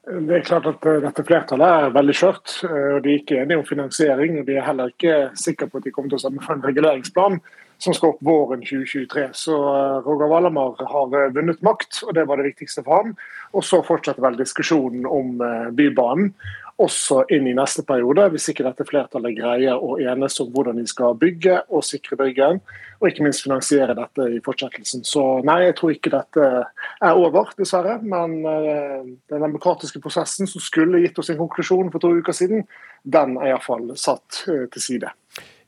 Det 0.04 0.34
er 0.36 0.42
klart 0.44 0.66
at 0.68 0.84
eh, 0.84 1.00
dette 1.00 1.24
flertallet 1.24 1.84
er 1.84 1.94
veldig 1.94 2.14
skjørt. 2.16 2.58
Eh, 2.68 2.88
og 2.96 3.04
De 3.04 3.12
er 3.12 3.20
ikke 3.22 3.38
enige 3.40 3.60
om 3.60 3.68
finansiering. 3.68 4.40
og 4.40 4.48
De 4.48 4.58
er 4.58 4.66
heller 4.66 4.92
ikke 4.92 5.30
sikre 5.40 5.68
på 5.70 5.80
at 5.80 5.86
de 5.86 5.92
kommer 5.94 6.12
til 6.12 6.18
å 6.18 6.24
stemme 6.26 6.44
for 6.44 6.56
en 6.56 6.66
reguleringsplan 6.66 7.38
som 7.82 7.96
skal 7.96 8.12
opp 8.12 8.20
våren 8.24 8.60
2023. 8.60 9.24
Så 9.40 9.56
eh, 9.56 10.02
Roger 10.04 10.28
Valhammer 10.28 10.76
har 10.90 11.32
vunnet 11.32 11.64
makt, 11.64 12.02
og 12.04 12.12
det 12.18 12.26
var 12.28 12.40
det 12.40 12.50
viktigste 12.50 12.84
for 12.84 13.00
ham. 13.00 13.14
Og 13.56 13.64
så 13.64 13.80
fortsetter 13.86 14.24
vel 14.24 14.36
diskusjonen 14.36 15.08
om 15.08 15.40
Bybanen 15.72 16.34
også 16.82 17.20
inn 17.34 17.46
i 17.46 17.54
neste 17.54 17.84
periode, 17.86 18.26
hvis 18.32 18.48
ikke 18.50 18.64
dette 18.66 18.86
flertallet 18.88 19.36
greier 19.36 19.78
å 19.78 19.94
enes 20.02 20.40
om 20.42 20.50
hvordan 20.54 20.80
de 20.80 20.86
skal 20.90 21.14
bygge 21.18 21.60
og 21.68 21.84
sikre 21.86 22.18
Bryggen, 22.18 22.60
og 22.98 23.08
ikke 23.10 23.26
minst 23.26 23.44
finansiere 23.44 23.94
dette 23.96 24.26
i 24.32 24.40
fortsettelsen. 24.44 25.04
Så 25.06 25.22
nei, 25.46 25.60
jeg 25.68 25.76
tror 25.78 25.94
ikke 25.94 26.14
dette 26.14 26.48
er 26.64 27.20
over, 27.20 27.52
dessverre. 27.58 27.98
Men 28.02 28.38
uh, 28.42 29.06
den 29.30 29.44
demokratiske 29.46 30.02
prosessen 30.02 30.50
som 30.50 30.62
skulle 30.62 31.02
gitt 31.04 31.18
oss 31.20 31.30
en 31.30 31.40
konklusjon 31.42 31.92
for 31.94 32.02
to 32.02 32.14
uker 32.18 32.36
siden, 32.36 32.64
den 33.04 33.36
er 33.38 33.52
iallfall 33.52 33.92
satt 34.00 34.44
uh, 34.48 34.64
til 34.72 34.86
side. 34.88 35.12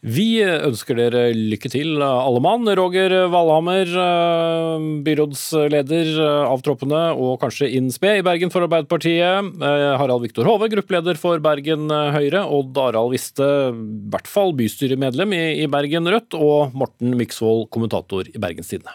Vi 0.05 0.43
ønsker 0.45 0.99
dere 0.99 1.23
lykke 1.35 1.71
til, 1.73 1.97
alle 2.03 2.43
mann. 2.45 2.69
Roger 2.79 3.15
Valhammer, 3.33 3.87
eh, 3.87 4.85
byrådsleder 5.07 6.11
av 6.51 6.61
troppene 6.63 7.01
og 7.15 7.41
kanskje 7.41 7.71
inn 7.79 7.89
spe 7.91 8.19
i 8.19 8.27
Bergen 8.27 8.53
for 8.53 8.67
Arbeiderpartiet. 8.67 9.57
Eh, 9.63 9.97
Harald 9.97 10.23
Viktor 10.23 10.45
Hove, 10.45 10.69
gruppeleder 10.69 11.17
for 11.17 11.39
Bergen 11.39 11.89
Høyre. 11.89 12.45
Odd 12.45 12.77
Arald 12.77 13.17
Viste, 13.17 13.73
i 13.73 14.11
hvert 14.13 14.29
fall 14.29 14.53
bystyremedlem 14.53 15.33
i 15.33 15.67
Bergen 15.67 16.07
Rødt. 16.07 16.35
Og 16.35 16.73
Morten 16.75 17.17
Myksvold, 17.17 17.71
kommentator 17.71 18.29
i 18.29 18.39
Bergens 18.39 18.69
Tidende. 18.69 18.95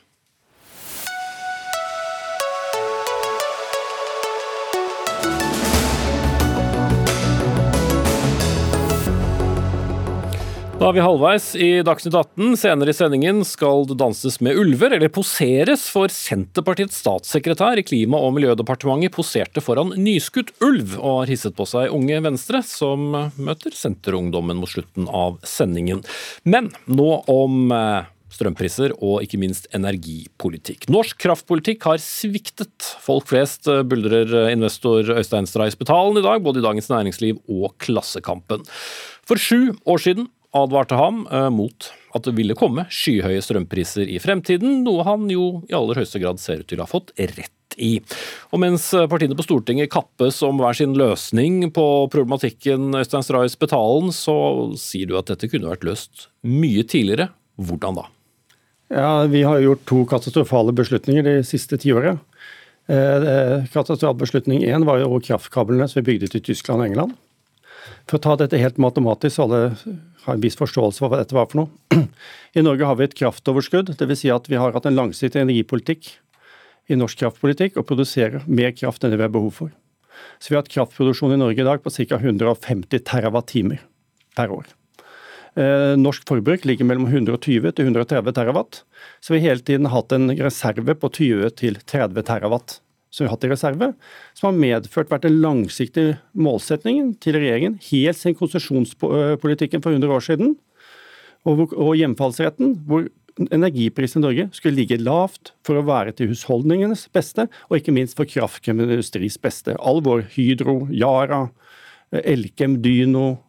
Da 10.81 10.87
er 10.89 10.95
vi 10.97 11.01
halvveis 11.05 11.47
i 11.61 11.65
Dagsnytt 11.85 12.15
18. 12.17 12.55
Senere 12.57 12.89
i 12.89 12.97
sendingen 12.97 13.43
skal 13.45 13.83
det 13.85 13.99
danses 14.01 14.39
med 14.41 14.57
ulver, 14.57 14.95
eller 14.95 15.11
poseres, 15.13 15.83
for 15.93 16.09
Senterpartiets 16.09 16.97
statssekretær 17.03 17.77
i 17.77 17.83
Klima- 17.85 18.17
og 18.17 18.33
miljødepartementet 18.33 19.13
poserte 19.13 19.61
foran 19.61 19.93
nyskutt 19.93 20.49
ulv, 20.65 20.95
og 20.97 21.19
har 21.19 21.33
hisset 21.35 21.53
på 21.53 21.67
seg 21.69 21.93
Unge 21.93 22.17
Venstre, 22.25 22.63
som 22.65 23.13
møter 23.13 23.77
Senterungdommen 23.77 24.57
mot 24.57 24.73
slutten 24.73 25.05
av 25.05 25.37
sendingen. 25.45 26.01
Men 26.49 26.71
nå 26.89 27.11
om 27.29 27.77
eh, 27.77 28.09
strømpriser 28.33 28.97
og 28.97 29.21
ikke 29.21 29.43
minst 29.45 29.69
energipolitikk. 29.77 30.89
Norsk 30.89 31.21
kraftpolitikk 31.27 31.85
har 31.91 32.01
sviktet. 32.01 32.73
Folk 33.05 33.29
flest 33.29 33.69
eh, 33.69 33.85
buldrer 33.85 34.49
investor 34.49 35.13
Øystein 35.13 35.45
Stray 35.45 35.77
Spetalen 35.77 36.17
i 36.17 36.25
dag, 36.25 36.41
både 36.41 36.65
i 36.65 36.69
Dagens 36.71 36.89
Næringsliv 36.89 37.45
og 37.45 37.77
Klassekampen. 37.85 38.65
For 39.29 39.37
sju 39.37 39.75
år 39.85 40.07
siden 40.09 40.31
advarte 40.57 40.99
ham 40.99 41.25
eh, 41.31 41.49
mot 41.53 41.91
at 42.15 42.27
det 42.27 42.35
ville 42.35 42.57
komme 42.59 42.85
skyhøye 42.91 43.41
strømpriser 43.43 44.09
i 44.11 44.19
fremtiden, 44.19 44.81
noe 44.85 45.05
han 45.07 45.29
jo 45.31 45.61
i 45.69 45.75
aller 45.77 46.01
høyeste 46.01 46.19
grad 46.21 46.41
ser 46.43 46.63
ut 46.63 46.69
til 46.71 46.81
å 46.81 46.87
ha 46.87 46.91
fått 46.91 47.13
rett 47.17 47.77
i. 47.79 47.93
Og 48.51 48.59
mens 48.59 48.89
partiene 49.11 49.37
på 49.37 49.45
Stortinget 49.45 49.93
kappes 49.93 50.41
om 50.43 50.59
hver 50.59 50.75
sin 50.75 50.97
løsning 50.99 51.69
på 51.71 51.85
problematikken 52.11 52.91
Øystein 52.99 53.23
Stray 53.23 53.51
Spetalen, 53.53 54.11
så 54.11 54.35
sier 54.79 55.07
du 55.07 55.15
at 55.19 55.31
dette 55.31 55.47
kunne 55.51 55.71
vært 55.71 55.87
løst 55.87 56.27
mye 56.43 56.83
tidligere. 56.83 57.29
Hvordan 57.61 58.01
da? 58.01 58.09
Ja, 58.91 59.23
Vi 59.31 59.43
har 59.43 59.63
gjort 59.63 59.85
to 59.87 60.03
katastrofale 60.05 60.75
beslutninger 60.75 61.23
de 61.23 61.35
siste 61.47 61.79
tiåret. 61.79 62.19
Eh, 62.91 63.63
katastrofal 63.71 64.17
beslutning 64.19 64.65
én 64.67 64.83
var 64.85 64.99
jo 64.99 65.19
kraftkablene 65.23 65.87
som 65.87 66.01
vi 66.01 66.11
bygde 66.11 66.27
til 66.33 66.43
Tyskland 66.43 66.83
og 66.83 66.89
England. 66.89 67.19
For 68.09 68.17
å 68.17 68.23
ta 68.23 68.35
dette 68.35 68.59
helt 68.59 68.81
matematisk, 68.81 69.37
så 69.37 69.45
alle 69.45 69.61
har 70.25 70.37
en 70.37 70.43
viss 70.43 70.57
forståelse 70.59 71.01
for 71.01 71.11
hva 71.11 71.21
dette 71.21 71.35
var 71.35 71.47
for 71.51 71.63
noe. 71.63 72.03
I 72.57 72.63
Norge 72.65 72.87
har 72.87 72.97
vi 72.99 73.07
et 73.07 73.15
kraftoverskudd, 73.17 73.93
dvs. 73.99 74.23
Si 74.23 74.33
at 74.33 74.49
vi 74.51 74.59
har 74.59 74.75
hatt 74.75 74.87
en 74.89 74.97
langsiktig 74.97 75.41
energipolitikk 75.41 76.11
i 76.91 76.97
norsk 76.99 77.23
kraftpolitikk 77.23 77.79
og 77.79 77.87
produserer 77.89 78.43
mer 78.47 78.75
kraft 78.75 79.03
enn 79.03 79.13
det 79.13 79.21
vi 79.21 79.27
har 79.27 79.33
behov 79.33 79.55
for. 79.61 79.71
Så 80.41 80.51
vi 80.51 80.57
har 80.57 80.63
hatt 80.63 80.73
kraftproduksjon 80.73 81.33
i 81.35 81.39
Norge 81.41 81.63
i 81.63 81.67
dag 81.67 81.81
på 81.83 81.93
ca. 81.93 82.19
150 82.19 83.03
TWh 83.07 83.79
per 84.37 84.53
år. 84.53 84.69
Eh, 85.59 85.93
norsk 85.99 86.23
forbruk 86.27 86.63
ligger 86.67 86.87
mellom 86.87 87.09
120 87.09 87.73
til 87.75 87.89
130 87.89 88.31
terawatt, 88.37 88.83
så 89.19 89.33
vi 89.33 89.41
har 89.41 89.51
hele 89.51 89.65
tiden 89.67 89.89
hatt 89.91 90.13
en 90.15 90.31
reserve 90.37 90.95
på 90.95 91.09
20 91.11 91.51
til 91.59 91.79
30 91.83 92.23
terawatt 92.29 92.77
som 93.11 93.25
vi 93.25 93.29
har 93.29 93.35
hatt 93.35 93.45
i 93.45 93.51
reserve, 93.51 93.91
som 94.37 94.49
har 94.49 94.59
medført 94.63 95.11
vært 95.11 95.27
den 95.27 95.41
langsiktige 95.43 96.17
målsetningen 96.31 97.13
til 97.21 97.35
regjeringen 97.37 97.77
helt 97.89 98.17
siden 98.17 98.37
konsesjonspolitikken 98.39 99.83
for 99.83 99.91
100 99.91 100.15
år 100.15 100.27
siden, 100.29 100.53
og, 101.47 101.73
og 101.73 101.97
hjemfallsretten, 101.99 102.77
hvor 102.87 103.09
energiprisen 103.51 104.21
i 104.21 104.25
Norge 104.25 104.47
skulle 104.55 104.77
ligge 104.77 104.99
lavt 105.01 105.53
for 105.65 105.79
å 105.79 105.85
være 105.87 106.13
til 106.15 106.31
husholdningenes 106.31 107.07
beste, 107.15 107.47
og 107.69 107.79
ikke 107.79 107.95
minst 107.95 108.17
for 108.19 108.29
kraftkrevende 108.29 108.99
industris 108.99 109.39
beste. 109.41 109.75
All 109.79 110.03
vår 110.05 110.27
Hydro, 110.35 110.85
Yara, 110.91 111.45
Elkem, 112.11 112.79
Dyno, 112.83 113.41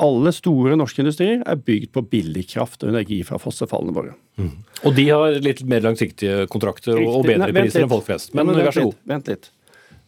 alle 0.00 0.32
store 0.32 0.76
norske 0.78 1.02
industrier 1.02 1.42
er 1.46 1.58
bygd 1.60 1.90
på 1.92 2.04
billig 2.14 2.46
kraft 2.54 2.84
og 2.84 2.92
energi 2.92 3.20
fra 3.28 3.38
fossefallene 3.40 3.94
våre. 3.96 4.14
Mm. 4.40 4.54
Og 4.88 4.94
de 4.96 5.04
har 5.10 5.36
litt 5.44 5.60
mer 5.68 5.84
langsiktige 5.84 6.46
kontrakter 6.52 6.96
Riktig. 6.96 7.10
og 7.10 7.26
bedre 7.28 7.50
Nei, 7.50 7.52
priser 7.60 7.84
enn 7.84 7.92
folk 7.92 8.06
flest. 8.08 8.32
Men, 8.34 8.48
Men 8.48 8.62
vær 8.62 8.76
så 8.76 8.86
god. 8.88 8.96
Vent 9.12 9.28
litt. 9.30 9.50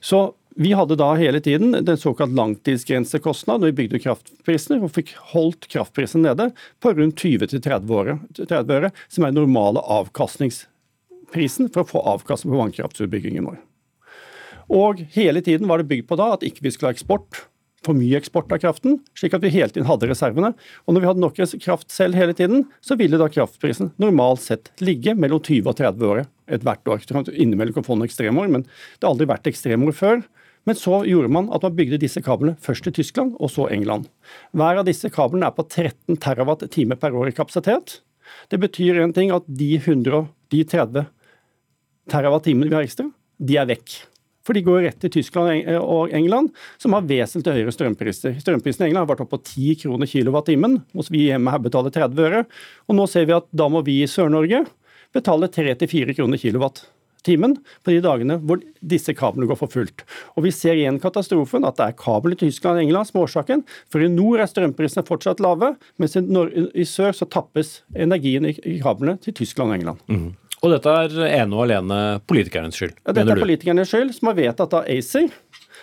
Så 0.04 0.22
vi 0.56 0.72
hadde 0.72 0.96
da 0.96 1.10
hele 1.18 1.40
tiden 1.42 1.74
den 1.84 1.98
såkalt 1.98 2.34
langtidsgrensekostnad 2.38 3.60
når 3.60 3.72
vi 3.72 3.78
bygde 3.82 4.00
kraftprisene, 4.04 4.78
og 4.80 4.92
fikk 4.94 5.14
holdt 5.34 5.66
kraftprisen 5.72 6.22
nede 6.24 6.50
på 6.82 6.94
rundt 6.94 7.20
20-30 7.20 8.74
øre, 8.76 8.92
som 9.08 9.26
er 9.26 9.34
den 9.34 9.42
normale 9.42 9.82
avkastningsprisen 9.82 11.72
for 11.74 11.82
å 11.82 11.90
få 11.90 12.04
avkastning 12.14 12.54
på 12.54 12.60
vannkraftutbyggingen 12.62 13.48
vår. 13.50 13.58
Og 14.74 15.02
hele 15.12 15.42
tiden 15.44 15.68
var 15.68 15.82
det 15.82 15.90
bygd 15.90 16.06
på 16.08 16.16
da 16.20 16.30
at 16.36 16.46
ikke 16.46 16.64
vi 16.64 16.72
skulle 16.72 16.92
ha 16.92 16.96
eksport 16.96 17.44
for 17.86 17.96
mye 17.96 18.18
eksport 18.18 18.52
av 18.54 18.60
kraften, 18.62 18.98
slik 19.18 19.36
at 19.36 19.44
vi 19.44 19.52
hele 19.54 19.70
tiden 19.72 19.88
hadde 19.88 20.08
reservene. 20.10 20.52
Og 20.84 20.94
når 20.94 21.04
vi 21.04 21.10
hadde 21.10 21.24
nok 21.24 21.40
kraft 21.64 21.92
selv 21.92 22.18
hele 22.18 22.36
tiden, 22.36 22.64
så 22.84 22.96
ville 23.00 23.20
da 23.20 23.28
kraftprisen 23.30 23.92
normalt 24.02 24.44
sett 24.44 24.72
ligge 24.84 25.16
mellom 25.18 25.42
20 25.42 25.70
og 25.70 25.76
30 25.80 26.08
øre 26.10 26.24
ethvert 26.54 26.88
år. 26.90 27.04
Innimellom 27.32 27.76
kan 27.76 27.86
få 27.86 27.96
noen 27.96 28.08
ekstremår, 28.08 28.50
men 28.52 28.66
det 28.66 29.06
har 29.06 29.12
aldri 29.14 29.28
vært 29.30 29.52
ekstremår 29.52 29.96
før. 29.96 30.24
Men 30.64 30.78
så 30.80 31.02
gjorde 31.04 31.32
man 31.32 31.50
at 31.52 31.64
man 31.64 31.76
bygde 31.76 32.00
disse 32.00 32.22
kablene 32.24 32.56
først 32.64 32.86
til 32.86 32.96
Tyskland, 32.96 33.34
og 33.36 33.52
så 33.52 33.68
England. 33.72 34.08
Hver 34.56 34.80
av 34.80 34.88
disse 34.88 35.10
kablene 35.12 35.50
er 35.50 35.56
på 35.56 35.66
13 35.66 36.16
terawatt-time 36.24 36.96
per 37.00 37.16
år 37.16 37.30
i 37.30 37.36
kapasitet. 37.36 37.98
Det 38.48 38.60
betyr 38.62 39.02
én 39.04 39.12
ting 39.12 39.32
at 39.34 39.44
de 39.44 39.74
100, 39.76 40.24
de 40.52 40.64
30 40.64 41.04
terawatt-timene 42.08 42.70
vi 42.70 42.78
har 42.78 42.86
ekstra, 42.86 43.10
de 43.44 43.60
er 43.60 43.68
vekk. 43.68 43.98
For 44.44 44.56
de 44.56 44.64
går 44.64 44.82
rett 44.84 44.98
til 45.00 45.12
Tyskland 45.16 45.68
og 45.80 46.12
England, 46.14 46.50
som 46.80 46.96
har 46.96 47.06
vesentlig 47.08 47.56
høyere 47.56 47.74
strømpriser. 47.74 48.36
Strømprisen 48.42 48.84
i 48.84 48.90
England 48.90 49.06
har 49.06 49.12
vært 49.14 49.24
opp 49.24 49.32
på 49.32 49.40
10 49.40 49.78
kroner 49.84 50.10
kilowattimen, 50.10 50.82
mens 50.92 51.12
vi 51.12 51.26
hjemme 51.30 51.54
her 51.54 51.62
betaler 51.64 51.94
30 51.94 52.26
øre. 52.28 52.42
Og 52.88 52.98
nå 52.98 53.06
ser 53.10 53.28
vi 53.30 53.38
at 53.38 53.48
da 53.56 53.70
må 53.72 53.80
vi 53.86 54.02
i 54.02 54.10
Sør-Norge 54.10 54.66
betale 55.14 55.48
3-4 55.48 56.16
kroner 56.18 56.40
kilowattimen 56.42 57.56
på 57.84 57.94
de 57.94 58.02
dagene 58.04 58.36
hvor 58.44 58.60
disse 58.84 59.14
kablene 59.16 59.48
går 59.48 59.58
for 59.62 59.72
fullt. 59.72 60.04
Og 60.36 60.44
vi 60.44 60.52
ser 60.52 60.76
igjen 60.76 61.00
katastrofen, 61.00 61.64
at 61.64 61.78
det 61.80 61.88
er 61.88 61.98
kabel 62.04 62.36
i 62.36 62.40
Tyskland 62.44 62.76
og 62.76 62.84
England 62.84 63.08
som 63.08 63.20
er 63.20 63.28
årsaken. 63.30 63.64
For 63.88 64.04
i 64.04 64.12
nord 64.12 64.44
er 64.44 64.50
strømprisene 64.50 65.06
fortsatt 65.08 65.40
lave, 65.44 65.72
mens 65.96 66.18
i 66.18 66.88
sør 66.88 67.16
så 67.16 67.28
tappes 67.30 67.78
energien 67.96 68.50
i 68.52 68.80
kablene 68.84 69.16
til 69.24 69.36
Tyskland 69.40 69.72
og 69.72 69.80
England. 69.80 70.04
Mm. 70.10 70.32
Og 70.64 70.72
dette 70.72 70.88
er 70.88 71.14
ene 71.42 71.52
og 71.52 71.66
alene 71.66 72.00
politikernes 72.24 72.78
skyld? 72.78 72.96
Ja, 73.04 73.12
dette 73.12 73.34
er 73.34 73.42
politikernes 73.42 73.90
skyld, 73.92 74.14
som 74.16 74.30
har 74.30 74.38
vedtatt 74.38 74.76
av 74.78 74.88
ACER, 74.88 75.28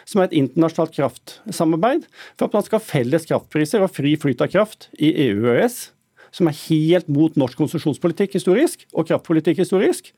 som 0.10 0.22
er 0.22 0.30
et 0.30 0.38
internasjonalt 0.40 0.96
kraftsamarbeid, 0.96 2.08
for 2.34 2.50
at 2.50 2.58
man 2.58 2.66
skal 2.66 2.82
ha 2.82 2.88
felles 2.88 3.28
kraftpriser 3.30 3.86
og 3.86 3.94
fri 3.94 4.16
flyt 4.20 4.42
av 4.42 4.50
kraft 4.50 4.90
i 4.98 5.14
EU 5.28 5.44
og 5.44 5.52
EØS, 5.54 5.78
som 6.34 6.48
er 6.48 6.58
helt 6.64 7.10
mot 7.12 7.38
norsk 7.38 7.60
konsesjonspolitikk 7.60 8.40
historisk, 8.40 8.88
og 8.96 9.06
kraftpolitikk 9.12 9.62
historisk. 9.62 10.10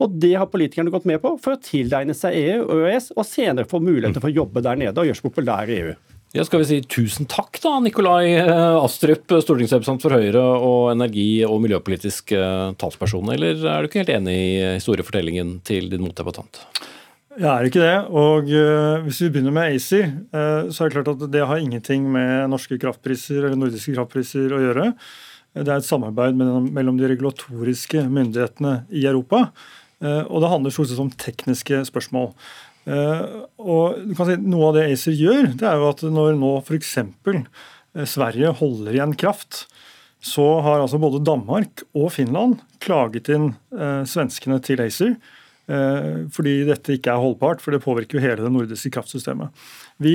Og 0.00 0.16
det 0.22 0.32
har 0.38 0.48
politikerne 0.48 0.94
gått 0.94 1.08
med 1.10 1.20
på 1.20 1.34
for 1.42 1.56
å 1.56 1.60
tilegne 1.60 2.16
seg 2.16 2.38
EU 2.38 2.60
og 2.64 2.86
EØS, 2.86 3.12
og 3.18 3.28
senere 3.28 3.68
få 3.68 3.82
muligheter 3.82 4.22
for 4.22 4.32
å 4.32 4.38
jobbe 4.44 4.64
der 4.64 4.80
nede 4.80 4.96
og 4.96 5.10
gjøre 5.10 5.20
seg 5.20 5.28
populær 5.28 5.68
i 5.68 5.80
EU. 5.82 5.96
Ja, 6.36 6.44
skal 6.44 6.60
vi 6.60 6.66
si 6.68 6.76
tusen 6.84 7.24
takk 7.32 7.56
da, 7.62 7.78
Nikolai 7.80 8.34
eh, 8.36 8.74
Astrup, 8.76 9.30
stortingsrepresentant 9.40 10.02
for 10.04 10.12
Høyre 10.18 10.42
og 10.42 10.90
energi- 10.90 11.46
og 11.48 11.62
miljøpolitisk 11.64 12.34
eh, 12.36 12.74
talsperson, 12.76 13.30
eller 13.32 13.62
er 13.64 13.80
du 13.80 13.88
ikke 13.88 14.02
helt 14.02 14.12
enig 14.12 14.34
i 14.34 14.58
historiefortellingen 14.74 15.54
til 15.64 15.88
din 15.88 16.04
motdebattant? 16.04 16.60
Jeg 17.38 17.48
er 17.48 17.70
ikke 17.70 17.80
det. 17.80 17.94
Og 18.12 18.52
hvis 19.06 19.22
vi 19.24 19.30
begynner 19.32 19.56
med 19.56 19.78
ACER, 19.78 20.12
så 20.72 20.84
er 20.84 20.92
det 20.92 20.94
klart 20.96 21.10
at 21.14 21.24
det 21.32 21.48
har 21.48 21.60
ingenting 21.60 22.04
med 22.12 22.52
norske 22.52 22.78
kraftpriser 22.80 23.42
eller 23.42 23.56
nordiske 23.60 23.92
kraftpriser 23.96 24.52
å 24.56 24.60
gjøre. 24.60 24.86
Det 25.56 25.68
er 25.68 25.74
et 25.76 25.88
samarbeid 25.88 26.36
mellom, 26.36 26.96
de 26.96 27.10
regulatoriske 27.12 28.06
myndighetene 28.08 28.78
i 28.88 29.04
Europa. 29.04 29.50
Og 30.00 30.40
det 30.40 30.52
handler 30.52 30.72
stort 30.72 30.88
sett 30.88 31.04
om 31.04 31.12
tekniske 31.12 31.82
spørsmål. 31.90 32.32
Eh, 32.86 33.22
og 33.58 34.02
du 34.06 34.12
kan 34.14 34.28
si 34.28 34.36
Noe 34.46 34.70
av 34.70 34.76
det 34.78 34.84
ACER 34.92 35.16
gjør, 35.18 35.48
det 35.58 35.66
er 35.66 35.80
jo 35.80 35.88
at 35.90 36.04
når 36.06 36.36
nå 36.38 36.52
f.eks. 36.62 36.92
Eh, 37.02 38.04
Sverige 38.06 38.52
holder 38.60 38.94
igjen 38.94 39.16
kraft, 39.18 39.64
så 40.22 40.46
har 40.64 40.80
altså 40.80 41.00
både 41.02 41.24
Danmark 41.26 41.84
og 41.96 42.12
Finland 42.14 42.60
klaget 42.82 43.30
inn 43.34 43.50
eh, 43.74 44.04
svenskene 44.08 44.60
til 44.64 44.84
ACER. 44.86 45.18
Fordi 45.66 46.52
dette 46.62 46.94
ikke 46.94 47.10
er 47.10 47.18
holdbart, 47.18 47.58
for 47.58 47.74
det 47.74 47.80
påvirker 47.82 48.20
jo 48.20 48.22
hele 48.22 48.38
det 48.38 48.52
nordiske 48.54 48.92
kraftsystemet. 48.94 49.50
Vi, 49.98 50.12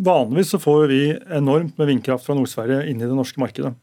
vanligvis 0.00 0.54
så 0.54 0.60
får 0.62 0.86
vi 0.88 1.00
enormt 1.12 1.76
med 1.76 1.90
vindkraft 1.90 2.24
fra 2.24 2.32
Nord-Sverige 2.38 2.86
inn 2.88 3.02
i 3.02 3.04
det 3.04 3.18
norske 3.18 3.42
markedet. 3.42 3.74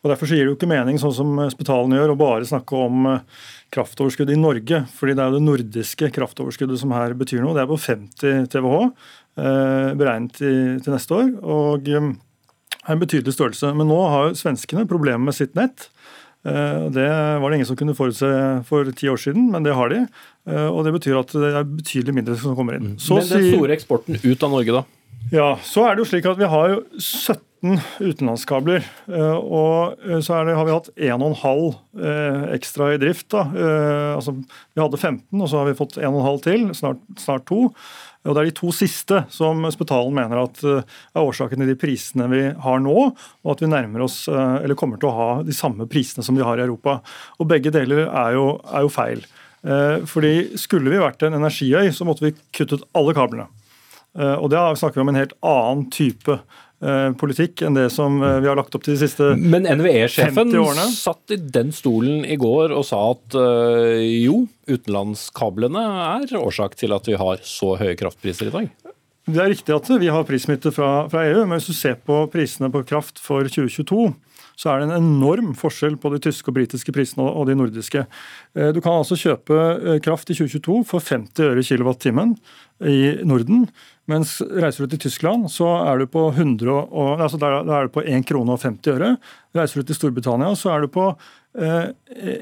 Og 0.00 0.08
Derfor 0.08 0.30
så 0.30 0.36
gir 0.36 0.46
det 0.46 0.52
jo 0.54 0.56
ikke 0.56 0.70
mening 0.70 0.96
sånn 1.00 1.12
som 1.12 1.40
Spetalen 1.52 1.92
gjør, 1.96 2.14
å 2.14 2.20
bare 2.20 2.48
snakke 2.48 2.78
om 2.86 3.08
eh, 3.10 3.44
kraftoverskudd 3.74 4.32
i 4.32 4.38
Norge. 4.40 4.84
fordi 4.96 5.16
det 5.16 5.24
er 5.24 5.28
jo 5.30 5.38
det 5.38 5.48
nordiske 5.48 6.10
kraftoverskuddet 6.16 6.80
som 6.80 6.94
her 6.96 7.12
betyr 7.18 7.44
noe. 7.44 7.52
Det 7.56 7.64
er 7.64 7.70
på 7.70 7.80
50 7.84 8.48
TWh 8.52 8.88
eh, 8.88 9.92
beregnet 10.00 10.40
til, 10.40 10.80
neste 10.88 11.20
år. 11.20 11.30
og 11.44 11.92
eh, 11.92 12.10
er 12.80 12.96
en 12.96 13.02
betydelig 13.02 13.36
størrelse. 13.36 13.74
Men 13.76 13.90
nå 13.90 13.98
har 14.08 14.28
jo 14.30 14.40
svenskene 14.40 14.88
problemer 14.88 15.30
med 15.30 15.36
sitt 15.36 15.56
nett. 15.58 15.90
Eh, 16.48 16.86
det 16.94 17.08
var 17.42 17.50
det 17.50 17.60
ingen 17.60 17.68
som 17.68 17.76
kunne 17.76 17.96
forutse 17.96 18.30
for 18.68 18.88
ti 18.96 19.10
år 19.12 19.20
siden, 19.20 19.50
men 19.52 19.66
det 19.66 19.76
har 19.76 19.92
de. 19.92 20.06
Eh, 20.48 20.68
og 20.68 20.84
Det 20.84 20.94
betyr 20.96 21.20
at 21.20 21.34
det 21.36 21.52
er 21.52 21.68
betydelig 21.68 22.16
mindre 22.16 22.38
som 22.40 22.56
kommer 22.56 22.78
inn. 22.78 22.94
Mm. 22.94 22.98
Så 22.98 23.20
men 23.20 23.28
den 23.28 23.52
store 23.52 23.76
eksporten 23.76 24.16
ut 24.16 24.42
av 24.42 24.56
Norge, 24.56 24.80
da? 24.80 24.84
Ja, 25.30 25.50
så 25.62 25.84
er 25.86 25.94
det 25.94 26.06
jo 26.06 26.10
slik 26.10 26.26
at 26.26 26.38
Vi 26.40 26.48
har 26.48 26.72
jo 26.72 26.80
17 27.60 27.80
utenlandskabler. 28.00 28.84
Eh, 29.10 29.36
og 29.36 30.00
eh, 30.06 30.20
så 30.20 30.40
det, 30.44 30.56
har 30.56 30.66
vi 30.66 30.74
hatt 30.74 30.90
1,5 30.96 31.74
eh, 32.00 32.44
ekstra 32.56 32.94
i 32.94 33.00
drift. 33.00 33.30
da. 33.30 33.44
Altså, 34.16 34.34
vi 34.74 34.80
hadde 34.80 34.96
15, 34.96 35.40
og 35.40 35.48
så 35.48 35.60
har 35.60 35.68
vi 35.68 35.76
fått 35.78 35.98
1,5 36.00 36.40
til, 36.46 36.70
snart, 36.74 37.02
snart 37.20 37.46
to. 37.48 37.68
Og 38.24 38.34
Det 38.36 38.40
er 38.40 38.48
de 38.50 38.56
to 38.56 38.70
siste 38.76 39.22
som 39.32 39.64
Spetalen 39.72 40.12
mener 40.12 40.42
at 40.42 40.58
er 40.60 41.22
årsaken 41.22 41.62
til 41.62 41.70
de 41.70 41.76
prisene 41.80 42.26
vi 42.28 42.42
har 42.52 42.82
nå, 42.84 42.96
og 43.16 43.52
at 43.54 43.62
vi 43.64 43.70
nærmer 43.70 44.04
oss, 44.04 44.26
eller 44.28 44.76
kommer 44.76 45.00
til 45.00 45.08
å 45.08 45.14
ha 45.16 45.28
de 45.40 45.56
samme 45.56 45.86
prisene 45.88 46.24
som 46.26 46.36
de 46.36 46.44
har 46.44 46.60
i 46.60 46.66
Europa. 46.66 46.98
Og 47.40 47.48
Begge 47.48 47.72
deler 47.72 48.04
er 48.04 48.36
jo, 48.36 48.58
er 48.68 48.84
jo 48.84 48.92
feil. 48.92 49.24
Fordi 50.04 50.34
Skulle 50.60 50.92
vi 50.92 51.00
vært 51.00 51.24
en 51.24 51.38
energiøy, 51.40 51.88
så 51.96 52.04
måtte 52.04 52.26
vi 52.26 52.34
kuttet 52.52 52.84
alle 52.92 53.16
kablene. 53.16 53.48
Og 54.36 54.50
Da 54.52 54.68
snakker 54.76 55.00
vi 55.00 55.06
om 55.06 55.14
en 55.14 55.22
helt 55.22 55.36
annen 55.40 55.88
type 55.88 56.42
politikk 57.20 57.60
enn 57.66 57.76
det 57.76 57.90
som 57.92 58.22
eh, 58.24 58.38
vi 58.40 58.48
har 58.48 58.56
lagt 58.56 58.74
opp 58.76 58.86
til 58.86 58.96
de 58.96 59.02
siste 59.02 59.32
50 59.34 59.36
årene. 59.36 59.50
Men 59.52 59.68
NVE-sjefen 59.80 60.54
satt 60.94 61.34
i 61.34 61.40
den 61.58 61.74
stolen 61.76 62.24
i 62.24 62.38
går 62.40 62.72
og 62.72 62.86
sa 62.88 63.02
at 63.12 63.36
uh, 63.36 64.00
jo, 64.00 64.46
utenlandskablene 64.70 65.82
er 65.82 66.32
årsak 66.40 66.78
til 66.80 66.96
at 66.96 67.10
vi 67.10 67.18
har 67.20 67.44
så 67.44 67.74
høye 67.80 67.98
kraftpriser 68.00 68.48
i 68.48 68.54
dag. 68.54 68.72
Det 69.30 69.42
er 69.42 69.52
riktig 69.52 69.74
at 69.76 69.90
vi 70.00 70.08
har 70.10 70.24
prissmitte 70.26 70.72
fra, 70.74 71.04
fra 71.12 71.26
EU, 71.28 71.44
men 71.44 71.60
hvis 71.60 71.68
du 71.68 71.76
ser 71.76 72.00
på 72.00 72.22
prisene 72.32 72.72
på 72.72 72.82
kraft 72.88 73.20
for 73.22 73.44
2022 73.44 74.08
så 74.60 74.72
er 74.72 74.80
det 74.80 74.90
en 74.90 74.98
enorm 74.98 75.54
forskjell 75.56 75.96
på 76.00 76.12
de 76.12 76.20
tyske 76.26 76.52
og 76.52 76.58
britiske 76.58 76.92
prisene 76.92 77.24
og 77.24 77.46
de 77.48 77.56
nordiske. 77.56 78.02
Du 78.52 78.80
kan 78.84 78.98
altså 78.98 79.16
kjøpe 79.16 80.00
kraft 80.04 80.28
i 80.28 80.36
2022 80.36 80.82
for 80.90 81.00
50 81.00 81.46
øre 81.46 81.64
kilowattimen 81.64 82.34
i 82.84 83.00
Norden, 83.24 83.64
mens 84.10 84.38
reiser 84.40 84.84
du 84.84 84.94
til 84.94 85.04
Tyskland, 85.06 85.48
så 85.52 85.68
er 85.84 86.00
du 86.00 86.08
på 86.10 86.26
100 86.32 86.70
og, 86.72 87.20
altså 87.20 87.38
på 87.92 88.02
1 88.02 88.24
krone 88.28 88.56
og 88.56 88.62
50 88.62 88.94
øre. 88.96 89.10
Reiser 89.56 89.80
du 89.80 89.90
til 89.90 89.98
Storbritannia, 89.98 90.54
så 90.58 90.72
er 90.74 90.84
du 90.84 90.90
på 90.92 91.04
eh, 91.60 91.92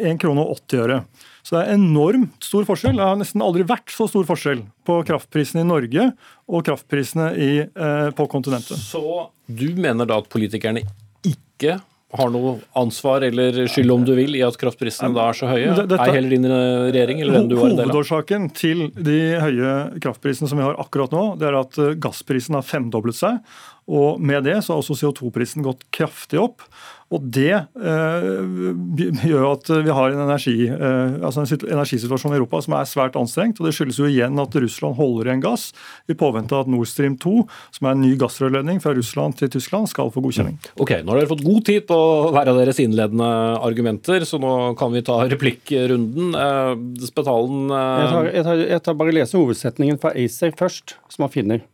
1 0.08 0.20
krone 0.22 0.44
og 0.44 0.62
80 0.62 0.84
øre. 0.84 1.00
Så 1.42 1.56
det 1.56 1.64
er 1.64 1.76
enormt 1.78 2.44
stor 2.44 2.66
forskjell. 2.68 2.96
Det 2.98 3.08
har 3.10 3.18
nesten 3.20 3.44
aldri 3.44 3.66
vært 3.68 3.92
så 3.92 4.08
stor 4.10 4.26
forskjell 4.28 4.62
på 4.88 5.00
kraftprisene 5.08 5.64
i 5.64 5.68
Norge 5.68 6.08
og 6.48 6.64
kraftprisene 6.68 7.30
i, 7.34 7.52
eh, 7.66 8.08
på 8.16 8.28
kontinentet. 8.30 8.80
Så 8.80 9.28
du 9.48 9.68
mener 9.76 10.08
da 10.08 10.20
at 10.22 10.30
politikerne 10.32 10.86
ikke 11.26 11.78
har 12.16 12.30
noe 12.32 12.54
ansvar 12.78 13.24
eller 13.26 13.66
skyld 13.68 13.92
om 13.92 14.04
du 14.06 14.14
vil 14.16 14.36
i 14.38 14.40
at 14.44 14.56
kraftprisene 14.60 15.12
da 15.16 15.26
er 15.28 15.36
så 15.36 15.48
høye? 15.50 15.74
Dette, 15.76 15.98
er 16.00 16.14
heller 16.16 16.32
din 16.32 16.46
eh, 16.48 16.86
regjering 16.88 17.20
eller 17.20 17.36
den 17.36 17.50
du 17.50 17.56
var 17.58 17.68
en 17.68 17.76
del 17.76 17.84
av? 17.84 17.92
Hovedårsaken 17.92 18.46
til 18.56 18.86
de 18.96 19.18
høye 19.42 19.74
kraftprisene 20.00 20.48
som 20.48 20.60
vi 20.60 20.64
har 20.64 20.78
akkurat 20.80 21.12
nå, 21.12 21.24
det 21.40 21.50
er 21.50 21.58
at 21.60 21.76
eh, 21.84 21.96
gassprisen 22.00 22.56
har 22.56 22.64
femdoblet 22.64 23.18
seg. 23.18 23.42
Og 23.88 24.22
med 24.24 24.48
det 24.48 24.56
så 24.64 24.74
har 24.74 24.80
også 24.80 24.96
CO2-prisen 25.02 25.64
gått 25.64 25.84
kraftig 25.94 26.40
opp. 26.40 26.64
Og 27.08 27.24
det 27.32 27.54
eh, 27.56 29.20
gjør 29.30 29.46
at 29.54 29.70
vi 29.86 29.92
har 29.96 30.12
en, 30.12 30.20
energi, 30.26 30.66
eh, 30.68 31.14
altså 31.24 31.40
en 31.40 31.70
energisituasjon 31.72 32.34
i 32.34 32.36
Europa 32.36 32.60
som 32.64 32.74
er 32.76 32.88
svært 32.90 33.14
anstrengt. 33.16 33.60
og 33.60 33.68
Det 33.68 33.72
skyldes 33.76 34.00
jo 34.02 34.08
igjen 34.10 34.36
at 34.42 34.56
Russland 34.60 34.98
holder 34.98 35.30
igjen 35.30 35.44
gass 35.44 35.70
i 36.04 36.16
påvente 36.18 36.52
av 36.52 36.66
at 36.66 36.72
Nord 36.72 36.90
Stream 36.90 37.16
2, 37.20 37.46
som 37.78 37.88
er 37.88 37.96
en 37.96 38.02
ny 38.04 38.12
gassrørledning 38.20 38.82
fra 38.84 38.92
Russland 38.96 39.38
til 39.40 39.48
Tyskland, 39.54 39.88
skal 39.88 40.12
få 40.12 40.20
godkjenning. 40.24 40.58
Mm. 40.60 40.74
Ok, 40.84 40.92
Nå 41.00 41.14
har 41.14 41.22
dere 41.22 41.30
fått 41.30 41.46
god 41.46 41.64
tid 41.70 41.86
på 41.88 41.98
hver 42.34 42.50
av 42.52 42.60
deres 42.60 42.80
innledende 42.84 43.30
argumenter, 43.56 44.26
så 44.28 44.40
nå 44.42 44.52
kan 44.80 44.92
vi 44.92 45.02
ta 45.06 45.16
replikkrunden. 45.30 46.36
Eh, 46.36 46.74
Spetalen 47.08 47.72
eh... 47.72 48.02
jeg, 48.02 48.10
tar, 48.12 48.28
jeg, 48.34 48.46
tar, 48.50 48.64
jeg 48.74 48.84
tar 48.84 48.98
bare 49.00 49.14
lese 49.16 49.40
hovedsetningen 49.40 50.02
fra 50.02 50.12
ACER 50.12 50.52
først, 50.60 50.98
som 51.08 51.24
man 51.24 51.32
finner. 51.32 51.64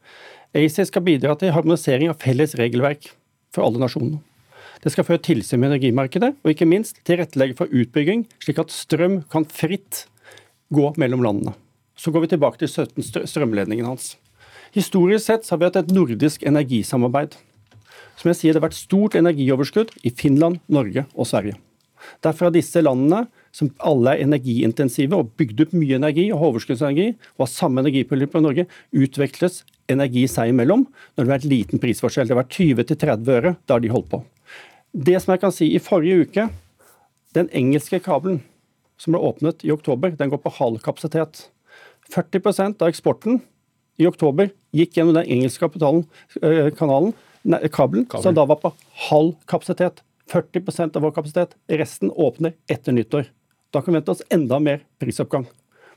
ACER 0.55 0.87
skal 0.87 1.03
bidra 1.11 1.35
til 1.41 1.51
harmonisering 1.57 2.15
av 2.15 2.23
felles 2.23 2.55
regelverk 2.61 3.11
for 3.51 3.67
alle 3.67 3.83
nasjonene. 3.83 4.23
Det 4.85 4.93
skal 4.93 5.07
føre 5.09 5.23
tilsyn 5.25 5.63
med 5.63 5.71
energimarkedet, 5.73 6.35
og 6.45 6.51
ikke 6.51 6.69
minst 6.69 6.99
tilrettelegge 7.09 7.57
for 7.57 7.73
utbygging, 7.73 8.27
slik 8.45 8.59
at 8.61 8.73
strøm 8.73 9.23
kan 9.33 9.47
fritt 9.49 10.03
gå 10.75 10.91
mellom 11.01 11.25
landene. 11.25 11.55
Så 11.97 12.13
går 12.13 12.27
vi 12.27 12.35
tilbake 12.35 12.61
til 12.61 12.69
17 12.69 13.25
strømledningen 13.31 13.89
hans. 13.89 14.19
Historisk 14.75 15.25
sett 15.25 15.49
har 15.49 15.61
vi 15.61 15.69
hatt 15.71 15.79
et 15.81 15.95
nordisk 15.95 16.45
energisamarbeid. 16.45 17.39
Som 18.21 18.29
jeg 18.29 18.37
sier, 18.37 18.53
Det 18.53 18.61
har 18.61 18.69
vært 18.69 18.77
stort 18.77 19.15
energioverskudd 19.15 19.95
i 20.05 20.11
Finland, 20.11 20.61
Norge 20.69 21.07
og 21.15 21.27
Sverige. 21.27 21.57
Derfor 22.21 22.51
har 22.51 22.53
disse 22.53 22.83
landene, 22.83 23.29
som 23.53 23.71
alle 23.79 24.11
er 24.13 24.25
energiintensive 24.27 25.17
og 25.17 25.33
bygde 25.39 25.65
opp 25.65 25.73
mye 25.73 25.97
energi 25.97 26.27
og 26.35 26.43
overskuddsenergi, 26.51 27.15
og 27.39 27.47
har 27.47 27.53
samme 27.55 27.81
energipolitikk 27.81 28.35
på 28.35 28.45
Norge, 28.45 28.67
utveksles 28.93 29.63
energi 29.89 30.27
seg 30.29 30.53
imellom 30.53 30.85
når 30.85 31.17
det 31.17 31.25
har 31.25 31.35
vært 31.39 31.49
liten 31.49 31.81
prisforskjell. 31.81 32.29
Det 32.29 32.37
har 32.37 32.45
vært 32.45 32.59
20-30 32.61 33.37
øre 33.39 33.57
da 33.65 33.79
de 33.79 33.89
holdt 33.89 34.11
på. 34.13 34.25
Det 34.95 35.19
som 35.21 35.35
jeg 35.35 35.43
kan 35.43 35.53
si, 35.55 35.73
i 35.75 35.83
forrige 35.83 36.25
uke, 36.29 36.49
den 37.35 37.49
engelske 37.51 37.99
kabelen 38.03 38.43
som 39.01 39.15
ble 39.15 39.23
åpnet 39.27 39.65
i 39.67 39.73
oktober, 39.75 40.15
den 40.15 40.31
går 40.31 40.39
på 40.45 40.53
halv 40.55 40.79
kapasitet. 40.85 41.49
40% 42.15 42.83
av 42.83 42.93
eksporten 42.93 43.41
i 43.99 44.07
oktober 44.07 44.53
gikk 44.75 44.99
gjennom 44.99 45.17
den 45.17 45.27
engelske 45.27 45.65
kapitalen, 45.67 46.05
eh, 46.43 46.71
kanalen, 46.79 47.15
nei, 47.43 47.59
kabelen, 47.69 48.07
Kabel. 48.07 48.23
som 48.23 48.35
da 48.35 48.45
var 48.47 48.61
på 48.63 48.73
halv 49.11 49.35
kapasitet. 49.51 50.03
40% 50.31 50.97
av 50.97 51.03
vår 51.03 51.11
kapasitet. 51.11 51.55
Resten 51.69 52.11
åpner 52.11 52.55
etter 52.69 52.93
nyttår. 52.93 53.27
Da 53.73 53.83
kan 53.83 53.93
vi 53.93 53.99
vente 53.99 54.11
oss 54.15 54.23
enda 54.31 54.59
mer 54.59 54.81
prisoppgang. 55.01 55.47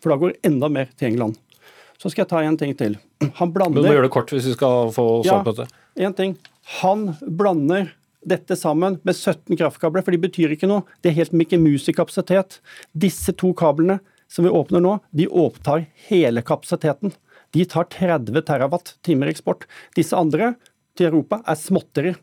For 0.01 0.09
da 0.09 0.17
går 0.17 0.33
enda 0.43 0.69
mer 0.69 0.89
til 0.97 1.11
England. 1.11 1.37
Så 1.97 2.09
skal 2.11 2.25
jeg 2.25 2.29
ta 2.29 2.41
en 2.41 2.57
ting 2.57 2.75
til. 2.77 2.97
Han 3.35 3.53
blander 3.53 3.81
Du 3.81 3.87
må 3.87 3.93
gjøre 3.93 4.09
det 4.09 4.13
kort 4.13 4.29
hvis 4.29 4.45
vi 4.45 4.53
skal 4.53 4.91
få 4.93 5.23
svar 5.23 5.43
på 5.45 5.53
dette. 5.55 5.69
Ja, 5.95 6.07
en 6.09 6.13
ting. 6.13 6.37
Han 6.81 7.15
blander 7.21 7.93
dette 8.27 8.57
sammen 8.59 8.99
med 9.07 9.15
17 9.15 9.55
kraftkabler, 9.57 10.03
for 10.03 10.13
de 10.15 10.21
betyr 10.21 10.53
ikke 10.55 10.69
noe. 10.69 10.85
Det 11.01 11.11
er 11.11 11.19
helt 11.21 11.35
Mickey 11.35 11.59
Mouse-kapasitet. 11.61 12.59
Disse 12.91 13.33
to 13.37 13.53
kablene 13.57 13.99
som 14.31 14.45
vi 14.45 14.51
åpner 14.51 14.83
nå, 14.83 14.97
de 15.15 15.27
opptar 15.31 15.85
hele 16.09 16.43
kapasiteten. 16.45 17.13
De 17.55 17.63
tar 17.65 17.87
30 17.93 18.43
terawatt-timer 18.47 19.31
eksport. 19.31 19.65
Disse 19.95 20.17
andre 20.17 20.55
til 20.99 21.11
Europa 21.11 21.39
er 21.47 21.59
småtteri. 21.59 22.13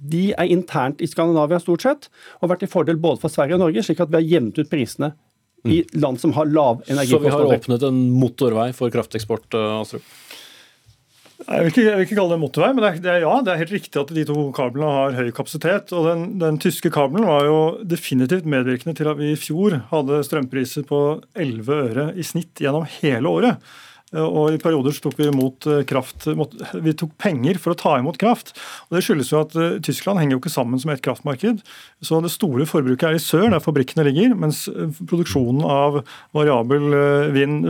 De 0.00 0.30
er 0.32 0.52
internt 0.52 1.00
i 1.00 1.08
Skandinavia 1.08 1.60
stort 1.60 1.84
sett, 1.84 2.08
og 2.38 2.46
har 2.46 2.54
vært 2.54 2.64
til 2.64 2.72
fordel 2.72 3.00
både 3.00 3.20
for 3.22 3.32
Sverige 3.32 3.56
og 3.56 3.64
Norge, 3.64 3.84
slik 3.84 4.00
at 4.04 4.12
vi 4.12 4.20
har 4.20 4.28
jevnet 4.28 4.60
ut 4.60 4.70
prisene 4.72 5.12
i 5.68 5.82
mm. 5.82 6.00
land 6.00 6.20
som 6.20 6.32
har 6.32 6.48
lav 6.48 6.80
energikostnader. 6.86 7.30
Så 7.30 7.44
vi 7.44 7.48
har 7.50 7.58
åpnet 7.58 7.82
en 7.88 7.98
motorvei 8.16 8.70
for 8.76 8.92
krafteksport, 8.92 9.48
eh, 9.54 9.80
Astrup? 9.80 10.14
Jeg 11.50 11.64
vil, 11.64 11.72
ikke, 11.72 11.82
jeg 11.82 11.98
vil 11.98 12.04
ikke, 12.06 12.14
kalle 12.14 12.30
det 12.36 12.40
motorvei, 12.44 12.68
men 12.70 12.84
det 12.84 12.88
er, 12.88 12.98
det 13.02 13.10
er, 13.10 13.22
ja, 13.24 13.30
det 13.42 13.50
er 13.50 13.58
helt 13.64 13.72
riktig 13.74 13.98
at 13.98 14.10
de 14.14 14.22
to 14.28 14.42
kablene 14.54 14.90
har 14.94 15.16
høy 15.18 15.32
kapasitet. 15.34 15.90
og 15.90 16.06
Den, 16.06 16.20
den 16.38 16.60
tyske 16.62 16.92
kabelen 16.94 17.26
var 17.26 17.48
jo 17.48 17.56
definitivt 17.90 18.46
medvirkende 18.46 18.94
til 18.94 19.10
at 19.10 19.18
vi 19.18 19.32
i 19.32 19.38
fjor 19.40 19.80
hadde 19.90 20.20
strømpriser 20.28 20.86
på 20.86 21.00
11 21.34 21.80
øre 21.88 22.04
i 22.14 22.26
snitt 22.26 22.62
gjennom 22.62 22.86
hele 23.00 23.34
året. 23.34 23.72
Og 24.10 24.50
I 24.50 24.58
perioder 24.58 24.90
så 24.90 25.04
tok 25.04 25.20
vi 25.20 25.28
imot 25.30 25.66
eh, 25.70 25.84
kraft, 25.86 26.26
vi 26.82 26.94
tok 26.98 27.12
penger 27.22 27.60
for 27.62 27.72
å 27.74 27.78
ta 27.78 27.92
imot 28.00 28.18
kraft. 28.18 28.50
og 28.88 28.96
Det 28.96 29.04
skyldes 29.06 29.30
jo 29.30 29.42
at 29.44 29.54
eh, 29.54 29.76
Tyskland 29.86 30.18
henger 30.18 30.34
jo 30.34 30.40
ikke 30.40 30.50
sammen 30.50 30.82
som 30.82 30.90
et 30.90 31.02
kraftmarked. 31.04 31.62
Så 32.02 32.18
Det 32.24 32.32
store 32.34 32.66
forbruket 32.66 33.06
er 33.06 33.18
i 33.18 33.22
sør, 33.22 33.46
der 33.52 33.62
fabrikkene 33.62 34.08
ligger, 34.08 34.34
mens 34.34 34.64
eh, 34.66 34.90
produksjonen 34.98 35.62
av 35.62 36.00
variabel 36.34 36.90
vind, 37.34 37.68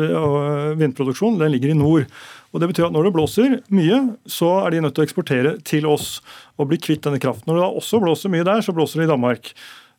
vindproduksjon 0.81 1.37
den 1.43 1.53
ligger 1.53 1.75
i 1.75 1.77
nord. 1.77 2.09
Og 2.55 2.63
det 2.63 2.71
betyr 2.73 2.89
at 2.89 2.97
Når 2.97 3.07
det 3.07 3.15
blåser 3.15 3.59
mye, 3.69 4.01
så 4.25 4.55
er 4.65 4.73
de 4.73 4.81
nødt 4.87 4.97
til 4.97 5.05
å 5.05 5.09
eksportere 5.11 5.55
til 5.61 5.87
oss 5.87 6.23
og 6.57 6.73
bli 6.73 6.81
kvitt 6.81 7.05
denne 7.05 7.21
kraften. 7.21 7.53
Når 7.53 7.61
det 7.61 7.67
da 7.67 7.71
også 7.83 8.01
blåser 8.01 8.33
mye 8.33 8.49
der, 8.49 8.65
så 8.65 8.73
blåser 8.73 9.03
det 9.03 9.11
i 9.11 9.13
Danmark. 9.13 9.53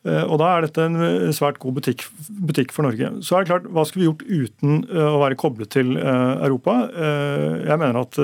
Eh, 0.08 0.26
og 0.26 0.40
Da 0.42 0.50
er 0.56 0.66
dette 0.66 0.88
en 0.88 0.98
eh, 0.98 1.30
svært 1.36 1.62
god 1.62 1.78
butikk, 1.78 2.08
butikk, 2.50 2.74
for 2.74 2.88
Norge. 2.88 3.14
Så 3.26 3.38
er 3.38 3.44
det 3.44 3.52
klart, 3.52 3.70
Hva 3.70 3.86
skulle 3.86 4.06
vi 4.06 4.10
gjort 4.10 4.28
uten 4.28 4.84
eh, 4.90 5.08
å 5.14 5.22
være 5.22 5.40
koblet 5.40 5.74
til 5.78 5.98
Europa? 6.02 6.78
Jeg 6.92 7.78
mener 7.80 8.02
at 8.02 8.18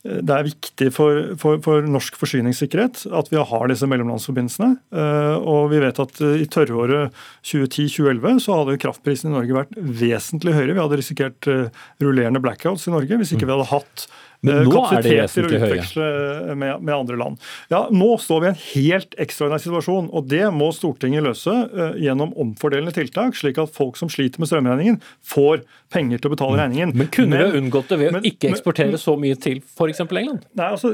det 0.00 0.32
er 0.32 0.46
viktig 0.46 0.86
for, 0.96 1.34
for, 1.40 1.58
for, 1.60 1.84
norsk 1.84 2.14
forsyningssikkerhet 2.16 3.02
at 3.18 3.28
vi 3.28 3.36
har 3.36 3.66
disse 3.68 3.84
mellomlandsforbindelsene. 3.90 4.70
Og 5.44 5.66
vi 5.74 5.82
vet 5.82 6.00
at 6.00 6.22
i 6.24 6.46
tørråret 6.48 7.12
2010-2011 7.44 8.40
så 8.46 8.56
hadde 8.62 8.78
kraftprisen 8.80 9.28
i 9.28 9.34
Norge 9.34 9.58
vært 9.58 9.76
vesentlig 9.76 10.56
høyere. 10.56 10.72
Vi 10.72 10.80
hadde 10.80 11.00
risikert 11.02 11.50
rullerende 12.00 12.40
blackouts 12.40 12.88
i 12.88 12.94
Norge 12.94 13.20
hvis 13.20 13.34
ikke 13.36 13.50
vi 13.50 13.56
hadde 13.58 13.68
hatt 13.74 14.06
men 14.46 14.62
nå 14.70 14.82
er 14.88 15.04
det 15.04 15.16
vesentlig 15.18 15.60
høye. 15.60 16.06
Med, 16.56 16.80
med, 16.80 16.92
andre 16.94 17.16
land. 17.20 17.36
Ja, 17.72 17.82
Nå 17.92 18.14
står 18.22 18.40
vi 18.40 18.48
i 18.48 18.50
en 18.50 18.60
helt 18.62 19.16
ekstraordinær 19.20 19.62
situasjon, 19.62 20.08
og 20.16 20.28
det 20.30 20.46
må 20.54 20.70
Stortinget 20.72 21.24
løse 21.26 21.52
uh, 21.52 21.98
gjennom 22.00 22.32
omfordelende 22.40 22.94
tiltak, 22.96 23.36
slik 23.36 23.60
at 23.60 23.72
folk 23.74 24.00
som 24.00 24.10
sliter 24.12 24.40
med 24.40 24.48
strømregningen, 24.50 25.00
får 25.26 25.64
penger 25.92 26.22
til 26.22 26.30
å 26.30 26.34
betale 26.34 26.56
mm. 26.56 26.60
regningen. 26.62 26.94
Men 26.96 27.10
kunne 27.12 27.40
vi 27.40 27.60
unngått 27.60 27.92
det 27.92 28.00
ved 28.00 28.16
å 28.16 28.22
ikke 28.30 28.52
eksportere 28.54 28.94
men, 28.94 29.02
så 29.02 29.16
mye 29.20 29.36
til 29.40 29.60
f.eks. 29.60 30.02
England? 30.06 30.46
Nei, 30.56 30.70
altså, 30.70 30.92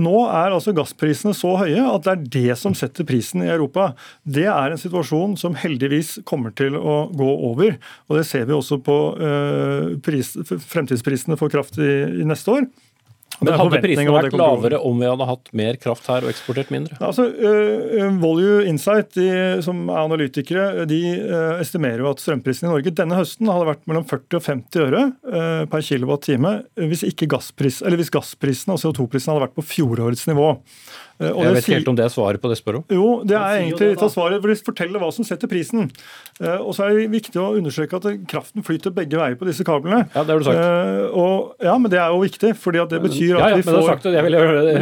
Nå 0.00 0.16
er 0.24 0.56
altså 0.56 0.74
gassprisene 0.76 1.34
så 1.36 1.52
høye 1.60 1.84
at 1.90 2.06
det 2.06 2.14
er 2.14 2.24
det 2.38 2.58
som 2.60 2.76
setter 2.78 3.06
prisen 3.08 3.44
i 3.44 3.50
Europa. 3.52 3.90
Det 4.22 4.46
er 4.48 4.72
en 4.72 4.80
situasjon 4.80 5.36
som 5.40 5.58
heldigvis 5.58 6.16
kommer 6.28 6.54
til 6.56 6.78
å 6.78 6.98
gå 7.12 7.30
over. 7.50 7.76
og 8.08 8.20
Det 8.20 8.26
ser 8.28 8.48
vi 8.48 8.56
også 8.56 8.80
på 8.86 8.98
uh, 9.20 9.94
pris, 10.06 10.32
fremtidsprisene 10.46 11.36
for 11.40 11.52
kraft 11.52 11.76
i, 11.82 11.92
i 12.22 12.28
neste 12.28 12.56
år. 12.56 12.68
Men 13.40 13.58
hadde 13.60 13.80
prisene 13.84 14.14
vært 14.14 14.36
lavere 14.36 14.80
om 14.86 15.00
vi 15.00 15.08
hadde 15.08 15.28
hatt 15.28 15.50
mer 15.56 15.78
kraft 15.80 16.08
her 16.10 16.24
og 16.24 16.32
eksportert 16.32 16.70
mindre? 16.72 16.96
Altså, 17.04 17.26
uh, 17.28 18.06
Volue 18.22 18.64
Insight, 18.68 19.12
de, 19.16 19.28
som 19.64 19.82
er 19.86 20.00
analytikere, 20.02 20.86
de 20.88 21.00
uh, 21.20 21.56
estimerer 21.60 22.04
jo 22.04 22.10
at 22.12 22.22
strømprisen 22.22 22.68
i 22.68 22.72
Norge 22.72 22.94
denne 22.96 23.18
høsten 23.18 23.50
hadde 23.52 23.68
vært 23.70 23.84
mellom 23.90 24.06
40 24.08 24.38
og 24.38 24.46
50 24.46 24.86
øre 24.86 25.02
uh, 25.28 25.64
per 25.72 25.84
kilowattime 25.86 26.54
hvis, 26.80 27.04
ikke 27.10 27.28
gasspris, 27.36 27.82
eller 27.84 28.00
hvis 28.00 28.12
gassprisen 28.14 28.74
og 28.74 28.80
CO2-prisen 28.82 29.34
hadde 29.34 29.48
vært 29.48 29.58
på 29.58 29.68
fjorårets 29.74 30.26
nivå. 30.30 30.54
Og 31.16 31.38
jeg 31.46 31.52
vet 31.54 31.64
ikke 31.64 31.76
helt 31.78 31.88
om 31.88 31.96
det 31.96 32.04
er 32.04 32.12
svaret 32.12 32.42
på 32.42 32.48
det 32.50 32.58
spør 32.58 32.82
om. 32.82 32.82
Jo, 32.92 33.06
det 33.24 33.36
er 33.38 33.62
egentlig 33.62 33.86
litt 33.94 34.02
av 34.04 34.10
svaret. 34.12 34.42
for 34.42 34.52
De 34.52 34.56
forteller 34.66 35.00
hva 35.00 35.08
som 35.16 35.24
setter 35.24 35.48
prisen. 35.48 35.88
Eh, 36.42 36.58
og 36.60 36.74
så 36.76 36.84
er 36.84 36.98
det 36.98 37.06
viktig 37.14 37.40
å 37.40 37.54
understreke 37.56 37.96
at 37.96 38.08
kraften 38.28 38.64
flyter 38.66 38.92
begge 38.94 39.16
veier 39.16 39.38
på 39.40 39.48
disse 39.48 39.64
kablene. 39.64 40.02
Ja, 40.12 40.26
det 40.26 40.34
har 40.34 40.42
du 40.42 40.48
sagt. 40.48 40.60
Eh, 40.60 41.16
og, 41.16 41.54
ja, 41.64 41.78
men 41.80 41.92
det 41.92 42.02
er 42.02 42.12
jo 42.12 42.20
viktig, 42.20 42.52
fordi 42.60 42.82
at 42.84 42.92
det 42.92 43.00
betyr 43.06 43.25
at 43.34 43.40
ja, 43.40 43.48
ja, 43.50 43.56
vi 43.58 43.66
får 43.66 43.82
sagt. 43.88 44.04
Jeg 44.14 44.24
vil 44.26 44.36
høre 44.38 44.62
det. 44.62 44.72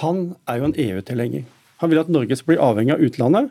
Han 0.00 0.16
er 0.48 0.58
jo 0.60 0.64
en 0.68 0.76
EU-tilhenger. 0.86 1.46
Han 1.82 1.92
vil 1.92 2.00
at 2.00 2.10
Norge 2.12 2.36
skal 2.38 2.54
bli 2.54 2.60
avhengig 2.62 2.92
av 2.96 3.02
utlandet 3.04 3.46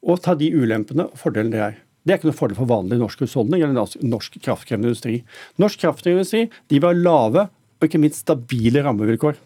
og 0.00 0.22
ta 0.24 0.32
de 0.38 0.48
ulempene 0.54 1.04
og 1.10 1.18
fordelene 1.20 1.52
det 1.52 1.62
er. 1.66 1.74
Det 2.00 2.14
er 2.14 2.18
ikke 2.20 2.30
noe 2.30 2.38
fordel 2.38 2.56
for 2.56 2.70
vanlig 2.70 2.96
norsk 3.00 3.26
husholdning 3.26 3.60
eller 3.64 3.76
norsk 4.08 4.38
kraftkrevende 4.40 4.88
industri. 4.88 5.16
Norsk 5.60 5.82
kraftkrevende 5.82 6.22
industri 6.22 6.42
de 6.72 6.78
vil 6.78 6.88
ha 6.88 6.96
lave 6.96 7.46
og 7.50 7.88
ikke 7.88 8.00
minst 8.00 8.22
stabile 8.24 8.82
rammevilkår. 8.84 9.36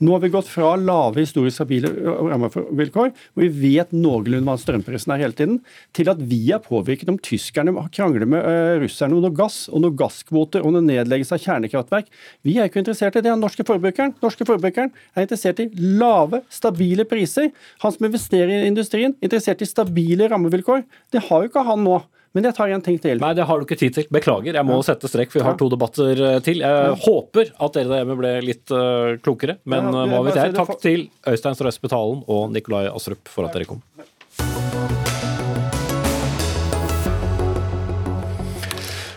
Nå 0.00 0.14
har 0.14 0.22
vi 0.24 0.32
gått 0.32 0.48
fra 0.48 0.72
lave 0.80 1.24
historisk 1.24 1.58
stabile 1.58 1.90
rammevilkår, 1.90 3.10
hvor 3.12 3.44
vi 3.44 3.74
vet 3.76 3.92
noenlunde 3.92 4.46
hva 4.48 4.56
strømprisen 4.60 5.14
er 5.14 5.24
hele 5.24 5.36
tiden, 5.36 5.58
til 5.96 6.10
at 6.12 6.22
vi 6.30 6.42
er 6.54 6.62
påvirket 6.64 7.10
om 7.12 7.18
tyskerne 7.20 7.74
krangler 7.94 8.28
med 8.28 8.44
uh, 8.44 8.78
russerne 8.82 9.16
om 9.16 9.24
noe 9.24 9.34
gass 9.36 9.64
og 9.70 9.84
noe 9.84 9.96
gasskvoter 9.96 10.64
og 10.64 10.76
noe 10.76 10.86
nedleggelse 10.86 11.36
av 11.36 11.44
kjernekraftverk. 11.44 12.10
Vi 12.46 12.56
er 12.58 12.70
ikke 12.70 12.82
interessert 12.84 13.18
i 13.18 13.22
det. 13.22 13.30
Den 13.30 13.42
norske 13.44 13.66
forbrukeren 13.66 14.14
norske 14.22 14.46
forbrukeren 14.48 14.92
er 15.14 15.26
interessert 15.26 15.60
i 15.62 15.68
lave, 15.76 16.42
stabile 16.52 17.06
priser. 17.08 17.50
Han 17.84 17.94
som 17.94 18.08
investerer 18.08 18.64
i 18.64 18.70
industrien, 18.70 19.16
interessert 19.24 19.62
i 19.64 19.68
stabile 19.68 20.30
rammevilkår. 20.30 20.84
Det 21.12 21.26
har 21.28 21.44
jo 21.44 21.50
ikke 21.50 21.66
han 21.66 21.84
nå. 21.86 22.00
Men 22.36 22.46
jeg 22.46 22.54
tar 22.54 22.70
en 22.70 22.84
ting 22.84 22.98
til. 23.02 23.18
Nei, 23.18 23.32
det 23.34 23.46
har 23.48 23.58
du 23.58 23.66
ikke 23.66 23.78
tid 23.80 23.96
til. 23.96 24.06
Beklager, 24.14 24.54
jeg 24.54 24.66
må 24.66 24.76
ja. 24.78 24.86
sette 24.92 25.10
strekk, 25.10 25.32
for 25.32 25.40
vi 25.40 25.46
har 25.48 25.56
to 25.58 25.66
debatter 25.72 26.22
eh, 26.28 26.36
til. 26.46 26.62
Jeg 26.62 26.84
ja. 26.86 26.94
håper 27.02 27.50
at 27.50 27.78
dere 27.78 27.90
der 27.90 28.04
hjemme 28.04 28.18
ble 28.20 28.32
litt 28.46 28.74
uh, 28.74 29.16
klokere, 29.24 29.58
men 29.70 29.90
ja, 29.90 30.04
hva 30.12 30.22
vet 30.28 30.38
jeg. 30.38 30.54
Takk 30.54 30.76
til 30.82 31.08
Øystein 31.26 31.58
Strøs 31.58 31.80
Betalen 31.82 32.22
og 32.30 32.54
Nikolai 32.54 32.86
Astrup 32.92 33.26
for 33.30 33.48
at 33.48 33.58
dere 33.58 33.66
kom. 33.70 33.82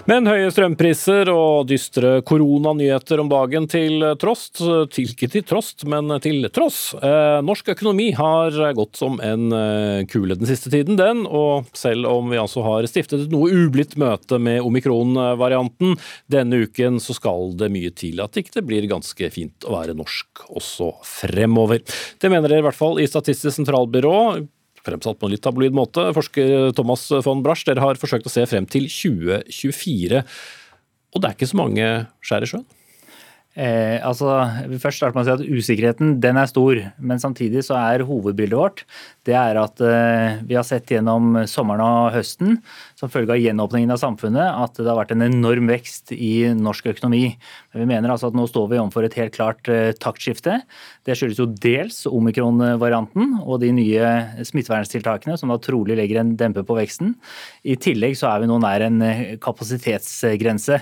Men 0.03 0.27
høye 0.27 0.49
strømpriser 0.51 1.29
og 1.31 1.69
dystre 1.69 2.17
koronanyheter 2.27 3.21
om 3.23 3.29
dagen 3.31 3.69
til 3.71 4.03
trost, 4.19 4.59
til, 4.91 5.11
ikke 5.13 5.29
til 5.31 5.45
trost, 5.47 5.85
men 5.87 6.11
til 6.23 6.43
tross. 6.51 6.79
Eh, 6.99 7.39
norsk 7.47 7.71
økonomi 7.71 8.09
har 8.17 8.57
gått 8.75 8.99
som 8.99 9.15
en 9.23 9.55
eh, 9.55 10.03
kule 10.11 10.35
den 10.35 10.49
siste 10.49 10.67
tiden, 10.73 10.97
den. 10.99 11.21
Og 11.23 11.69
selv 11.77 12.09
om 12.11 12.27
vi 12.33 12.41
altså 12.41 12.65
har 12.65 12.87
stiftet 12.91 13.23
et 13.23 13.31
noe 13.31 13.47
ublidt 13.47 13.95
møte 14.01 14.41
med 14.43 14.59
omikron-varianten 14.67 15.95
denne 16.27 16.65
uken, 16.65 16.99
så 16.99 17.15
skal 17.15 17.55
det 17.61 17.71
mye 17.71 17.93
til 17.95 18.19
at 18.19 18.35
det 18.35 18.43
ikke 18.43 18.65
blir 18.67 18.89
ganske 18.91 19.31
fint 19.31 19.63
å 19.63 19.77
være 19.77 19.95
norsk 19.95 20.43
også 20.51 20.97
fremover. 21.07 21.79
Det 22.19 22.27
mener 22.27 22.51
dere 22.51 22.65
i 22.65 22.67
hvert 22.67 22.81
fall 22.81 22.99
i 22.99 23.07
Statistisk 23.07 23.55
sentralbyrå 23.55 24.17
fremsatt 24.85 25.19
på 25.19 25.27
en 25.27 25.33
litt 25.35 25.43
tabloid 25.43 25.75
måte. 25.75 26.09
Forsker 26.15 26.71
Thomas 26.77 27.07
von 27.25 27.43
Brasch, 27.45 27.65
dere 27.67 27.83
har 27.83 27.99
forsøkt 27.99 28.27
å 28.29 28.33
se 28.33 28.45
frem 28.49 28.67
til 28.69 28.89
2024. 28.91 30.23
Og 31.13 31.21
det 31.21 31.29
er 31.29 31.37
ikke 31.37 31.51
så 31.51 31.59
mange 31.59 31.89
skjær 32.25 32.45
i 32.45 32.49
sjøen? 32.53 32.67
Eh, 33.53 33.99
altså, 34.01 34.31
først 34.81 34.97
starter 34.97 35.17
med 35.17 35.23
å 35.23 35.27
si 35.27 35.33
at 35.35 35.59
Usikkerheten 35.59 36.15
den 36.23 36.39
er 36.41 36.49
stor, 36.49 36.79
men 36.97 37.21
samtidig 37.21 37.61
så 37.67 37.77
er 37.77 38.05
hovedbildet 38.07 38.57
vårt 38.57 38.85
det 39.27 39.35
er 39.39 39.57
at 39.59 39.79
eh, 39.83 40.41
vi 40.43 40.57
har 40.57 40.65
sett 40.67 40.91
gjennom 40.91 41.37
sommeren 41.47 41.83
og 41.83 42.15
høsten 42.15 42.57
som 42.99 43.11
følge 43.11 43.35
av 43.35 43.39
gjenåpningen 43.39 43.93
av 43.95 44.01
samfunnet 44.01 44.43
at 44.43 44.75
det 44.79 44.89
har 44.89 44.99
vært 44.99 45.13
en 45.15 45.23
enorm 45.29 45.69
vekst 45.71 46.11
i 46.15 46.49
norsk 46.57 46.89
økonomi. 46.91 47.37
Men 47.71 47.83
vi 47.83 47.87
mener 47.93 48.11
altså 48.11 48.29
at 48.31 48.37
nå 48.37 48.45
står 48.49 48.67
vi 48.73 48.81
overfor 48.81 49.07
et 49.07 49.15
helt 49.19 49.35
klart 49.37 49.71
eh, 49.71 49.93
taktskifte. 49.95 50.59
Det 51.07 51.15
skyldes 51.15 51.39
jo 51.39 51.47
dels 51.55 52.01
omikron-varianten 52.09 53.37
og 53.45 53.61
de 53.63 53.71
nye 53.75 54.43
smitteverntiltakene 54.43 55.37
som 55.39 55.53
da 55.53 55.59
trolig 55.63 55.97
legger 55.99 56.19
en 56.19 56.35
dempe 56.39 56.65
på 56.67 56.77
veksten. 56.81 57.15
I 57.63 57.79
tillegg 57.79 58.19
så 58.19 58.33
er 58.33 58.43
vi 58.43 58.51
nå 58.51 58.59
nær 58.63 58.83
en 58.89 58.99
eh, 59.07 59.23
kapasitetsgrense. 59.43 60.81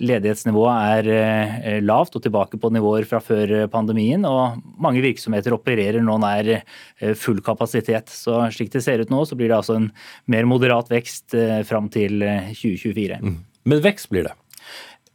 Ledighetsnivået 0.00 0.86
er 0.96 1.08
eh, 1.12 1.76
lavt 1.84 2.16
og 2.16 2.22
tilbake 2.24 2.58
på 2.58 2.70
nivåer 2.72 3.04
fra 3.06 3.20
før 3.22 3.66
pandemien, 3.70 4.24
og 4.24 4.56
mange 4.80 5.02
virksomheter 5.04 5.54
opererer 5.54 6.00
nå 6.02 6.16
nær 6.22 6.48
eh, 6.56 7.12
full 7.18 7.42
kapasitet. 7.44 8.10
Så 8.10 8.38
slik 8.54 8.72
det 8.72 8.82
ser 8.86 9.04
ut 9.04 9.12
nå, 9.12 9.22
så 9.28 9.36
blir 9.38 9.52
det 9.52 9.58
altså 9.60 9.76
en 9.78 9.90
mer 10.32 10.48
moderat 10.48 10.90
vekst 10.90 11.36
eh, 11.38 11.60
fram 11.68 11.90
til 11.92 12.24
2024. 12.56 13.20
Mm. 13.22 13.38
Men 13.68 13.84
vekst 13.84 14.10
blir 14.10 14.30
det? 14.30 14.34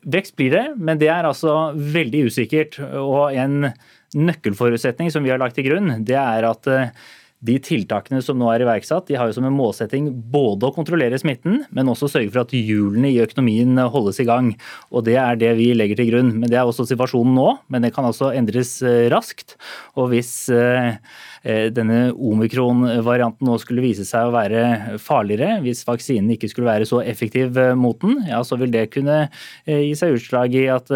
Vekst 0.08 0.38
blir 0.40 0.54
det, 0.54 0.66
men 0.78 1.02
det 1.02 1.10
er 1.12 1.28
altså 1.28 1.74
veldig 1.76 2.28
usikkert. 2.30 2.78
Og 3.02 3.34
en 3.36 3.72
nøkkelforutsetning 4.16 5.10
som 5.12 5.26
vi 5.26 5.34
har 5.34 5.42
lagt 5.42 5.58
til 5.58 5.68
grunn, 5.68 5.98
det 6.08 6.16
er 6.16 6.48
at 6.48 6.70
de 7.46 7.58
tiltakene 7.62 8.22
som 8.26 8.40
nå 8.40 8.50
er 8.50 8.66
iverksatt, 8.66 9.08
de 9.08 9.18
har 9.20 9.30
jo 9.30 9.38
som 9.38 9.46
en 9.46 9.56
målsetting 9.56 10.10
både 10.34 10.68
å 10.68 10.74
kontrollere 10.76 11.20
smitten, 11.22 11.64
men 11.70 11.92
også 11.92 12.10
sørge 12.10 12.34
for 12.34 12.44
at 12.44 12.56
hjulene 12.56 13.12
i 13.14 13.22
økonomien 13.22 13.78
holdes 13.94 14.22
i 14.24 14.28
gang. 14.28 14.54
Og 14.92 15.06
Det 15.08 15.16
er 15.22 15.38
det 15.40 15.54
vi 15.60 15.72
legger 15.78 16.02
til 16.02 16.12
grunn. 16.12 16.34
Men 16.42 16.50
Det 16.50 16.58
er 16.58 16.66
også 16.66 16.88
situasjonen 16.90 17.38
nå, 17.38 17.50
men 17.70 17.86
det 17.86 17.94
kan 17.96 18.08
også 18.08 18.34
endres 18.36 18.82
eh, 18.82 19.08
raskt. 19.14 19.56
Og 19.96 20.10
hvis 20.12 20.50
Eh, 20.58 20.96
denne 21.72 22.12
omikron-varianten 22.12 23.48
nå 23.48 23.58
skulle 23.62 23.84
vise 23.86 24.06
seg 24.08 24.28
å 24.28 24.34
være 24.36 24.98
farligere, 25.02 25.62
hvis 25.64 25.86
vaksinen 25.88 26.34
ikke 26.36 26.50
skulle 26.52 26.70
være 26.70 26.88
så 26.90 27.02
effektiv 27.06 27.58
eh, 27.62 27.76
mot 27.78 28.00
den, 28.04 28.20
ja, 28.28 28.42
så 28.44 28.58
vil 28.60 28.74
det 28.74 28.90
kunne 28.94 29.28
eh, 29.28 29.84
gi 29.88 29.94
seg 29.98 30.18
utslag 30.18 30.56
i 30.58 30.68
at 30.72 30.92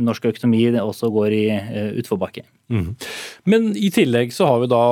norsk 0.00 0.30
økonomi 0.32 0.66
også 0.80 1.10
går 1.12 1.34
i 1.36 1.44
utforbakke. 2.00 2.44
Mm. 2.72 2.94
Men 3.44 3.66
i 3.76 3.90
tillegg 3.92 4.32
så 4.32 4.46
har 4.48 4.62
vi 4.62 4.70
da 4.72 4.84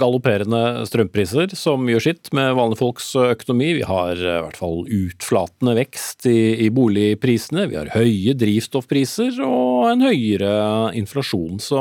galopperende 0.00 0.86
strømpriser 0.88 1.52
som 1.58 1.84
gjør 1.90 2.06
sitt 2.06 2.30
med 2.36 2.54
vanlige 2.56 2.80
folks 2.80 3.10
økonomi. 3.20 3.74
Vi 3.80 3.86
har 3.86 4.16
i 4.16 4.38
hvert 4.46 4.58
fall 4.58 4.82
utflatende 4.88 5.76
vekst 5.76 6.26
i, 6.30 6.40
i 6.64 6.70
boligprisene. 6.72 7.68
Vi 7.68 7.78
har 7.78 7.92
høye 7.94 8.36
drivstoffpriser 8.40 9.42
og 9.44 9.92
en 9.92 10.06
høyere 10.08 10.52
inflasjon. 10.98 11.60
Så 11.62 11.80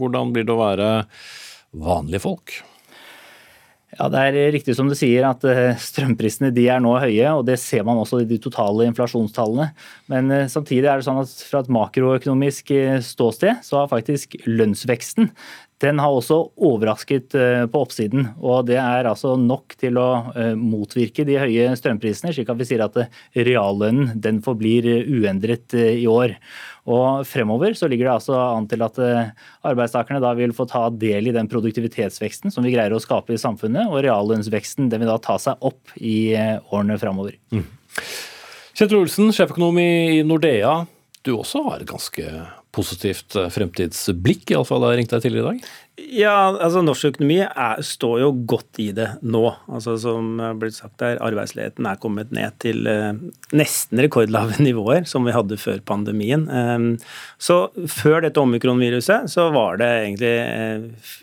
hvordan 0.00 0.34
blir 0.34 0.48
det 0.48 0.56
å 0.56 0.62
være 0.64 0.90
vanlige 1.82 2.24
folk? 2.24 2.56
Ja, 3.96 4.08
Det 4.12 4.20
er 4.20 4.52
riktig 4.52 4.74
som 4.76 4.90
du 4.90 4.96
sier 4.98 5.24
at 5.28 5.44
eh, 5.48 5.76
strømprisene 5.80 6.50
de 6.52 6.66
er 6.68 6.82
nå 6.84 6.92
høye, 7.00 7.30
og 7.32 7.46
det 7.48 7.56
ser 7.62 7.84
man 7.86 8.00
også 8.02 8.20
i 8.20 8.28
de 8.28 8.36
totale 8.42 8.84
inflasjonstallene. 8.90 9.70
Men 10.12 10.32
eh, 10.34 10.48
samtidig 10.52 10.90
er 10.90 11.00
det 11.00 11.06
sånn 11.06 11.22
at 11.22 11.32
fra 11.48 11.62
et 11.62 11.70
makroøkonomisk 11.72 12.74
eh, 12.76 12.98
ståsted 13.04 13.62
så 13.64 13.80
har 13.80 13.92
faktisk 13.92 14.36
lønnsveksten 14.44 15.30
den 15.84 16.00
har 16.00 16.14
også 16.14 16.38
overrasket 16.56 17.34
på 17.72 17.80
oppsiden. 17.82 18.30
og 18.40 18.64
Det 18.70 18.78
er 18.80 19.04
altså 19.04 19.34
nok 19.36 19.74
til 19.76 19.98
å 20.00 20.08
motvirke 20.56 21.26
de 21.28 21.36
høye 21.36 21.74
strømprisene, 21.76 22.32
slik 22.32 22.48
at 22.48 22.56
vi 22.56 22.68
sier 22.68 22.86
at 22.86 22.96
reallønnen 23.36 24.14
den 24.24 24.40
forblir 24.44 24.88
uendret 25.04 25.76
i 25.76 26.06
år. 26.08 26.38
Og 26.86 27.26
fremover 27.26 27.74
så 27.74 27.88
ligger 27.90 28.06
det 28.06 28.14
altså 28.14 28.36
an 28.38 28.68
til 28.70 28.84
at 28.86 28.98
eh, 29.02 29.32
arbeidstakerne 29.66 30.22
da 30.22 30.30
vil 30.38 30.54
få 30.54 30.68
ta 30.70 30.84
del 30.94 31.26
i 31.26 31.34
den 31.34 31.48
produktivitetsveksten 31.50 32.54
som 32.54 32.66
vi 32.66 32.74
greier 32.76 32.94
å 32.94 33.02
skape 33.02 33.34
i 33.34 33.40
samfunnet, 33.40 33.90
og 33.90 34.04
reallønnsveksten 34.06 34.90
den 34.92 35.02
vil 35.02 35.10
da 35.10 35.18
ta 35.22 35.34
seg 35.42 35.66
opp 35.66 35.96
i 35.98 36.36
eh, 36.38 36.60
årene 36.70 36.98
fremover. 37.02 37.34
Mm. 37.50 37.66
Kjetil 38.76 39.00
Olsen, 39.00 39.32
sjeføkonom 39.34 39.80
i 39.82 40.22
Nordea. 40.26 40.84
Du 41.26 41.34
også 41.34 41.64
har 41.66 41.82
et 41.82 41.90
ganske 41.90 42.30
positivt 42.76 43.36
eh, 43.38 43.48
fremtidsblikk, 43.52 44.52
iallfall 44.52 44.84
da 44.84 44.92
jeg 44.92 45.02
ringte 45.02 45.16
deg 45.16 45.26
tidligere 45.26 45.42
i 45.42 45.56
dag? 45.56 45.74
Ja, 45.96 46.34
altså 46.52 46.82
norsk 46.84 47.08
økonomi 47.08 47.38
er, 47.46 47.80
står 47.80 48.18
jo 48.20 48.30
godt 48.52 48.80
i 48.84 48.90
det 48.96 49.08
nå. 49.24 49.44
Altså 49.64 49.94
Som 50.00 50.34
har 50.42 50.58
blitt 50.60 50.76
sagt 50.76 50.98
der, 51.00 51.16
arbeidsledigheten 51.24 51.88
er 51.88 52.00
kommet 52.02 52.34
ned 52.36 52.58
til 52.62 52.84
eh, 52.90 53.12
nesten 53.56 54.02
rekordlave 54.04 54.60
nivåer 54.66 55.08
som 55.08 55.24
vi 55.26 55.34
hadde 55.36 55.60
før 55.60 55.80
pandemien. 55.88 56.48
Eh, 56.52 56.88
så 57.40 57.62
før 57.88 58.26
dette 58.26 58.42
omikronviruset 58.42 59.32
så 59.32 59.48
var 59.56 59.80
det 59.80 59.92
egentlig 60.02 60.34
eh, 60.44 61.14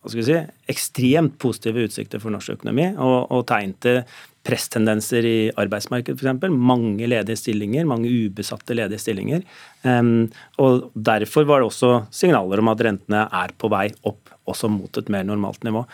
hva 0.00 0.08
skal 0.08 0.22
vi 0.22 0.28
si, 0.30 0.36
ekstremt 0.72 1.34
positive 1.42 1.82
utsikter 1.84 2.22
for 2.22 2.32
norsk 2.32 2.54
økonomi, 2.54 2.86
og, 2.96 3.26
og 3.34 3.42
tegn 3.50 3.74
til 3.84 3.98
presstendenser 4.46 5.26
i 5.26 5.36
arbeidsmarkedet 5.60 6.20
f.eks. 6.20 6.48
Mange 6.50 7.08
ledige 7.10 7.38
stillinger, 7.38 7.88
mange 7.88 8.08
ubesatte 8.08 8.76
ledige 8.76 9.02
stillinger. 9.02 9.44
Og 10.60 10.90
Derfor 10.94 11.46
var 11.48 11.60
det 11.60 11.70
også 11.70 11.92
signaler 12.14 12.62
om 12.62 12.70
at 12.72 12.84
rentene 12.86 13.26
er 13.26 13.54
på 13.60 13.70
vei 13.72 13.88
opp, 14.08 14.32
også 14.50 14.70
mot 14.72 14.96
et 14.98 15.10
mer 15.12 15.26
normalt 15.28 15.62
nivå. 15.66 15.84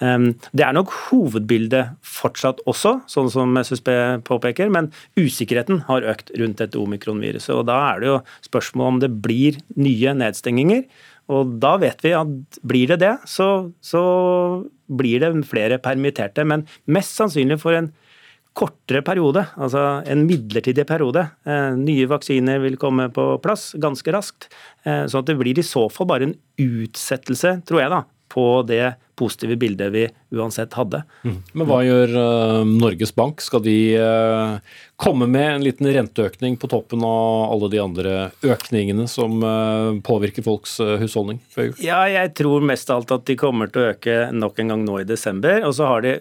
Det 0.00 0.64
er 0.64 0.76
nok 0.76 0.94
hovedbildet 1.08 1.96
fortsatt 2.06 2.62
også, 2.70 3.00
sånn 3.10 3.32
som 3.32 3.58
SSB 3.60 3.90
påpeker, 4.28 4.70
men 4.72 4.92
usikkerheten 5.18 5.82
har 5.90 6.06
økt 6.14 6.32
rundt 6.38 6.62
dette 6.62 6.80
omikronviruset. 6.80 7.52
og 7.58 7.66
Da 7.68 7.80
er 7.90 8.00
det 8.00 8.12
jo 8.12 8.22
spørsmål 8.48 8.94
om 8.94 9.02
det 9.02 9.12
blir 9.26 9.60
nye 9.74 10.14
nedstenginger. 10.16 10.86
Og 11.32 11.56
da 11.58 11.74
vet 11.82 12.02
vi 12.06 12.14
at 12.14 12.60
blir 12.62 12.92
det 12.92 13.00
det, 13.02 13.16
så, 13.26 13.72
så 13.82 14.02
blir 14.86 15.22
det 15.22 15.32
flere 15.48 15.80
permitterte. 15.82 16.44
Men 16.46 16.66
mest 16.86 17.16
sannsynlig 17.18 17.60
for 17.62 17.76
en 17.76 17.92
kortere 18.56 19.02
periode, 19.04 19.42
altså 19.60 19.82
en 20.08 20.24
midlertidig 20.24 20.86
periode. 20.88 21.26
Eh, 21.44 21.76
nye 21.76 22.08
vaksiner 22.08 22.62
vil 22.62 22.78
komme 22.80 23.10
på 23.12 23.28
plass 23.44 23.74
ganske 23.82 24.14
raskt. 24.14 24.48
Eh, 24.86 25.04
så 25.04 25.20
at 25.20 25.28
det 25.28 25.36
blir 25.40 25.60
i 25.60 25.66
så 25.66 25.86
fall 25.92 26.08
bare 26.08 26.30
en 26.30 26.36
utsettelse, 26.62 27.58
tror 27.68 27.82
jeg, 27.82 27.92
da, 27.92 28.00
på 28.36 28.62
det 28.68 28.94
positive 29.16 29.56
bildet 29.56 29.92
vi 29.92 30.08
uansett 30.30 30.74
hadde. 30.76 31.02
Mm. 31.24 31.36
Men 31.52 31.68
hva 31.68 31.78
gjør 31.86 32.10
uh, 32.12 32.68
Norges 32.68 33.14
Bank? 33.16 33.40
Skal 33.40 33.62
de 33.64 33.76
uh, 33.96 34.58
komme 35.00 35.24
med 35.30 35.48
en 35.54 35.64
liten 35.64 35.88
renteøkning 35.92 36.58
på 36.60 36.68
toppen 36.68 37.04
av 37.06 37.54
alle 37.54 37.70
de 37.72 37.80
andre 37.80 38.12
økningene 38.44 39.06
som 39.08 39.40
uh, 39.40 39.96
påvirker 40.04 40.44
folks 40.44 40.76
husholdning 41.00 41.40
før 41.48 41.70
jul? 41.70 41.80
Ja, 41.86 42.02
jeg 42.12 42.34
tror 42.36 42.66
mest 42.68 42.92
av 42.92 43.00
alt 43.00 43.16
at 43.16 43.24
de 43.30 43.38
kommer 43.40 43.72
til 43.72 43.86
å 43.86 43.94
øke 43.94 44.18
nok 44.36 44.60
en 44.60 44.74
gang 44.74 44.84
nå 44.84 45.00
i 45.00 45.08
desember. 45.08 45.64
Og 45.64 45.72
så 45.78 45.88
har 45.88 46.04
de 46.04 46.14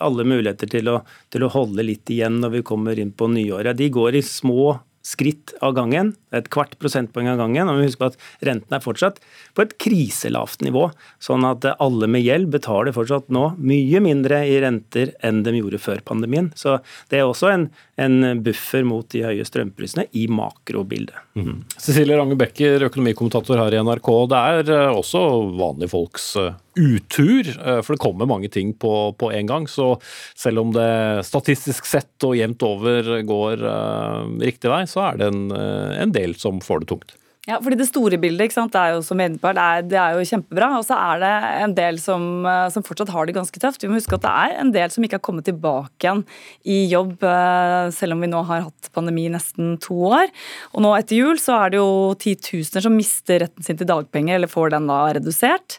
alle 0.00 0.24
muligheter 0.24 0.70
til 0.72 0.88
å, 0.94 0.98
til 1.28 1.44
å 1.44 1.52
holde 1.52 1.84
litt 1.84 2.08
igjen 2.08 2.40
når 2.40 2.56
vi 2.56 2.66
kommer 2.72 2.98
inn 2.98 3.12
på 3.12 3.28
nyåret. 3.36 3.76
De 3.76 3.92
går 3.92 4.16
i 4.16 4.24
små 4.24 4.78
skritt 5.04 5.52
av 5.64 5.74
gangen, 5.76 6.14
et 6.32 6.46
kvart 6.52 6.78
prosentpoeng 6.80 7.28
av 7.28 7.38
gangen. 7.42 7.68
og 7.68 7.78
vi 7.78 7.88
husker 7.90 8.08
at 8.08 8.16
Renten 8.44 8.72
er 8.72 8.82
fortsatt 8.82 9.20
på 9.54 9.62
et 9.62 9.76
kriselavt 9.78 10.64
nivå, 10.64 10.88
sånn 11.20 11.44
at 11.44 11.66
alle 11.78 12.08
med 12.08 12.24
gjeld 12.24 12.50
betaler 12.54 12.96
fortsatt 12.96 13.28
nå 13.28 13.50
mye 13.60 14.00
mindre 14.00 14.40
i 14.48 14.56
renter 14.64 15.12
enn 15.22 15.42
de 15.44 15.58
gjorde 15.58 15.82
før 15.82 16.00
pandemien. 16.04 16.52
Så 16.56 16.80
Det 17.10 17.18
er 17.20 17.28
også 17.28 17.52
en, 17.52 17.70
en 17.96 18.42
buffer 18.42 18.84
mot 18.86 19.06
de 19.12 19.22
høye 19.22 19.44
strømprisene 19.46 20.06
i 20.18 20.26
makrobildet. 20.32 21.16
Mm. 21.38 21.62
Cecilie 21.78 22.18
Range 22.18 22.36
Becker, 22.38 22.86
økonomikommentator 22.88 23.60
her 23.62 23.76
i 23.76 23.82
NRK. 23.86 24.10
Det 24.32 24.40
er 24.40 24.72
eh, 24.74 24.98
også 24.98 25.22
vanlige 25.54 25.92
folks 25.92 26.28
eh, 26.40 26.56
utur, 26.74 27.50
eh, 27.54 27.80
for 27.86 27.94
det 27.94 28.02
kommer 28.02 28.30
mange 28.30 28.50
ting 28.52 28.74
på, 28.74 28.94
på 29.18 29.30
en 29.34 29.50
gang. 29.50 29.68
Så 29.70 29.94
selv 30.34 30.64
om 30.64 30.74
det 30.74 31.26
statistisk 31.28 31.86
sett 31.88 32.26
og 32.26 32.36
jevnt 32.38 32.62
over 32.66 33.14
går 33.24 33.62
uh, 33.62 34.24
riktig 34.42 34.70
vei, 34.72 34.84
så 34.90 35.08
er 35.08 35.20
det 35.20 35.30
en, 35.30 35.44
en 35.54 36.14
del 36.14 36.34
som 36.38 36.58
får 36.64 36.82
det 36.82 36.90
tungt. 36.90 37.14
Ja, 37.44 37.58
fordi 37.60 37.76
Det 37.76 37.90
store 37.90 38.16
bildet 38.16 38.46
ikke 38.46 38.56
sant, 38.56 38.72
det 38.72 38.80
er 38.80 38.94
jo 38.94 39.02
som 39.04 39.20
det 39.20 39.50
er, 39.52 39.82
det 39.84 39.98
er 40.00 40.16
jo 40.16 40.24
kjempebra. 40.24 40.70
Og 40.78 40.84
så 40.88 40.96
er 40.96 41.20
det 41.20 41.32
en 41.60 41.74
del 41.76 41.98
som, 42.00 42.22
eh, 42.48 42.70
som, 42.72 42.82
fortsatt 42.82 43.12
har 43.12 43.26
det 43.26 43.34
ganske 43.36 43.60
tøft. 43.60 43.82
Vi 43.84 43.90
må 43.90 43.98
huske 43.98 44.16
at 44.16 44.24
det 44.24 44.32
er 44.32 44.60
en 44.62 44.72
del 44.72 44.88
som 44.88 45.04
ikke 45.04 45.18
har 45.18 45.24
kommet 45.24 45.44
tilbake 45.44 46.00
igjen 46.00 46.22
i 46.64 46.88
jobb, 46.88 47.20
eh, 47.20 47.90
selv 47.92 48.16
om 48.16 48.24
vi 48.24 48.30
nå 48.32 48.40
har 48.48 48.64
hatt 48.70 48.88
pandemi 48.96 49.28
nesten 49.28 49.76
to 49.78 49.92
år. 50.08 50.32
Og 50.72 50.84
nå 50.86 50.94
etter 50.96 51.20
jul 51.20 51.36
så 51.36 51.58
er 51.66 51.74
det 51.74 51.82
jo 51.82 52.14
titusener 52.16 52.86
som 52.86 52.96
mister 52.96 53.44
retten 53.44 53.62
sin 53.62 53.76
til 53.76 53.90
dagpenger, 53.92 54.36
eller 54.36 54.48
får 54.48 54.72
den 54.72 54.88
da 54.88 55.12
redusert. 55.12 55.76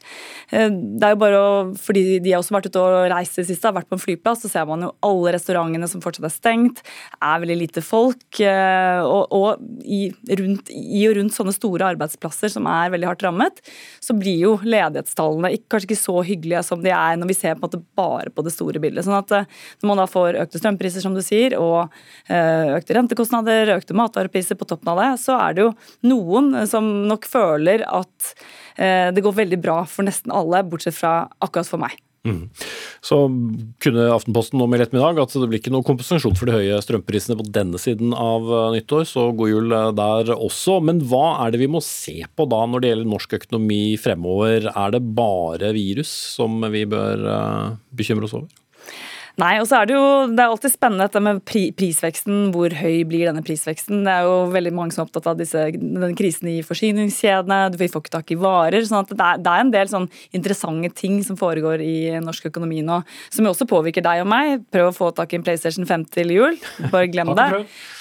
Eh, 0.52 0.70
det 0.70 1.02
er 1.02 1.16
jo 1.16 1.22
bare 1.26 1.44
fordi 1.82 2.22
De 2.22 2.32
har 2.32 2.44
også 2.44 2.54
vært 2.54 2.70
ute 2.70 2.80
og 2.80 3.10
reist 3.10 3.40
i 3.42 3.48
siste, 3.48 3.66
har 3.66 3.74
vært 3.74 3.90
på 3.90 3.98
en 3.98 4.06
flyplass, 4.06 4.46
så 4.46 4.52
ser 4.52 4.70
man 4.70 4.86
jo 4.86 4.94
alle 5.02 5.34
restaurantene 5.34 5.90
som 5.90 6.02
fortsatt 6.02 6.30
er 6.30 6.36
stengt. 6.38 6.86
er 7.22 7.42
veldig 7.42 7.58
lite 7.58 7.82
folk. 7.82 8.22
Og, 8.38 9.34
og 9.34 9.60
i, 9.82 10.14
rundt, 10.30 10.70
i 10.70 11.08
og 11.10 11.18
rundt 11.18 11.34
sånne 11.34 11.55
store 11.56 11.90
arbeidsplasser 11.94 12.52
som 12.54 12.68
er 12.70 12.94
veldig 12.94 13.10
hardt 13.10 13.26
rammet, 13.26 13.62
så 14.04 14.16
blir 14.18 14.38
jo 14.44 14.54
ledighetstallene 14.64 15.54
kanskje 15.72 15.90
ikke 15.90 16.00
så 16.00 16.18
hyggelige 16.26 16.64
som 16.68 16.84
de 16.84 16.94
er 16.94 17.20
når 17.20 17.32
vi 17.32 17.38
ser 17.38 17.56
på 17.56 17.64
en 17.64 17.68
måte 17.68 17.82
bare 17.98 18.34
på 18.34 18.46
det 18.46 18.54
store 18.56 18.82
bildet. 18.84 19.08
Sånn 19.08 19.18
at 19.18 19.34
eh, 19.36 19.50
Når 19.82 19.92
man 19.92 20.02
da 20.02 20.08
får 20.10 20.40
økte 20.44 20.62
strømpriser, 20.62 21.04
som 21.04 21.16
du 21.16 21.22
sier, 21.26 21.58
og 21.60 21.94
eh, 22.30 22.76
økte 22.78 22.98
rentekostnader, 22.98 23.76
økte 23.76 23.98
matvarepriser 23.98 24.60
på 24.60 24.68
toppen 24.70 24.94
av 24.94 25.02
det, 25.02 25.12
så 25.24 25.38
er 25.40 25.56
det 25.56 25.66
jo 25.66 25.72
noen 26.12 26.66
som 26.70 26.88
nok 27.10 27.28
føler 27.30 27.86
at 27.88 28.34
eh, 28.78 29.12
det 29.16 29.24
går 29.26 29.40
veldig 29.44 29.62
bra 29.64 29.82
for 29.90 30.08
nesten 30.08 30.34
alle, 30.36 30.64
bortsett 30.68 30.98
fra 30.98 31.18
akkurat 31.44 31.70
for 31.70 31.82
meg. 31.82 31.98
Mm. 32.26 32.50
Så 33.06 33.20
kunne 33.84 34.08
Aftenposten 34.16 34.58
nå 34.60 34.68
melde 34.70 34.88
ettermiddag 34.88 35.22
at 35.22 35.36
det 35.38 35.50
blir 35.52 35.62
ikke 35.62 35.74
noe 35.74 35.86
kompensasjon 35.86 36.36
for 36.38 36.50
de 36.50 36.58
høye 36.58 36.82
strømprisene 36.82 37.38
på 37.38 37.46
denne 37.54 37.80
siden 37.82 38.16
av 38.18 38.50
eh, 38.50 38.68
nyttår, 38.80 39.06
så 39.10 39.28
god 39.38 39.52
jul 39.52 39.76
eh, 39.78 39.92
der 39.98 40.34
også. 40.36 40.80
Men 40.86 41.04
hva 41.06 41.38
er 41.46 41.54
det 41.54 41.62
vi 41.62 41.72
må 41.72 41.84
se 41.86 42.18
på 42.26 42.50
da 42.50 42.64
når 42.66 42.82
det 42.82 42.94
gjelder 42.94 43.12
norsk 43.14 43.38
økonomi 43.40 43.82
fremover? 44.02 44.70
Er 44.74 44.96
det 44.96 45.04
bare 45.18 45.74
virus 45.78 46.12
som 46.36 46.66
vi 46.74 46.86
bør 46.90 47.28
eh, 47.38 47.74
bekymre 47.96 48.30
oss 48.30 48.38
over? 48.38 48.50
Nei, 49.42 49.58
og 49.60 49.66
så 49.68 49.82
er 49.82 49.90
det 49.90 49.96
jo 49.98 50.04
det 50.32 50.40
er 50.40 50.52
alltid 50.52 50.72
spennende 50.72 51.06
dette 51.10 51.20
med 51.24 51.42
pri, 51.48 51.66
prisveksten. 51.76 52.54
Hvor 52.56 52.72
høy 52.80 53.02
blir 53.08 53.28
denne 53.28 53.44
prisveksten? 53.44 54.06
Det 54.08 54.14
er 54.14 54.28
jo 54.30 54.36
veldig 54.54 54.72
mange 54.78 54.96
som 54.96 55.04
er 55.04 55.10
opptatt 55.10 55.28
av 55.28 55.40
disse, 55.42 55.64
denne 55.76 56.14
krisen 56.16 56.48
i 56.54 56.62
forsyningskjedene. 56.64 57.58
Du 57.74 57.80
får 57.82 58.00
ikke 58.00 58.14
tak 58.14 58.32
i 58.32 58.38
varer. 58.40 58.86
sånn 58.88 59.02
at 59.02 59.12
det 59.12 59.26
er, 59.26 59.42
det 59.44 59.52
er, 59.52 59.66
en 59.66 59.74
del 59.74 59.92
sånn 59.92 60.08
interessante 60.36 60.94
ting 60.96 61.18
som 61.28 61.40
foregår 61.40 61.84
i 61.84 61.98
norsk 62.24 62.48
økonomi 62.48 62.80
nå, 62.86 63.02
som 63.34 63.48
jo 63.48 63.52
også 63.52 63.68
påvirker 63.68 64.06
deg 64.06 64.24
og 64.24 64.30
meg. 64.32 64.64
Prøv 64.72 64.94
å 64.94 64.96
få 64.96 65.12
tak 65.18 65.36
i 65.36 65.40
en 65.42 65.44
PlayStation 65.44 65.88
5 65.90 66.08
til 66.16 66.32
jul. 66.32 66.56
Bare 66.94 67.12
glem 67.12 67.34
det. 67.40 67.50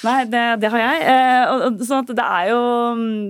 Nei, 0.06 0.20
det, 0.30 0.44
det 0.62 0.70
har 0.70 0.84
jeg. 0.84 1.02
Eh, 1.16 1.66
sånn 1.82 2.04
at 2.04 2.14
det 2.14 2.28
er 2.38 2.52
jo, 2.52 2.62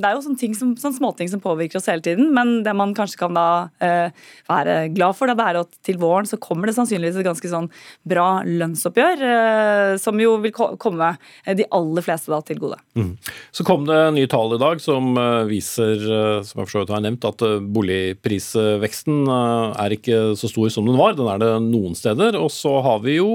det 0.03 0.11
er 0.11 0.19
jo 0.19 0.25
sånne, 0.29 0.43
ting 0.45 0.59
som, 0.59 0.77
sånne 0.77 1.01
småting 1.01 1.33
som 1.33 1.41
påvirker 1.41 1.81
oss 1.81 1.89
hele 1.89 2.05
tiden. 2.05 2.29
Men 2.37 2.59
det 2.69 2.77
man 2.77 2.93
kanskje 2.97 3.23
kan 3.25 3.41
da 3.41 3.49
eh, 3.81 4.13
være 4.51 4.79
glad 4.93 5.17
for, 5.17 5.33
det 5.33 5.49
er 5.49 5.63
at 5.65 5.73
til 5.89 5.97
våren 6.05 6.29
så 6.29 6.37
kommer 6.37 6.69
det 6.69 6.77
sannsynligvis 6.77 7.23
et 7.23 7.31
ganske 7.33 7.49
sånn 7.49 7.73
bra 8.03 8.43
lønnsoppgjør, 8.47 9.25
eh, 9.29 9.97
som 10.01 10.21
jo 10.21 10.37
vil 10.43 10.53
komme 10.53 11.11
de 11.47 11.67
aller 11.75 12.05
fleste 12.05 12.33
da 12.33 12.41
til 12.45 12.61
gode. 12.63 12.79
Mm. 12.99 13.15
Så 13.55 13.67
kom 13.67 13.87
det 13.89 14.01
nye 14.17 14.31
tall 14.31 14.57
i 14.57 14.61
dag 14.63 14.83
som 14.83 15.13
eh, 15.21 15.43
viser, 15.51 16.05
eh, 16.05 16.39
som 16.47 16.63
jeg 16.63 16.73
for 16.73 16.95
har 16.95 17.05
nevnt, 17.05 17.27
at 17.29 17.45
boligprisveksten 17.75 19.29
er 19.31 19.97
ikke 19.97 20.23
så 20.39 20.51
stor 20.51 20.73
som 20.73 20.89
den 20.89 21.01
var. 21.01 21.17
Den 21.19 21.31
er 21.31 21.43
det 21.43 21.53
noen 21.69 21.97
steder. 21.99 22.39
Og 22.41 22.51
så 22.53 22.79
har 22.85 23.05
vi 23.05 23.19
jo 23.19 23.31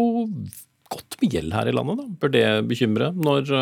godt 0.89 1.20
med 1.22 1.34
gjeld 1.36 1.53
her 1.53 1.70
i 1.70 1.76
landet. 1.76 2.01
Da. 2.01 2.20
Bør 2.22 2.34
det 2.34 2.47
bekymre 2.70 3.12
når 3.16 3.53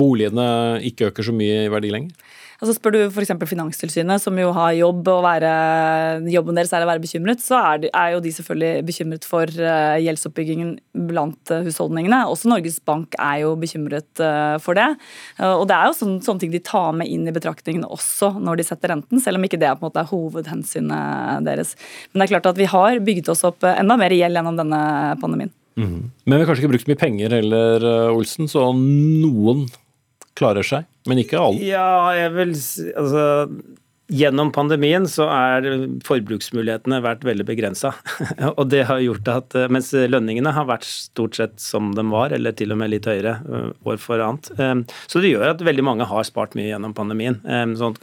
boligene 0.00 0.48
ikke 0.88 1.10
øker 1.10 1.28
så 1.28 1.34
mye 1.36 1.66
i 1.66 1.72
verdi 1.72 1.92
lenger? 1.92 2.28
Altså 2.58 2.74
Spør 2.74 2.94
du 2.96 2.98
f.eks. 3.06 3.30
Finanstilsynet, 3.46 4.18
som 4.18 4.38
jo 4.40 4.48
har 4.56 4.72
jobb 4.74 5.06
og 5.12 5.20
være, 5.22 5.50
jobben 6.34 6.56
deres 6.58 6.72
er 6.74 6.82
å 6.82 6.88
være 6.88 7.02
bekymret, 7.04 7.42
så 7.42 7.60
er, 7.60 7.84
de, 7.84 7.90
er 7.94 8.16
jo 8.16 8.22
de 8.24 8.32
selvfølgelig 8.34 8.86
bekymret 8.88 9.28
for 9.30 9.60
uh, 9.62 9.94
gjeldsoppbyggingen 10.02 10.72
blant 11.06 11.52
uh, 11.54 11.62
husholdningene. 11.62 12.24
Også 12.26 12.50
Norges 12.50 12.80
Bank 12.82 13.14
er 13.14 13.44
jo 13.44 13.54
bekymret 13.62 14.10
uh, 14.18 14.58
for 14.62 14.74
det. 14.78 14.88
og 15.46 15.64
det 15.70 15.78
er 15.78 15.86
jo 15.86 15.96
sånne, 16.00 16.18
sånne, 16.26 16.42
ting 16.42 16.54
de 16.54 16.64
tar 16.66 16.90
med 16.98 17.06
inn 17.06 17.30
i 17.30 17.34
betraktningen 17.34 17.86
også 17.86 18.34
når 18.42 18.58
de 18.58 18.66
setter 18.66 18.90
renten, 18.90 19.22
selv 19.22 19.38
om 19.38 19.46
ikke 19.46 19.60
det 19.62 19.70
er 19.70 19.78
på 19.78 19.86
en 19.86 19.92
måte 19.92 20.08
hovedhensynet 20.10 21.46
deres. 21.46 21.76
Men 22.10 22.20
det 22.20 22.26
er 22.26 22.36
klart 22.36 22.52
at 22.56 22.58
vi 22.58 22.70
har 22.74 23.02
bygget 23.06 23.30
oss 23.36 23.46
opp 23.46 23.62
enda 23.70 23.94
mer 24.00 24.14
gjeld 24.14 24.34
gjennom 24.34 24.58
denne 24.58 24.80
pandemien. 25.22 25.54
Mm. 25.78 26.08
Men 26.26 26.34
vi 26.34 26.42
har 26.42 26.48
kanskje 26.50 26.66
ikke 26.66 26.74
brukt 26.74 26.88
så 26.88 26.90
mye 26.90 27.04
penger 27.06 27.38
heller, 27.38 27.92
Olsen, 28.10 28.50
så 28.50 28.72
noen 28.74 29.68
klarer 30.38 30.66
seg, 30.66 30.86
men 31.08 31.24
ikke 31.24 31.40
alle? 31.40 31.64
Ja, 31.64 31.90
jeg 32.16 32.32
vil 32.36 32.54
altså 32.54 33.26
Gjennom 34.08 34.48
pandemien 34.56 35.04
så 35.04 35.26
er 35.28 35.66
forbruksmulighetene 36.06 37.02
vært 37.04 37.26
veldig 37.28 37.44
begrensa. 37.44 37.90
at 39.36 39.56
mens 39.68 39.90
lønningene 39.92 40.54
har 40.56 40.64
vært 40.70 40.86
stort 40.88 41.36
sett 41.36 41.58
som 41.60 41.90
de 41.92 42.06
var, 42.08 42.32
eller 42.32 42.54
til 42.56 42.72
og 42.72 42.78
med 42.80 42.88
litt 42.94 43.04
høyere 43.04 43.34
øh, 43.44 43.66
år 43.84 43.98
for 44.00 44.22
annet. 44.24 44.48
Så 45.12 45.20
det 45.20 45.34
gjør 45.34 45.50
at 45.50 45.64
veldig 45.66 45.84
mange 45.84 46.06
har 46.08 46.24
spart 46.24 46.56
mye 46.56 46.70
gjennom 46.70 46.94
pandemien. 46.96 47.36
Sånn 47.76 47.98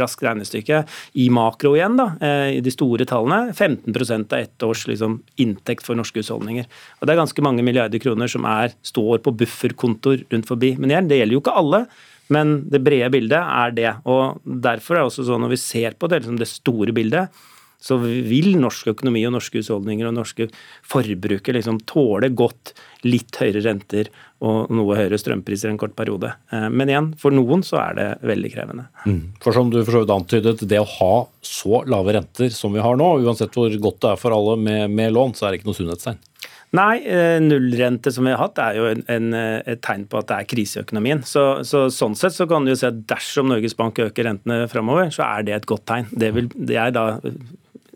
raskt 0.00 0.24
regnestykke 0.24 0.86
i 1.20 1.28
makro 1.32 1.74
igjen, 1.76 2.00
da, 2.00 2.08
i 2.48 2.62
de 2.64 2.72
store 2.72 3.04
tallene. 3.08 3.52
15 3.52 3.92
av 4.32 4.38
ett 4.38 4.64
års 4.64 4.86
liksom, 4.88 5.18
inntekt 5.42 5.84
for 5.84 6.00
norske 6.00 6.24
husholdninger. 6.24 6.64
Og 7.00 7.04
det 7.04 7.12
er 7.12 7.20
ganske 7.20 7.44
mange 7.44 7.66
milliarder 7.66 8.00
kroner 8.00 8.32
som 8.32 8.48
er, 8.48 8.72
står 8.88 9.20
på 9.26 9.36
bufferkontoer 9.44 10.24
rundt 10.32 10.48
forbi. 10.48 10.72
Men 10.80 10.94
igjen, 10.94 11.12
det 11.12 11.20
gjelder 11.20 11.36
jo 11.36 11.44
ikke 11.44 11.60
alle. 11.60 11.84
Men 12.32 12.58
det 12.72 12.82
brede 12.84 13.10
bildet 13.12 13.40
er 13.40 13.74
det. 13.76 13.94
og 14.08 14.42
Derfor 14.44 14.96
er 14.96 15.02
det 15.02 15.10
også 15.12 15.26
sånn 15.28 15.44
når 15.44 15.56
vi 15.56 15.62
ser 15.62 15.98
på 15.98 16.10
det, 16.10 16.22
liksom 16.22 16.40
det 16.40 16.50
store 16.50 16.94
bildet, 16.96 17.42
så 17.82 17.96
vil 17.98 18.54
norsk 18.62 18.92
økonomi 18.92 19.24
og 19.26 19.34
norske 19.34 19.58
husholdninger 19.58 20.06
og 20.06 20.14
norske 20.14 20.46
forbrukere 20.86 21.58
liksom 21.58 21.80
tåle 21.90 22.30
godt 22.38 22.76
litt 23.02 23.34
høyere 23.40 23.64
renter 23.64 24.10
og 24.42 24.70
noe 24.74 24.98
høyere 24.98 25.18
strømpriser 25.18 25.70
en 25.70 25.80
kort 25.80 25.96
periode. 25.98 26.30
Eh, 26.54 26.68
men 26.70 26.90
igjen, 26.90 27.10
for 27.18 27.34
noen 27.34 27.64
så 27.66 27.80
er 27.82 27.98
det 27.98 28.08
veldig 28.30 28.52
krevende. 28.54 28.86
Mm. 29.02 29.20
For 29.42 29.54
som 29.56 29.70
du 29.70 29.80
for 29.80 29.96
så 29.96 30.04
vidt 30.04 30.14
antydet, 30.14 30.62
det 30.70 30.78
å 30.78 30.88
ha 30.98 31.14
så 31.42 31.82
lave 31.90 32.14
renter 32.18 32.54
som 32.54 32.74
vi 32.74 32.82
har 32.82 32.98
nå, 32.98 33.08
uansett 33.26 33.58
hvor 33.58 33.74
godt 33.82 34.02
det 34.04 34.12
er 34.12 34.22
for 34.22 34.34
alle 34.36 34.58
med, 34.62 34.86
med 34.94 35.14
lån, 35.14 35.34
så 35.38 35.48
er 35.48 35.52
det 35.52 35.62
ikke 35.62 35.72
noe 35.72 35.80
sunnhetstegn. 35.80 36.22
Nei, 36.72 37.02
eh, 37.04 37.36
nullrente 37.44 38.08
som 38.14 38.24
vi 38.24 38.32
har 38.32 38.40
hatt 38.40 38.60
er 38.64 38.78
jo 38.78 38.86
en, 38.88 39.02
en, 39.12 39.34
et 39.68 39.82
tegn 39.84 40.06
på 40.08 40.22
at 40.22 40.30
det 40.30 40.38
er 40.38 40.48
krise. 40.48 40.84
Så, 41.28 41.42
så, 41.68 41.82
sånn 41.92 42.16
sett 42.16 42.32
så 42.32 42.46
kan 42.48 42.64
du 42.64 42.72
jo 42.72 42.78
si 42.80 42.88
at 42.88 43.02
dersom 43.10 43.50
Norges 43.52 43.76
Bank 43.76 44.00
øker 44.00 44.30
rentene 44.30 44.64
framover, 44.72 45.12
så 45.12 45.26
er 45.28 45.44
det 45.48 45.58
et 45.58 45.68
godt 45.68 45.84
tegn. 45.90 46.08
Det, 46.16 46.32
vil, 46.32 46.48
det 46.56 46.78
er 46.80 46.94
da 46.96 47.06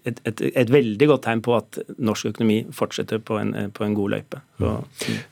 et, 0.06 0.20
et, 0.28 0.42
et, 0.52 0.70
veldig 0.70 1.08
godt 1.10 1.24
tegn 1.26 1.40
på 1.42 1.54
at 1.56 1.78
norsk 1.96 2.28
økonomi 2.30 2.58
fortsetter 2.74 3.20
på 3.26 3.40
en, 3.40 3.54
på 3.74 3.86
en 3.86 3.96
god 3.96 4.12
løype. 4.14 4.42
Så, 4.60 4.74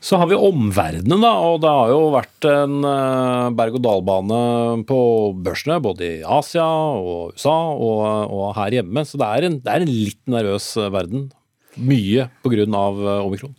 så, 0.09 0.19
har 0.19 0.29
vi 0.31 0.39
omverdenen, 0.49 1.23
da. 1.23 1.31
Og 1.45 1.61
det 1.63 1.71
har 1.77 1.93
jo 1.93 2.01
vært 2.15 2.49
en 2.49 2.75
eh, 2.89 3.53
berg-og-dal-bane 3.61 4.41
på 4.89 4.99
børsene 5.45 5.79
både 5.85 6.09
i 6.09 6.19
Asia 6.25 6.65
og 6.65 7.35
USA 7.37 7.55
og, 7.71 8.03
og 8.35 8.45
her 8.59 8.81
hjemme. 8.81 9.05
Så 9.07 9.21
det 9.21 9.31
er, 9.31 9.49
en, 9.49 9.59
det 9.63 9.75
er 9.75 9.85
en 9.85 9.95
litt 9.95 10.23
nervøs 10.33 10.73
verden. 10.89 11.29
Mye 11.77 12.29
pga. 12.43 12.65
Eh, 12.65 13.25
omikron. 13.25 13.55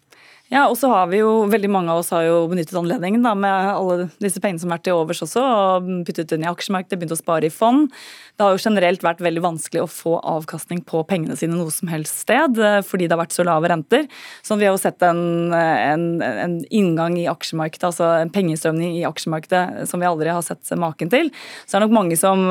Ja, 0.47 0.69
og 0.71 0.77
så 0.79 0.89
har 0.93 1.09
vi 1.11 1.19
jo, 1.19 1.31
veldig 1.51 1.69
Mange 1.75 1.91
av 1.91 2.05
oss 2.05 2.13
har 2.15 2.23
jo 2.23 2.45
benyttet 2.47 2.77
anledningen 2.79 3.25
da, 3.25 3.33
med 3.35 3.71
alle 3.73 4.07
disse 4.23 4.39
pengene 4.43 4.63
som 4.63 4.71
vært 4.71 4.85
til 4.87 4.95
overs 4.95 5.25
også, 5.27 5.43
og 5.43 5.89
puttet 6.07 6.37
inn 6.37 6.47
i 6.47 6.51
aksjemarkedet, 6.51 7.01
begynt 7.01 7.17
å 7.17 7.19
spare 7.19 7.49
i 7.49 7.55
fond. 7.55 7.91
Det 8.37 8.45
har 8.45 8.53
jo 8.53 8.61
generelt 8.61 9.05
vært 9.05 9.23
veldig 9.25 9.43
vanskelig 9.45 9.81
å 9.81 9.89
få 9.89 10.15
avkastning 10.21 10.83
på 10.85 11.01
pengene 11.09 11.39
sine 11.41 11.57
noe 11.57 11.73
som 11.73 11.89
helst 11.89 12.21
sted, 12.27 12.59
eh, 12.61 12.83
fordi 12.85 13.07
det 13.07 13.17
har 13.17 13.23
vært 13.23 13.37
så 13.37 13.47
lave 13.49 13.71
renter. 13.73 14.05
Så 14.45 14.59
vi 14.61 14.69
har 14.69 14.75
jo 14.77 14.83
sett 14.83 15.01
en, 15.07 15.55
en, 15.55 16.05
en 16.21 16.59
inngang 16.69 17.17
i 17.17 17.29
aksjemarkedet, 17.33 17.89
altså 17.89 18.11
en 18.21 18.33
pengestrømning 18.35 18.99
i 18.99 19.07
aksjemarkedet 19.09 19.87
som 19.89 20.03
vi 20.03 20.11
aldri 20.11 20.35
har 20.35 20.45
sett 20.45 20.69
maken 20.77 21.13
til. 21.13 21.33
Så 21.65 21.77
det 21.77 21.81
er 21.81 21.87
nok 21.87 21.97
mange 21.97 22.21
som, 22.21 22.45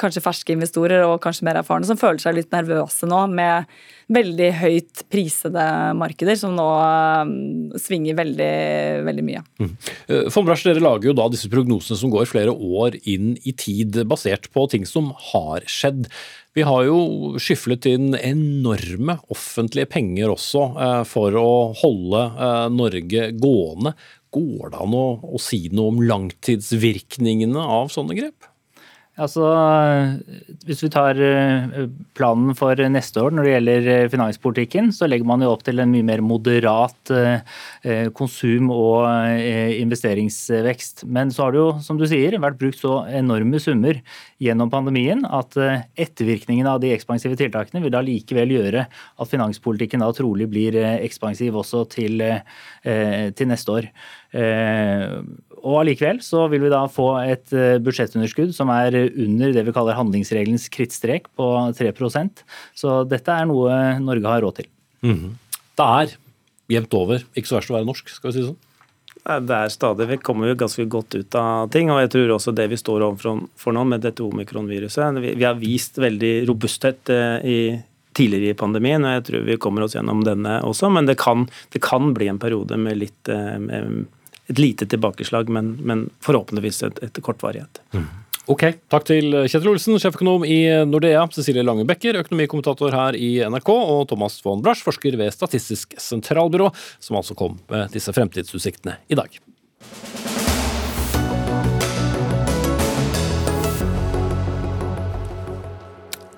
kanskje 0.00 0.24
ferske 0.24 0.56
investorer 0.56 1.06
og 1.06 1.20
kanskje 1.22 1.46
mer 1.46 1.62
erfarne, 1.62 1.86
som 1.86 2.00
føler 2.00 2.22
seg 2.22 2.40
litt 2.40 2.52
nervøse 2.54 3.06
nå 3.06 3.22
med 3.30 3.70
veldig 4.08 4.48
høyt 4.56 5.02
prisede 5.12 5.64
markeder 5.98 6.36
som 6.40 6.54
nå 6.56 6.68
svinger 7.80 8.16
veldig, 8.16 8.52
veldig 9.04 9.24
mye. 9.26 9.42
Mm. 9.60 9.74
Fondbransjen, 10.32 10.72
dere 10.72 10.84
lager 10.84 11.10
jo 11.10 11.16
da 11.18 11.28
disse 11.32 11.50
prognosene 11.52 12.00
som 12.00 12.12
går 12.12 12.28
flere 12.30 12.54
år 12.54 12.96
inn 13.04 13.34
i 13.44 13.52
tid, 13.52 14.00
basert 14.08 14.48
på 14.54 14.64
ting 14.72 14.88
som 14.88 15.12
har 15.32 15.66
skjedd. 15.70 16.08
Vi 16.56 16.64
har 16.66 16.84
jo 16.88 17.38
skyflet 17.38 17.86
inn 17.86 18.16
enorme 18.18 19.18
offentlige 19.30 19.90
penger 19.92 20.32
også 20.32 20.64
eh, 20.74 21.02
for 21.06 21.36
å 21.38 21.50
holde 21.78 22.24
eh, 22.34 22.66
Norge 22.74 23.28
gående. 23.38 23.94
Går 24.34 24.72
det 24.72 24.80
an 24.82 24.96
å, 24.96 25.06
å 25.22 25.40
si 25.42 25.66
noe 25.72 25.92
om 25.94 26.00
langtidsvirkningene 26.08 27.62
av 27.78 27.92
sånne 27.94 28.18
grep? 28.18 28.47
Altså, 29.18 29.44
Hvis 30.68 30.84
vi 30.84 30.90
tar 30.94 31.18
eh, 31.18 31.88
planen 32.14 32.54
for 32.58 32.78
neste 32.92 33.22
år 33.24 33.34
når 33.34 33.46
det 33.46 33.52
gjelder 33.54 33.88
eh, 33.94 34.10
finanspolitikken, 34.12 34.92
så 34.94 35.08
legger 35.08 35.26
man 35.26 35.42
jo 35.42 35.50
opp 35.50 35.64
til 35.66 35.82
en 35.82 35.90
mye 35.90 36.06
mer 36.06 36.22
moderat 36.22 37.10
eh, 37.10 38.06
konsum- 38.14 38.70
og 38.74 39.08
investeringsvekst. 39.74 41.02
Men 41.10 41.32
så 41.34 41.46
har 41.46 41.54
det 41.54 41.62
jo, 41.62 41.70
som 41.82 41.98
du 41.98 42.06
sier, 42.06 42.38
vært 42.38 42.60
brukt 42.60 42.78
så 42.78 43.00
enorme 43.10 43.58
summer 43.62 43.98
gjennom 44.42 44.70
pandemien 44.70 45.24
at 45.26 45.56
ettervirkningene 45.58 46.76
av 46.76 46.82
de 46.84 46.92
ekspansive 46.94 47.38
tiltakene 47.40 47.82
vil 47.82 47.94
da 47.94 48.04
likevel 48.04 48.54
gjøre 48.54 48.86
at 48.86 49.32
finanspolitikken 49.32 50.04
da 50.04 50.12
trolig 50.14 50.46
blir 50.52 50.78
ekspansiv 50.78 51.58
også 51.58 51.84
til, 51.96 52.22
til 52.84 53.50
neste 53.50 53.78
år. 53.80 53.90
Og 55.62 55.80
allikevel 55.82 56.20
så 56.24 56.46
vil 56.52 56.64
vi 56.66 56.72
da 56.72 56.84
få 56.92 57.10
et 57.22 57.52
eh, 57.56 57.80
budsjettunderskudd 57.82 58.54
som 58.56 58.70
er 58.74 58.96
under 59.08 59.52
det 59.56 59.66
vi 59.66 59.74
kaller 59.76 59.98
handlingsregelens 59.98 60.68
krittstrek 60.74 61.28
på 61.38 61.48
3% 61.78 62.44
Så 62.78 63.02
dette 63.08 63.34
er 63.34 63.48
noe 63.50 63.98
Norge 64.04 64.32
har 64.32 64.44
råd 64.44 64.60
til. 64.60 64.70
Mm. 65.06 65.36
Det 65.78 65.90
er 65.98 66.16
jevnt 66.68 66.96
over 66.98 67.22
ikke 67.34 67.50
så 67.50 67.58
verst 67.58 67.72
å 67.72 67.78
være 67.78 67.88
norsk, 67.88 68.10
skal 68.12 68.30
vi 68.30 68.36
si 68.36 68.42
det 68.42 68.50
sånn? 68.52 68.64
Det 69.28 69.52
er 69.54 69.68
stadig, 69.68 70.06
Vi 70.08 70.16
kommer 70.24 70.48
jo 70.48 70.54
ganske 70.56 70.84
godt 70.88 71.14
ut 71.14 71.34
av 71.34 71.68
ting. 71.70 71.90
og 71.90 72.00
jeg 72.00 72.10
tror 72.10 72.30
også 72.36 72.54
Det 72.54 72.68
vi 72.70 72.76
står 72.76 73.02
overfor 73.02 73.72
nå 73.74 73.84
med 73.84 74.00
dette 74.00 74.22
omikronviruset 74.22 75.20
Vi 75.36 75.44
har 75.44 75.54
vist 75.54 75.98
veldig 75.98 76.46
robusthet 76.48 77.10
eh, 77.10 77.44
i, 77.44 77.58
tidligere 78.14 78.54
i 78.54 78.58
pandemien, 78.58 79.04
og 79.04 79.18
jeg 79.18 79.24
tror 79.24 79.44
vi 79.44 79.56
kommer 79.56 79.82
oss 79.82 79.94
gjennom 79.94 80.24
denne 80.24 80.62
også. 80.64 80.90
Men 80.90 81.06
det 81.06 81.18
kan, 81.18 81.48
det 81.72 81.82
kan 81.82 82.14
bli 82.14 82.28
en 82.28 82.38
periode 82.38 82.76
med 82.76 82.98
litt 82.98 83.28
eh, 83.28 83.58
med 83.58 84.06
et 84.48 84.58
lite 84.58 84.86
tilbakeslag, 84.88 85.50
men, 85.52 85.74
men 85.84 86.08
forhåpentligvis 86.24 86.82
et, 86.88 87.02
et 87.04 87.20
kortvarighet. 87.24 87.82
Mm. 87.92 88.08
Ok, 88.48 88.62
Takk 88.88 89.04
til 89.04 89.34
Kjetil 89.44 89.68
Olsen, 89.74 89.98
sjeføkonom 90.00 90.46
i 90.48 90.62
Nordea, 90.88 91.26
Cecilie 91.36 91.60
Lange 91.66 91.84
Bekker, 91.88 92.16
økonomikommentator 92.22 92.94
her 92.96 93.18
i 93.18 93.34
NRK, 93.44 93.68
og 93.68 94.06
Thomas 94.08 94.38
von 94.40 94.62
Brasch, 94.64 94.86
forsker 94.86 95.18
ved 95.20 95.34
Statistisk 95.36 95.92
sentralbyrå, 96.00 96.70
som 96.96 97.20
altså 97.20 97.36
kom 97.36 97.58
med 97.68 97.92
disse 97.92 98.14
fremtidsutsiktene 98.16 98.96
i 99.12 99.18
dag. 99.20 99.36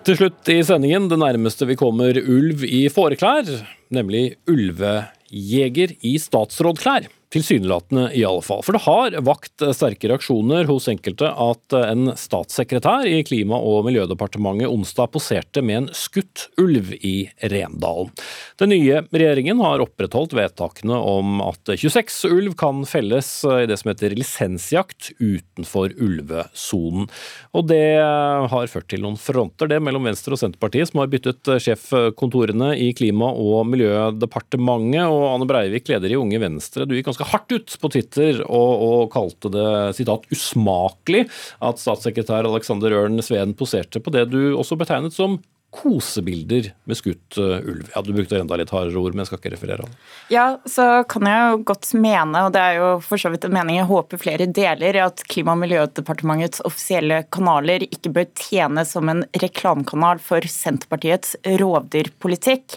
Til 0.01 0.17
slutt 0.19 0.51
i 0.51 0.59
sendingen 0.67 1.07
det 1.13 1.21
nærmeste 1.23 1.71
vi 1.71 1.79
kommer 1.79 2.19
ulv 2.19 2.67
i 2.67 2.89
fåreklær, 2.91 3.47
nemlig 3.95 4.33
ulvejeger 4.51 5.95
i 6.03 6.17
statsrådklær. 6.19 7.07
Tilsynelatende, 7.31 8.09
i 8.19 8.25
alle 8.27 8.43
fall. 8.43 8.59
For 8.67 8.75
det 8.75 8.83
har 8.83 9.15
vakt 9.23 9.63
sterke 9.77 10.09
reaksjoner 10.11 10.65
hos 10.67 10.89
enkelte 10.91 11.29
at 11.31 11.77
en 11.79 12.11
statssekretær 12.19 13.07
i 13.07 13.21
Klima- 13.23 13.61
og 13.63 13.85
miljødepartementet 13.87 14.67
onsdag 14.67 15.13
poserte 15.15 15.63
med 15.63 15.77
en 15.77 15.87
skutt 15.95 16.49
ulv 16.59 16.91
i 17.07 17.31
Rendalen. 17.53 18.11
Den 18.59 18.73
nye 18.75 19.05
regjeringen 19.15 19.63
har 19.63 19.83
opprettholdt 19.85 20.35
vedtakene 20.35 20.99
om 20.99 21.39
at 21.45 21.71
26 21.71 22.27
ulv 22.35 22.57
kan 22.59 22.83
felles 22.89 23.31
i 23.47 23.69
det 23.71 23.79
som 23.79 23.93
heter 23.93 24.17
lisensjakt 24.19 25.13
utenfor 25.23 25.95
ulvesonen. 26.03 27.07
Og 27.55 27.71
det 27.71 28.03
har 28.03 28.75
ført 28.75 28.91
til 28.91 29.07
noen 29.07 29.21
fronter, 29.21 29.71
det 29.71 29.79
mellom 29.79 30.11
Venstre 30.11 30.35
og 30.35 30.43
Senterpartiet, 30.43 30.91
som 30.91 31.05
har 31.05 31.15
byttet 31.15 31.47
sjefkontorene 31.63 32.73
i 32.75 32.91
Klima- 32.99 33.31
og 33.31 33.71
miljødepartementet. 33.71 35.07
Og 35.07 35.25
Anne 35.31 35.47
Breivik, 35.47 35.87
leder 35.95 36.11
i 36.11 36.19
Unge 36.19 36.43
Venstre, 36.43 36.91
du 36.91 36.99
gikk 36.99 37.07
ganske 37.13 37.20
ganske 37.21 37.31
hardt 37.31 37.53
ut 37.53 37.77
på 37.81 37.91
Twitter 37.93 38.41
og, 38.47 38.83
og 38.83 39.13
kalte 39.13 39.51
det 39.53 39.97
sitat, 39.97 40.27
usmakelig 40.33 41.27
at 41.61 41.81
statssekretær 41.81 42.49
Alexander 42.49 42.93
Ørn 42.93 43.21
Sveen 43.23 43.55
poserte 43.55 44.01
på 44.01 44.11
det 44.11 44.31
du 44.31 44.57
også 44.57 44.79
betegnet 44.81 45.15
som 45.15 45.41
kosebilder 45.71 46.73
med 46.85 46.99
skutt 46.99 47.39
uh, 47.39 47.59
ulv. 47.63 47.87
Ja, 47.95 48.03
Du 48.03 48.13
brukte 48.15 48.41
enda 48.41 48.57
litt 48.59 48.73
hardere 48.75 48.99
ord, 48.99 49.15
men 49.15 49.23
jeg 49.23 49.31
skal 49.31 49.41
ikke 49.41 49.53
referere 49.55 49.85
av 49.85 49.91
det. 49.91 49.99
Ja, 50.35 50.47
så 50.67 50.87
kan 51.11 51.29
jeg 51.31 51.45
jo 51.53 51.61
godt 51.71 51.91
mene, 51.95 52.43
og 52.47 52.55
det 52.57 52.63
er 52.65 52.79
jo 52.81 52.89
for 53.05 53.23
så 53.23 53.31
vidt 53.31 53.47
en 53.47 53.55
mening 53.55 53.79
jeg 53.79 53.89
håper 53.91 54.21
flere 54.21 54.49
deler, 54.51 54.99
at 55.05 55.23
Klima- 55.31 55.55
og 55.55 55.63
miljødepartementets 55.63 56.65
offisielle 56.67 57.23
kanaler 57.31 57.85
ikke 57.87 58.13
bør 58.17 58.27
tjene 58.39 58.85
som 58.89 59.11
en 59.13 59.23
reklamekanal 59.43 60.23
for 60.23 60.47
Senterpartiets 60.51 61.37
rovdyrpolitikk. 61.61 62.77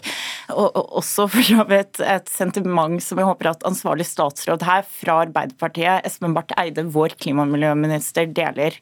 Og, 0.54 0.68
og 0.68 0.98
også 1.02 1.26
for 1.32 1.50
så 1.50 1.66
vidt 1.68 2.02
et 2.04 2.30
sentiment 2.30 3.02
som 3.02 3.18
jeg 3.18 3.26
håper 3.26 3.50
at 3.50 3.66
ansvarlig 3.66 4.06
statsråd 4.06 4.62
her 4.66 4.86
fra 4.86 5.20
Arbeiderpartiet, 5.24 6.06
Espen 6.06 6.36
Barth 6.36 6.54
Eide, 6.60 6.86
vår 6.94 7.16
klima- 7.18 7.46
og 7.46 7.52
miljøminister, 7.54 8.28
deler. 8.34 8.76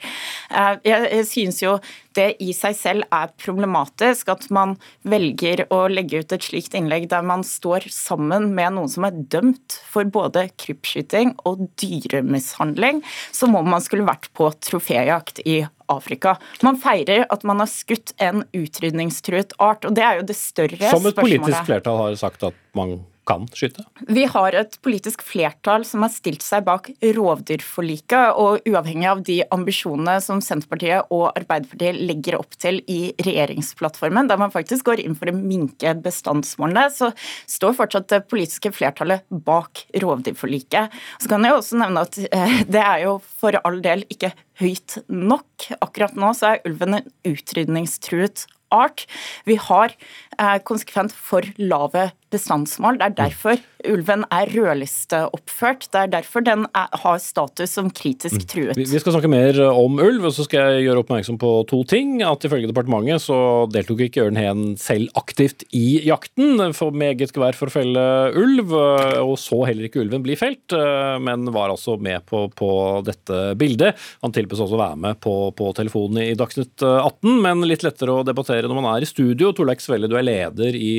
Eh, 0.50 0.74
jeg, 0.84 1.08
jeg 1.16 1.28
synes 1.30 1.62
jo 1.62 1.76
det 2.18 2.28
i 2.42 2.52
seg 2.56 2.76
selv 2.78 3.06
er 3.14 3.32
problematisk 3.40 4.30
at 4.32 4.48
man 4.54 4.76
velger 5.08 5.64
å 5.72 5.84
legge 5.92 6.22
ut 6.22 6.34
et 6.34 6.46
slikt 6.46 6.76
innlegg 6.78 7.08
der 7.12 7.24
man 7.26 7.44
står 7.46 7.88
sammen 7.92 8.50
med 8.56 8.76
noen 8.76 8.90
som 8.92 9.06
er 9.08 9.18
dømt 9.34 9.78
for 9.92 10.08
både 10.08 10.48
krypskyting 10.60 11.34
og 11.48 11.66
dyremishandling, 11.80 13.02
som 13.34 13.56
om 13.58 13.70
man 13.74 13.84
skulle 13.84 14.08
vært 14.08 14.30
på 14.36 14.50
troféjakt 14.62 15.42
i 15.46 15.62
Afrika. 15.92 16.36
Man 16.64 16.78
feirer 16.80 17.26
at 17.32 17.44
man 17.48 17.60
har 17.60 17.70
skutt 17.70 18.14
en 18.22 18.46
utrydningstruet 18.56 19.56
art, 19.62 19.84
og 19.84 19.96
det 19.96 20.04
er 20.06 20.20
jo 20.20 20.28
det 20.28 20.38
større 20.38 20.78
spørsmålet. 20.78 21.02
Som 21.02 21.10
et 21.10 21.24
politisk 21.26 21.68
flertall 21.68 22.00
har 22.06 22.20
sagt 22.20 22.46
at 22.48 22.56
man 22.78 23.00
kan 23.28 23.46
skyte? 23.54 23.84
Vi 24.08 24.24
har 24.30 24.56
et 24.56 24.76
politisk 24.82 25.22
flertall 25.24 25.84
som 25.86 26.04
har 26.04 26.12
stilt 26.12 26.42
seg 26.44 26.64
bak 26.66 26.90
rovdyrforliket, 27.02 28.38
og 28.38 28.66
uavhengig 28.68 29.08
av 29.08 29.22
de 29.26 29.38
ambisjonene 29.54 30.16
som 30.24 30.42
Senterpartiet 30.44 31.12
og 31.14 31.28
Arbeiderpartiet 31.30 32.00
legger 32.02 32.38
opp 32.40 32.56
til 32.60 32.80
i 32.90 33.12
regjeringsplattformen, 33.22 34.30
der 34.30 34.40
man 34.40 34.54
faktisk 34.54 34.88
går 34.90 35.04
inn 35.04 35.16
for 35.18 35.30
å 35.30 35.36
minke 35.36 35.94
bestandsmålene, 36.02 36.88
så 36.94 37.12
står 37.50 37.76
fortsatt 37.78 38.10
det 38.12 38.24
politiske 38.30 38.72
flertallet 38.74 39.26
bak 39.30 39.84
rovdyrforliket. 40.02 40.94
Så 41.22 41.30
kan 41.30 41.46
jeg 41.46 41.58
også 41.58 41.78
nevne 41.82 42.06
at 42.06 42.18
eh, 42.28 42.58
det 42.70 42.82
er 42.82 43.06
jo 43.06 43.18
for 43.22 43.58
all 43.62 43.80
del 43.84 44.06
ikke 44.12 44.32
høyt 44.62 44.98
nok. 45.08 45.70
Akkurat 45.80 46.18
nå 46.18 46.32
så 46.36 46.54
er 46.54 46.66
ulven 46.68 46.98
en 46.98 47.08
utrydningstruet 47.28 48.46
art. 48.72 49.06
Vi 49.44 49.58
har 49.60 49.94
eh, 50.38 50.58
konsekvent 50.66 51.14
for 51.14 51.46
lave 51.60 52.10
bestandsmål. 52.32 52.98
Det 53.00 53.10
er 53.10 53.18
derfor 53.26 53.60
ulven 53.88 54.24
er 54.30 54.50
rødlisteoppført. 54.52 55.88
Det 55.92 56.00
er 56.00 56.10
derfor 56.12 56.44
den 56.46 56.66
er, 56.78 56.88
har 57.02 57.18
status 57.22 57.74
som 57.76 57.90
kritisk 57.90 58.46
truet. 58.50 58.78
Vi 58.78 58.86
skal 59.00 59.14
snakke 59.14 59.30
mer 59.30 59.58
om 59.68 59.98
ulv, 60.02 60.28
og 60.28 60.34
så 60.36 60.46
skal 60.46 60.76
jeg 60.76 60.86
gjøre 60.86 61.02
oppmerksom 61.02 61.38
på 61.42 61.52
to 61.70 61.82
ting. 61.88 62.20
At 62.26 62.44
ifølge 62.46 62.70
departementet 62.70 63.24
så 63.24 63.38
deltok 63.72 64.04
ikke 64.06 64.26
Ørn 64.26 64.38
Heen 64.38 64.62
selv 64.80 65.10
aktivt 65.18 65.66
i 65.74 66.02
jakten 66.06 66.60
for 66.76 66.94
eget 67.02 67.34
gevær 67.34 67.56
for 67.58 67.70
å 67.70 67.74
felle 67.74 68.04
ulv, 68.38 68.72
og 68.72 69.34
så 69.40 69.62
heller 69.68 69.88
ikke 69.88 70.02
ulven 70.04 70.24
bli 70.24 70.36
felt, 70.38 70.74
men 71.22 71.48
var 71.54 71.72
altså 71.72 71.96
med 72.02 72.24
på, 72.28 72.44
på 72.56 72.70
dette 73.06 73.42
bildet. 73.58 73.98
Han 74.22 74.34
tilbød 74.34 74.64
også 74.64 74.78
å 74.78 74.82
være 74.82 75.00
med 75.02 75.20
på, 75.22 75.34
på 75.56 75.72
telefonen 75.76 76.22
i 76.24 76.36
Dagsnytt 76.38 76.84
18, 76.84 77.40
men 77.42 77.66
litt 77.68 77.84
lettere 77.86 78.20
å 78.20 78.26
debattere 78.26 78.70
når 78.70 78.80
man 78.80 78.90
er 78.94 79.04
i 79.04 79.10
studio. 79.10 79.52
Torleik 79.56 79.82
Svelle, 79.82 80.10
du 80.10 80.16
er 80.18 80.26
leder 80.26 80.76
i 80.78 80.92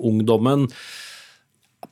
Senterungdommen. 0.00 0.68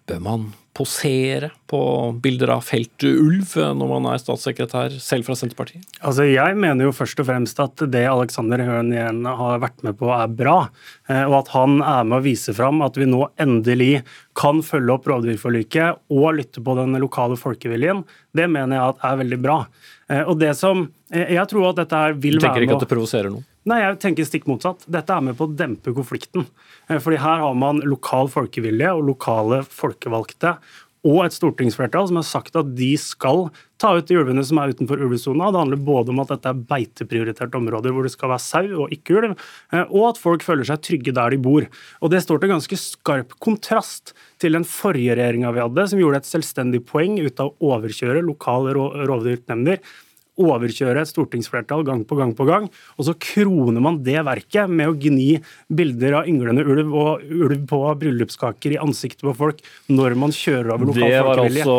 Bør 0.09 0.21
man 0.25 0.49
posere 0.79 1.51
på 1.69 1.81
bilder 2.23 2.53
av 2.55 2.63
feltulv 2.63 3.51
når 3.77 3.89
man 3.91 4.07
er 4.13 4.21
statssekretær, 4.23 4.95
selv 5.03 5.27
fra 5.27 5.35
Senterpartiet? 5.37 5.83
Altså, 6.01 6.25
Jeg 6.25 6.57
mener 6.57 6.87
jo 6.87 6.95
først 6.95 7.19
og 7.21 7.27
fremst 7.29 7.59
at 7.61 7.83
det 7.91 8.07
Alexander 8.07 8.63
Høen 8.65 8.93
igjen 8.95 9.27
har 9.27 9.59
vært 9.61 9.83
med 9.83 9.99
på 9.99 10.09
er 10.15 10.29
bra. 10.29 10.69
Eh, 11.09 11.25
og 11.27 11.41
at 11.43 11.53
han 11.57 11.83
er 11.83 12.07
med 12.07 12.21
å 12.21 12.25
vise 12.25 12.55
fram 12.55 12.81
at 12.87 12.97
vi 12.97 13.09
nå 13.11 13.27
endelig 13.41 14.05
kan 14.39 14.63
følge 14.63 14.95
opp 14.95 15.09
rovdyrforliket 15.11 16.15
og 16.15 16.39
lytte 16.39 16.63
på 16.65 16.79
den 16.79 16.97
lokale 17.03 17.37
folkeviljen. 17.37 18.05
Det 18.33 18.47
mener 18.49 18.79
jeg 18.79 18.95
at 18.95 19.07
er 19.11 19.23
veldig 19.25 19.41
bra. 19.43 19.61
Eh, 20.09 20.23
og 20.23 20.39
det 20.39 20.55
som, 20.57 20.89
eh, 21.11 21.35
Jeg 21.35 21.49
tror 21.49 21.71
at 21.71 21.77
dette 21.83 21.93
her 21.97 22.13
vil 22.13 22.39
være 22.39 22.41
med 22.41 22.41
Du 22.41 22.47
tenker 22.47 22.63
ikke 22.63 22.81
at 22.81 22.87
det 22.87 22.95
provoserer 22.95 23.31
noen? 23.35 23.45
Nei, 23.69 23.83
jeg 23.83 23.99
tenker 24.01 24.25
stikk 24.25 24.47
motsatt. 24.49 24.87
Dette 24.89 25.13
er 25.13 25.25
med 25.25 25.37
på 25.37 25.45
å 25.49 25.53
dempe 25.53 25.93
konflikten. 25.97 26.47
Fordi 26.89 27.19
her 27.21 27.43
har 27.45 27.57
man 27.59 27.83
lokal 27.85 28.31
folkevilje 28.33 28.95
og 28.97 29.09
lokale 29.11 29.61
folkevalgte 29.67 30.57
og 31.07 31.21
et 31.23 31.35
stortingsflertall 31.37 32.09
som 32.11 32.19
har 32.19 32.27
sagt 32.27 32.57
at 32.59 32.73
de 32.77 32.91
skal 32.99 33.47
ta 33.79 33.93
ut 33.95 34.09
de 34.09 34.17
ulvene 34.19 34.43
som 34.45 34.59
er 34.59 34.73
utenfor 34.75 34.99
ulvesona. 35.05 35.51
Det 35.55 35.61
handler 35.63 35.85
både 35.87 36.11
om 36.11 36.23
at 36.25 36.33
dette 36.33 36.51
er 36.51 36.65
beiteprioriterte 36.73 37.61
områder 37.61 37.95
hvor 37.95 38.07
det 38.07 38.13
skal 38.15 38.33
være 38.33 38.43
sau 38.43 38.65
og 38.83 38.95
ikke 38.95 39.21
ulv, 39.21 39.37
og 39.87 40.03
at 40.09 40.19
folk 40.19 40.43
føler 40.47 40.67
seg 40.67 40.83
trygge 40.83 41.15
der 41.15 41.35
de 41.35 41.39
bor. 41.45 41.69
Og 42.03 42.11
Det 42.11 42.23
står 42.25 42.43
til 42.43 42.53
ganske 42.55 42.81
skarp 42.83 43.37
kontrast 43.45 44.15
til 44.43 44.59
den 44.59 44.67
forrige 44.67 45.15
regjeringa 45.19 45.55
vi 45.55 45.63
hadde, 45.63 45.87
som 45.93 46.03
gjorde 46.03 46.25
et 46.25 46.33
selvstendig 46.33 46.83
poeng 46.89 47.21
ut 47.23 47.45
av 47.45 47.53
å 47.53 47.73
overkjøre 47.77 48.27
lokale 48.27 48.75
rovdyrnemnder 48.75 49.79
overkjøre 50.39 51.03
et 51.03 51.11
stortingsflertall 51.11 51.85
gang 51.87 52.05
på 52.09 52.19
gang 52.19 52.35
på 52.37 52.47
gang, 52.49 52.69
og 52.97 53.09
så 53.09 53.15
kroner 53.19 53.83
man 53.85 54.01
det 54.07 54.19
verket 54.27 54.71
med 54.71 54.91
å 54.91 54.97
gni 54.99 55.39
bilder 55.69 56.21
av 56.21 56.31
ynglende 56.31 56.65
ulv 56.65 56.95
og 56.95 57.25
ulv 57.29 57.65
på 57.69 57.81
bryllupskaker 58.01 58.77
i 58.77 58.81
ansiktet 58.83 59.27
på 59.27 59.35
folk 59.37 59.63
når 59.93 60.17
man 60.19 60.35
kjører 60.35 60.75
over 60.75 60.91
lokal. 60.91 61.09
Det 61.09 61.23
var 61.27 61.43
altså 61.45 61.77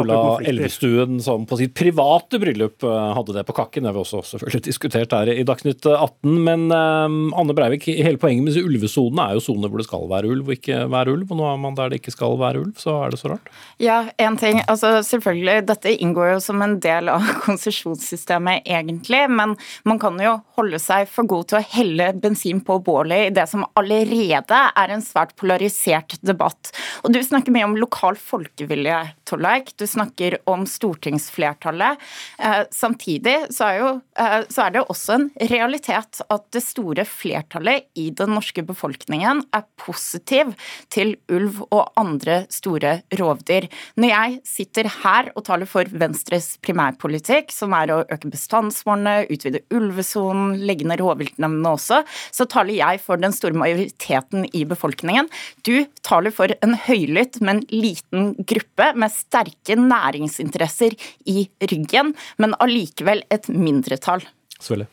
Ola 0.00 0.20
Elvestuen 0.44 1.20
som 1.24 1.46
på 1.48 1.58
sitt 1.60 1.74
private 1.76 2.40
bryllup 2.42 2.84
eh, 2.86 3.10
hadde 3.18 3.36
det 3.36 3.46
på 3.48 3.56
kakken. 3.56 3.84
Det 3.84 3.90
har 3.90 3.96
vi 3.96 4.02
også 4.04 4.22
selvfølgelig 4.32 4.64
diskutert 4.70 5.16
her 5.16 5.30
i 5.32 5.44
Dagsnytt 5.46 5.86
18. 5.90 6.36
Men 6.44 6.66
um, 6.70 7.18
Anne 7.36 7.56
Breivik, 7.56 7.88
hele 7.88 8.20
poenget 8.20 8.46
med 8.46 8.58
ulvesonene 8.60 9.28
er 9.28 9.38
jo 9.38 9.44
soner 9.44 9.72
hvor 9.72 9.82
det 9.82 9.88
skal 9.88 10.08
være 10.10 10.30
ulv 10.30 10.50
og 10.50 10.56
ikke 10.56 10.84
være 10.92 11.16
ulv. 11.16 11.30
Og 11.30 11.40
nå 11.40 11.48
er 11.50 11.60
man 11.60 11.78
der 11.78 11.92
det 11.92 12.02
ikke 12.02 12.14
skal 12.14 12.38
være 12.40 12.64
ulv, 12.64 12.74
så 12.80 12.98
er 13.04 13.14
det 13.14 13.20
så 13.20 13.32
rart? 13.34 13.52
Ja, 13.82 14.04
én 14.20 14.38
ting. 14.40 14.60
Altså 14.70 14.96
selvfølgelig, 15.06 15.66
dette 15.70 15.94
inngår 15.94 16.34
jo 16.34 16.40
som 16.44 16.62
en 16.64 16.78
del 16.82 17.10
av 17.12 17.24
konsesjonssystemet 17.64 18.62
egentlig, 18.64 19.30
men 19.30 19.56
man 19.84 19.98
kan 19.98 20.18
jo 20.20 20.36
holde 20.58 20.78
seg 20.82 21.08
for 21.10 21.26
god 21.28 21.48
til 21.48 21.58
å 21.58 21.64
helle 21.74 22.12
bensin 22.20 22.60
på 22.64 22.78
bålet 22.84 23.28
i 23.28 23.34
det 23.34 23.46
som 23.50 23.64
allerede 23.78 24.60
er 24.76 24.92
en 24.92 25.04
svært 25.04 25.34
polarisert 25.36 26.18
debatt. 26.22 26.72
Og 27.04 27.12
Du 27.14 27.20
snakker 27.22 27.52
mye 27.54 27.64
om 27.64 27.76
lokal 27.78 28.16
folkevilje, 28.18 28.96
Torleik. 29.24 29.72
Du 29.78 29.86
snakker 29.86 30.38
om 30.50 30.64
stortingsflertallet. 30.66 32.00
Eh, 32.38 32.64
samtidig 32.70 33.36
så 33.54 33.68
er, 33.68 33.78
jo, 33.78 33.90
eh, 34.18 34.44
så 34.50 34.66
er 34.66 34.74
det 34.74 34.82
også 34.88 35.14
en 35.14 35.28
realitet 35.50 36.20
at 36.28 36.44
det 36.52 36.62
store 36.64 37.04
flertallet 37.06 37.86
i 37.94 38.10
den 38.10 38.34
norske 38.34 38.64
befolkningen 38.66 39.44
er 39.54 39.64
positiv 39.80 40.54
til 40.90 41.14
ulv 41.30 41.62
og 41.70 41.94
andre 41.96 42.44
store 42.50 43.02
rovdyr. 43.14 43.68
Når 43.96 44.10
jeg 44.10 44.40
sitter 44.48 44.90
her 45.04 45.30
og 45.34 45.44
taler 45.46 45.70
for 45.70 45.88
Venstres 45.94 46.56
primærpolitikk, 46.64 47.53
som 47.54 47.74
er 47.76 47.92
å 47.92 48.00
øke 48.02 48.30
bestandsmålene, 48.32 49.28
utvide 49.32 49.62
ulvesonen, 49.74 50.56
legge 50.66 50.88
ned 50.88 51.02
rovviltnemndene 51.02 51.74
også, 51.76 52.02
så 52.34 52.48
taler 52.50 52.78
jeg 52.78 53.02
for 53.04 53.20
den 53.20 53.34
store 53.34 53.56
majoriteten 53.58 54.48
i 54.52 54.64
befolkningen. 54.68 55.30
Du 55.66 55.86
taler 56.06 56.34
for 56.34 56.54
en 56.64 56.76
høylytt, 56.86 57.40
men 57.44 57.62
liten 57.72 58.34
gruppe 58.42 58.90
med 58.98 59.14
sterke 59.14 59.78
næringsinteresser 59.78 60.96
i 61.30 61.46
ryggen, 61.70 62.14
men 62.42 62.58
allikevel 62.62 63.24
et 63.34 63.48
mindretall. 63.52 64.26
Svelle. 64.58 64.88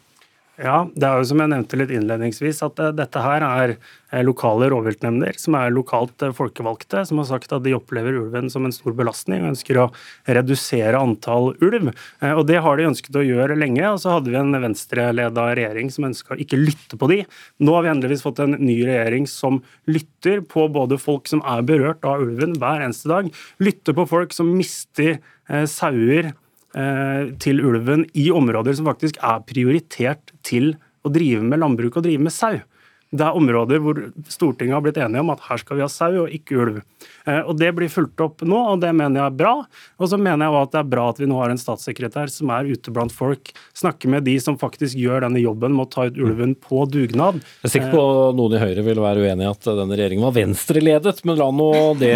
Ja, 0.62 0.84
det 0.94 1.08
er 1.08 1.18
jo 1.18 1.26
som 1.26 1.40
jeg 1.42 1.50
nevnte 1.50 1.78
litt 1.80 1.92
innledningsvis, 1.96 2.60
at 2.62 2.78
eh, 2.84 2.92
dette 2.94 3.22
her 3.24 3.42
er 3.42 3.72
eh, 3.74 4.22
lokale 4.22 4.68
rovviltnemnder 4.70 5.40
som 5.42 5.56
er 5.58 5.72
lokalt 5.74 6.22
eh, 6.22 6.34
folkevalgte, 6.38 7.02
som 7.10 7.18
har 7.18 7.26
sagt 7.32 7.56
at 7.56 7.64
de 7.66 7.74
opplever 7.74 8.20
ulven 8.20 8.52
som 8.54 8.68
en 8.68 8.76
stor 8.76 8.94
belastning 8.98 9.42
og 9.42 9.56
ønsker 9.56 9.80
å 9.82 9.88
redusere 10.30 11.00
antall 11.02 11.56
ulv. 11.66 11.90
Og 12.28 12.44
Det 12.46 12.60
har 12.62 12.78
de 12.78 12.86
ønsket 12.92 13.18
å 13.18 13.26
gjøre 13.26 13.58
lenge. 13.58 13.82
og 13.90 14.04
Så 14.04 14.14
hadde 14.14 14.30
vi 14.30 14.38
en 14.38 14.60
venstreleda 14.68 15.48
regjering 15.58 15.90
som 15.94 16.06
ønska 16.12 16.36
å 16.36 16.40
ikke 16.46 16.62
lytte 16.62 17.00
på 17.02 17.10
de. 17.10 17.24
Nå 17.58 17.76
har 17.78 17.88
vi 17.88 17.94
endeligvis 17.96 18.26
fått 18.28 18.44
en 18.46 18.54
ny 18.62 18.78
regjering 18.86 19.26
som 19.32 19.64
lytter 19.90 20.46
på 20.46 20.68
både 20.70 21.02
folk 21.02 21.32
som 21.32 21.42
er 21.42 21.66
berørt 21.66 22.06
av 22.06 22.22
ulven 22.22 22.54
hver 22.62 22.86
eneste 22.86 23.10
dag, 23.10 23.34
lytter 23.64 23.98
på 23.98 24.06
folk 24.14 24.38
som 24.38 24.54
mister 24.54 25.18
sauer 25.68 26.32
til 26.72 27.60
ulven 27.68 28.06
i 28.16 28.30
områder 28.32 28.78
som 28.78 28.88
faktisk 28.88 29.18
er 29.20 29.42
prioritert 29.44 30.32
til 30.48 30.72
å 31.04 31.12
drive 31.12 31.44
med 31.44 31.60
landbruk 31.60 31.98
og 32.00 32.06
drive 32.06 32.24
med 32.24 32.32
sau. 32.32 32.62
Det 33.12 33.26
er 33.28 33.36
områder 33.36 33.82
hvor 33.84 33.98
Stortinget 34.32 34.78
har 34.78 34.84
blitt 34.86 35.00
enige 35.04 35.20
om 35.20 35.34
at 35.34 35.42
her 35.50 35.60
skal 35.60 35.76
vi 35.76 35.84
ha 35.84 35.90
sau 35.92 36.14
og 36.22 36.32
ikke 36.32 36.56
ulv. 36.64 36.78
Eh, 37.28 37.42
og 37.42 37.58
Det 37.60 37.72
blir 37.76 37.92
fulgt 37.92 38.22
opp 38.24 38.46
nå, 38.48 38.56
og 38.72 38.80
det 38.80 38.94
mener 38.96 39.20
jeg 39.20 39.26
er 39.26 39.36
bra. 39.42 39.52
Og 40.00 40.08
så 40.08 40.20
mener 40.20 40.46
jeg 40.46 40.56
også 40.56 40.70
at 40.70 40.72
det 40.72 40.80
er 40.80 40.92
bra 40.94 41.08
at 41.12 41.20
vi 41.20 41.28
nå 41.28 41.42
har 41.42 41.52
en 41.52 41.60
statssekretær 41.60 42.32
som 42.32 42.54
er 42.56 42.72
ute 42.72 42.94
blant 42.96 43.12
folk, 43.12 43.52
snakker 43.76 44.14
med 44.16 44.24
de 44.30 44.38
som 44.40 44.56
faktisk 44.62 44.96
gjør 44.96 45.26
denne 45.26 45.44
jobben 45.44 45.76
med 45.76 45.90
å 45.90 45.92
ta 45.92 46.08
ut 46.08 46.22
ulven 46.24 46.56
på 46.56 46.86
dugnad. 46.88 47.44
Jeg 47.62 47.68
er 47.68 47.76
sikker 47.76 47.92
på 47.92 48.06
at 48.08 48.40
noen 48.40 48.56
i 48.56 48.64
Høyre 48.64 48.88
vil 48.88 49.04
være 49.04 49.28
uenig 49.28 49.48
i 49.48 49.52
at 49.52 49.72
denne 49.82 50.00
regjeringen 50.00 50.28
var 50.30 50.38
venstreledet, 50.40 51.18
men 51.28 51.40
la 51.42 51.52
nå 51.52 51.72
det 52.00 52.16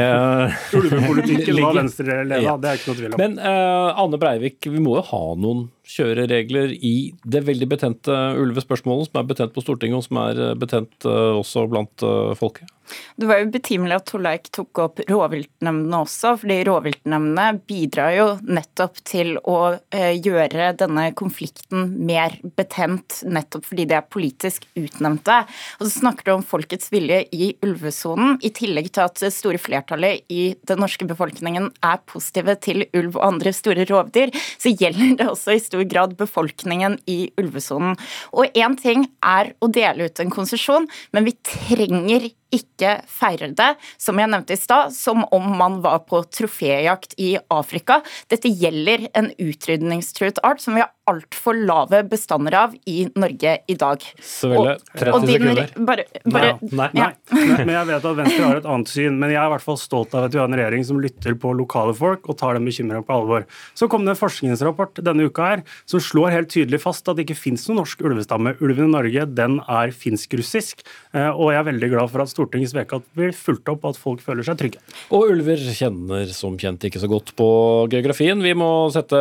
Ulvepolitikken 0.80 1.60
var 1.60 1.76
venstreledet, 1.82 2.44
ja. 2.48 2.56
det 2.56 2.72
er 2.72 2.80
ikke 2.80 2.94
noe 2.94 3.02
tvil 3.02 3.12
om. 3.12 3.20
Men 3.20 3.40
uh, 3.44 4.04
Anne 4.06 4.22
Breivik, 4.22 4.64
vi 4.64 4.80
må 4.80 4.96
jo 5.02 5.08
ha 5.12 5.26
noen 5.36 5.68
kjøreregler 5.86 6.74
i 6.76 6.96
det 7.24 7.44
veldig 7.48 7.68
betente 7.70 8.16
ulvespørsmålet, 8.42 9.10
som 9.10 9.22
er 9.22 9.28
betent 9.30 9.54
på 9.56 9.64
Stortinget, 9.64 10.00
og 10.00 10.08
som 10.08 10.22
er 10.24 10.42
eh, 10.50 10.56
betent 10.60 11.08
eh, 11.08 11.32
også 11.40 11.68
blant 11.72 12.06
eh, 12.06 12.34
folket? 12.40 12.72
Det 13.16 13.30
var 13.30 13.42
jo 13.42 13.52
betimelig 13.54 14.00
at 14.00 14.08
Torleik 14.10 14.50
tok 14.56 14.82
opp 14.82 15.02
rovviltnemndene 15.10 16.02
også, 16.06 16.34
fordi 16.42 16.58
rovviltnemndene 16.68 17.62
bidrar 17.70 18.16
jo 18.16 18.28
nettopp 18.44 19.00
til 19.08 19.36
å 19.46 19.60
gjøre 19.94 20.72
denne 20.80 21.08
konflikten 21.18 21.94
mer 22.10 22.38
betent, 22.58 23.22
nettopp 23.30 23.70
fordi 23.70 23.88
de 23.90 23.98
er 24.00 24.10
politisk 24.10 24.66
utnevnte. 24.80 25.42
Og 25.80 25.86
så 25.88 25.94
snakker 26.00 26.28
du 26.28 26.34
om 26.36 26.46
folkets 26.46 26.92
vilje 26.94 27.22
i 27.36 27.52
ulvesonen, 27.66 28.40
i 28.42 28.52
tillegg 28.56 28.92
til 28.96 29.06
at 29.06 29.22
det 29.22 29.34
store 29.36 29.62
flertallet 29.62 30.26
i 30.34 30.56
den 30.66 30.82
norske 30.82 31.08
befolkningen 31.08 31.70
er 31.86 32.04
positive 32.10 32.58
til 32.66 32.88
ulv 32.96 33.16
og 33.16 33.24
andre 33.30 33.54
store 33.56 33.88
rovdyr, 33.90 34.34
så 34.58 34.74
gjelder 34.74 35.18
det 35.20 35.30
også 35.30 35.56
i 35.56 35.62
stor 35.62 35.76
stor 35.76 35.84
grad 35.84 36.16
befolkningen 36.18 37.00
i 37.08 37.32
ulvesonen. 37.38 37.98
Og 38.34 38.48
én 38.56 38.78
ting 38.80 39.08
er 39.22 39.54
å 39.60 39.68
dele 39.68 40.08
ut 40.08 40.20
en 40.20 40.32
konsesjon, 40.32 40.88
men 41.12 41.26
vi 41.26 41.36
trenger 41.44 42.30
ikke 42.54 43.00
feirer 43.10 43.54
det, 43.58 43.72
som 44.02 44.20
jeg 44.20 44.32
nevnte 44.32 44.56
i 44.56 44.60
stad, 44.60 44.94
som 44.96 45.24
om 45.36 45.48
man 45.58 45.80
var 45.84 46.04
på 46.10 46.22
troféjakt 46.30 47.16
i 47.22 47.36
Afrika. 47.54 48.02
Dette 48.32 48.52
gjelder 48.52 49.10
en 49.18 49.32
utrydningstruet 49.42 50.42
art 50.46 50.62
som 50.64 50.78
vi 50.78 50.84
har 50.84 50.92
altfor 51.06 51.58
lave 51.68 52.00
bestander 52.10 52.56
av 52.58 52.74
i 52.90 53.04
Norge 53.14 53.52
i 53.70 53.76
dag. 53.78 54.02
Så 54.26 54.50
vel, 54.50 54.80
30 54.98 55.28
sekunder. 55.30 55.74
Bare, 55.86 56.06
bare, 56.26 56.54
nei, 56.66 56.88
nei, 56.98 57.12
nei. 57.30 57.58
Men 57.60 57.74
jeg 57.76 57.90
vet 57.92 58.08
at 58.10 58.18
Venstre 58.18 58.48
har 58.48 58.62
et 58.62 58.70
annet 58.76 58.90
syn, 58.90 59.20
men 59.22 59.34
jeg 59.34 59.42
er 59.42 59.50
i 59.50 59.54
hvert 59.54 59.66
fall 59.66 59.78
stolt 59.82 60.16
av 60.18 60.26
at 60.26 60.34
vi 60.34 60.42
har 60.42 60.50
en 60.50 60.58
regjering 60.58 60.88
som 60.88 61.02
lytter 61.02 61.38
på 61.38 61.54
lokale 61.58 61.94
folk 61.98 62.26
og 62.32 62.40
tar 62.40 62.58
dem 62.58 62.66
bekymringa 62.66 63.06
på 63.06 63.20
alvor. 63.20 63.46
Så 63.78 63.90
kom 63.92 64.08
det 64.08 64.16
en 64.16 64.22
forskningsrapport 64.22 65.04
denne 65.06 65.30
uka 65.30 65.52
her 65.52 65.66
som 65.86 66.02
slår 66.02 66.34
helt 66.34 66.54
tydelig 66.54 66.82
fast 66.82 67.06
at 67.06 67.20
det 67.20 67.28
ikke 67.28 67.38
finnes 67.38 67.68
noen 67.70 67.84
norsk 67.84 68.02
ulvestamme. 68.06 68.56
Ulven 68.66 68.90
i 68.90 68.96
Norge 68.96 69.28
den 69.38 69.60
er 69.62 69.94
finsk-russisk, 69.94 70.82
eh, 71.14 71.30
og 71.30 71.54
jeg 71.54 71.62
er 71.62 71.70
veldig 71.70 71.92
glad 71.94 72.14
for 72.14 72.26
at 72.26 72.34
Stortinget 72.34 72.45
Stortingets 72.46 72.76
vedtak 72.76 73.06
blir 73.18 73.34
fulgt 73.36 73.70
opp, 73.72 73.86
at 73.90 73.98
folk 74.00 74.22
føler 74.24 74.46
seg 74.46 74.60
trygge. 74.60 74.82
Og 75.14 75.32
ulver 75.34 75.60
kjenner 75.76 76.30
som 76.34 76.58
kjent 76.62 76.84
ikke 76.86 77.02
så 77.02 77.10
godt 77.10 77.34
på 77.38 77.48
geografien. 77.92 78.42
Vi 78.44 78.54
må 78.58 78.70
sette 78.94 79.18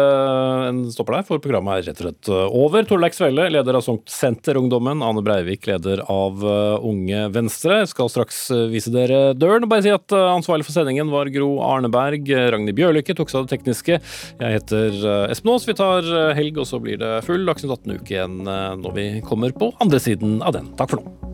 en 0.68 0.85
stopper 0.93 1.18
der, 1.18 1.27
for 1.29 1.43
programmet 1.43 1.81
er 1.81 1.89
rett 1.89 2.03
og 2.03 2.09
slett 2.09 2.31
over. 2.45 2.87
Torleik 2.89 3.16
Svelle, 3.16 3.49
leder 3.53 3.79
av 3.79 3.85
Senterungdommen. 3.85 5.03
Ane 5.05 5.25
Breivik, 5.25 5.66
leder 5.70 6.05
av 6.11 6.45
Unge 6.85 7.27
Venstre. 7.35 7.81
Jeg 7.83 7.93
skal 7.95 8.12
straks 8.12 8.45
vise 8.72 8.93
dere 8.95 9.33
døren. 9.39 9.64
og 9.64 9.72
Bare 9.72 9.87
si 9.87 9.95
at 9.95 10.14
ansvarlig 10.14 10.68
for 10.68 10.77
sendingen 10.77 11.12
var 11.12 11.33
Gro 11.33 11.57
Arneberg. 11.64 12.29
Ragnhild 12.55 12.79
Bjørlykke 12.79 13.16
tok 13.16 13.33
seg 13.33 13.43
av 13.43 13.49
det 13.49 13.57
tekniske. 13.57 14.01
Jeg 14.41 14.59
heter 14.59 14.99
Espen 15.33 15.55
Aas. 15.55 15.68
Vi 15.68 15.79
tar 15.79 16.11
helg, 16.37 16.61
og 16.61 16.68
så 16.68 16.83
blir 16.83 17.01
det 17.01 17.14
full 17.27 17.47
Dagsnytt 17.49 17.79
18-uke 17.81 18.18
igjen 18.18 18.43
når 18.45 18.99
vi 18.99 19.07
kommer 19.25 19.55
på 19.57 19.72
andre 19.83 20.03
siden 20.03 20.41
av 20.45 20.59
den. 20.59 20.75
Takk 20.79 20.95
for 20.95 21.03
nå. 21.03 21.34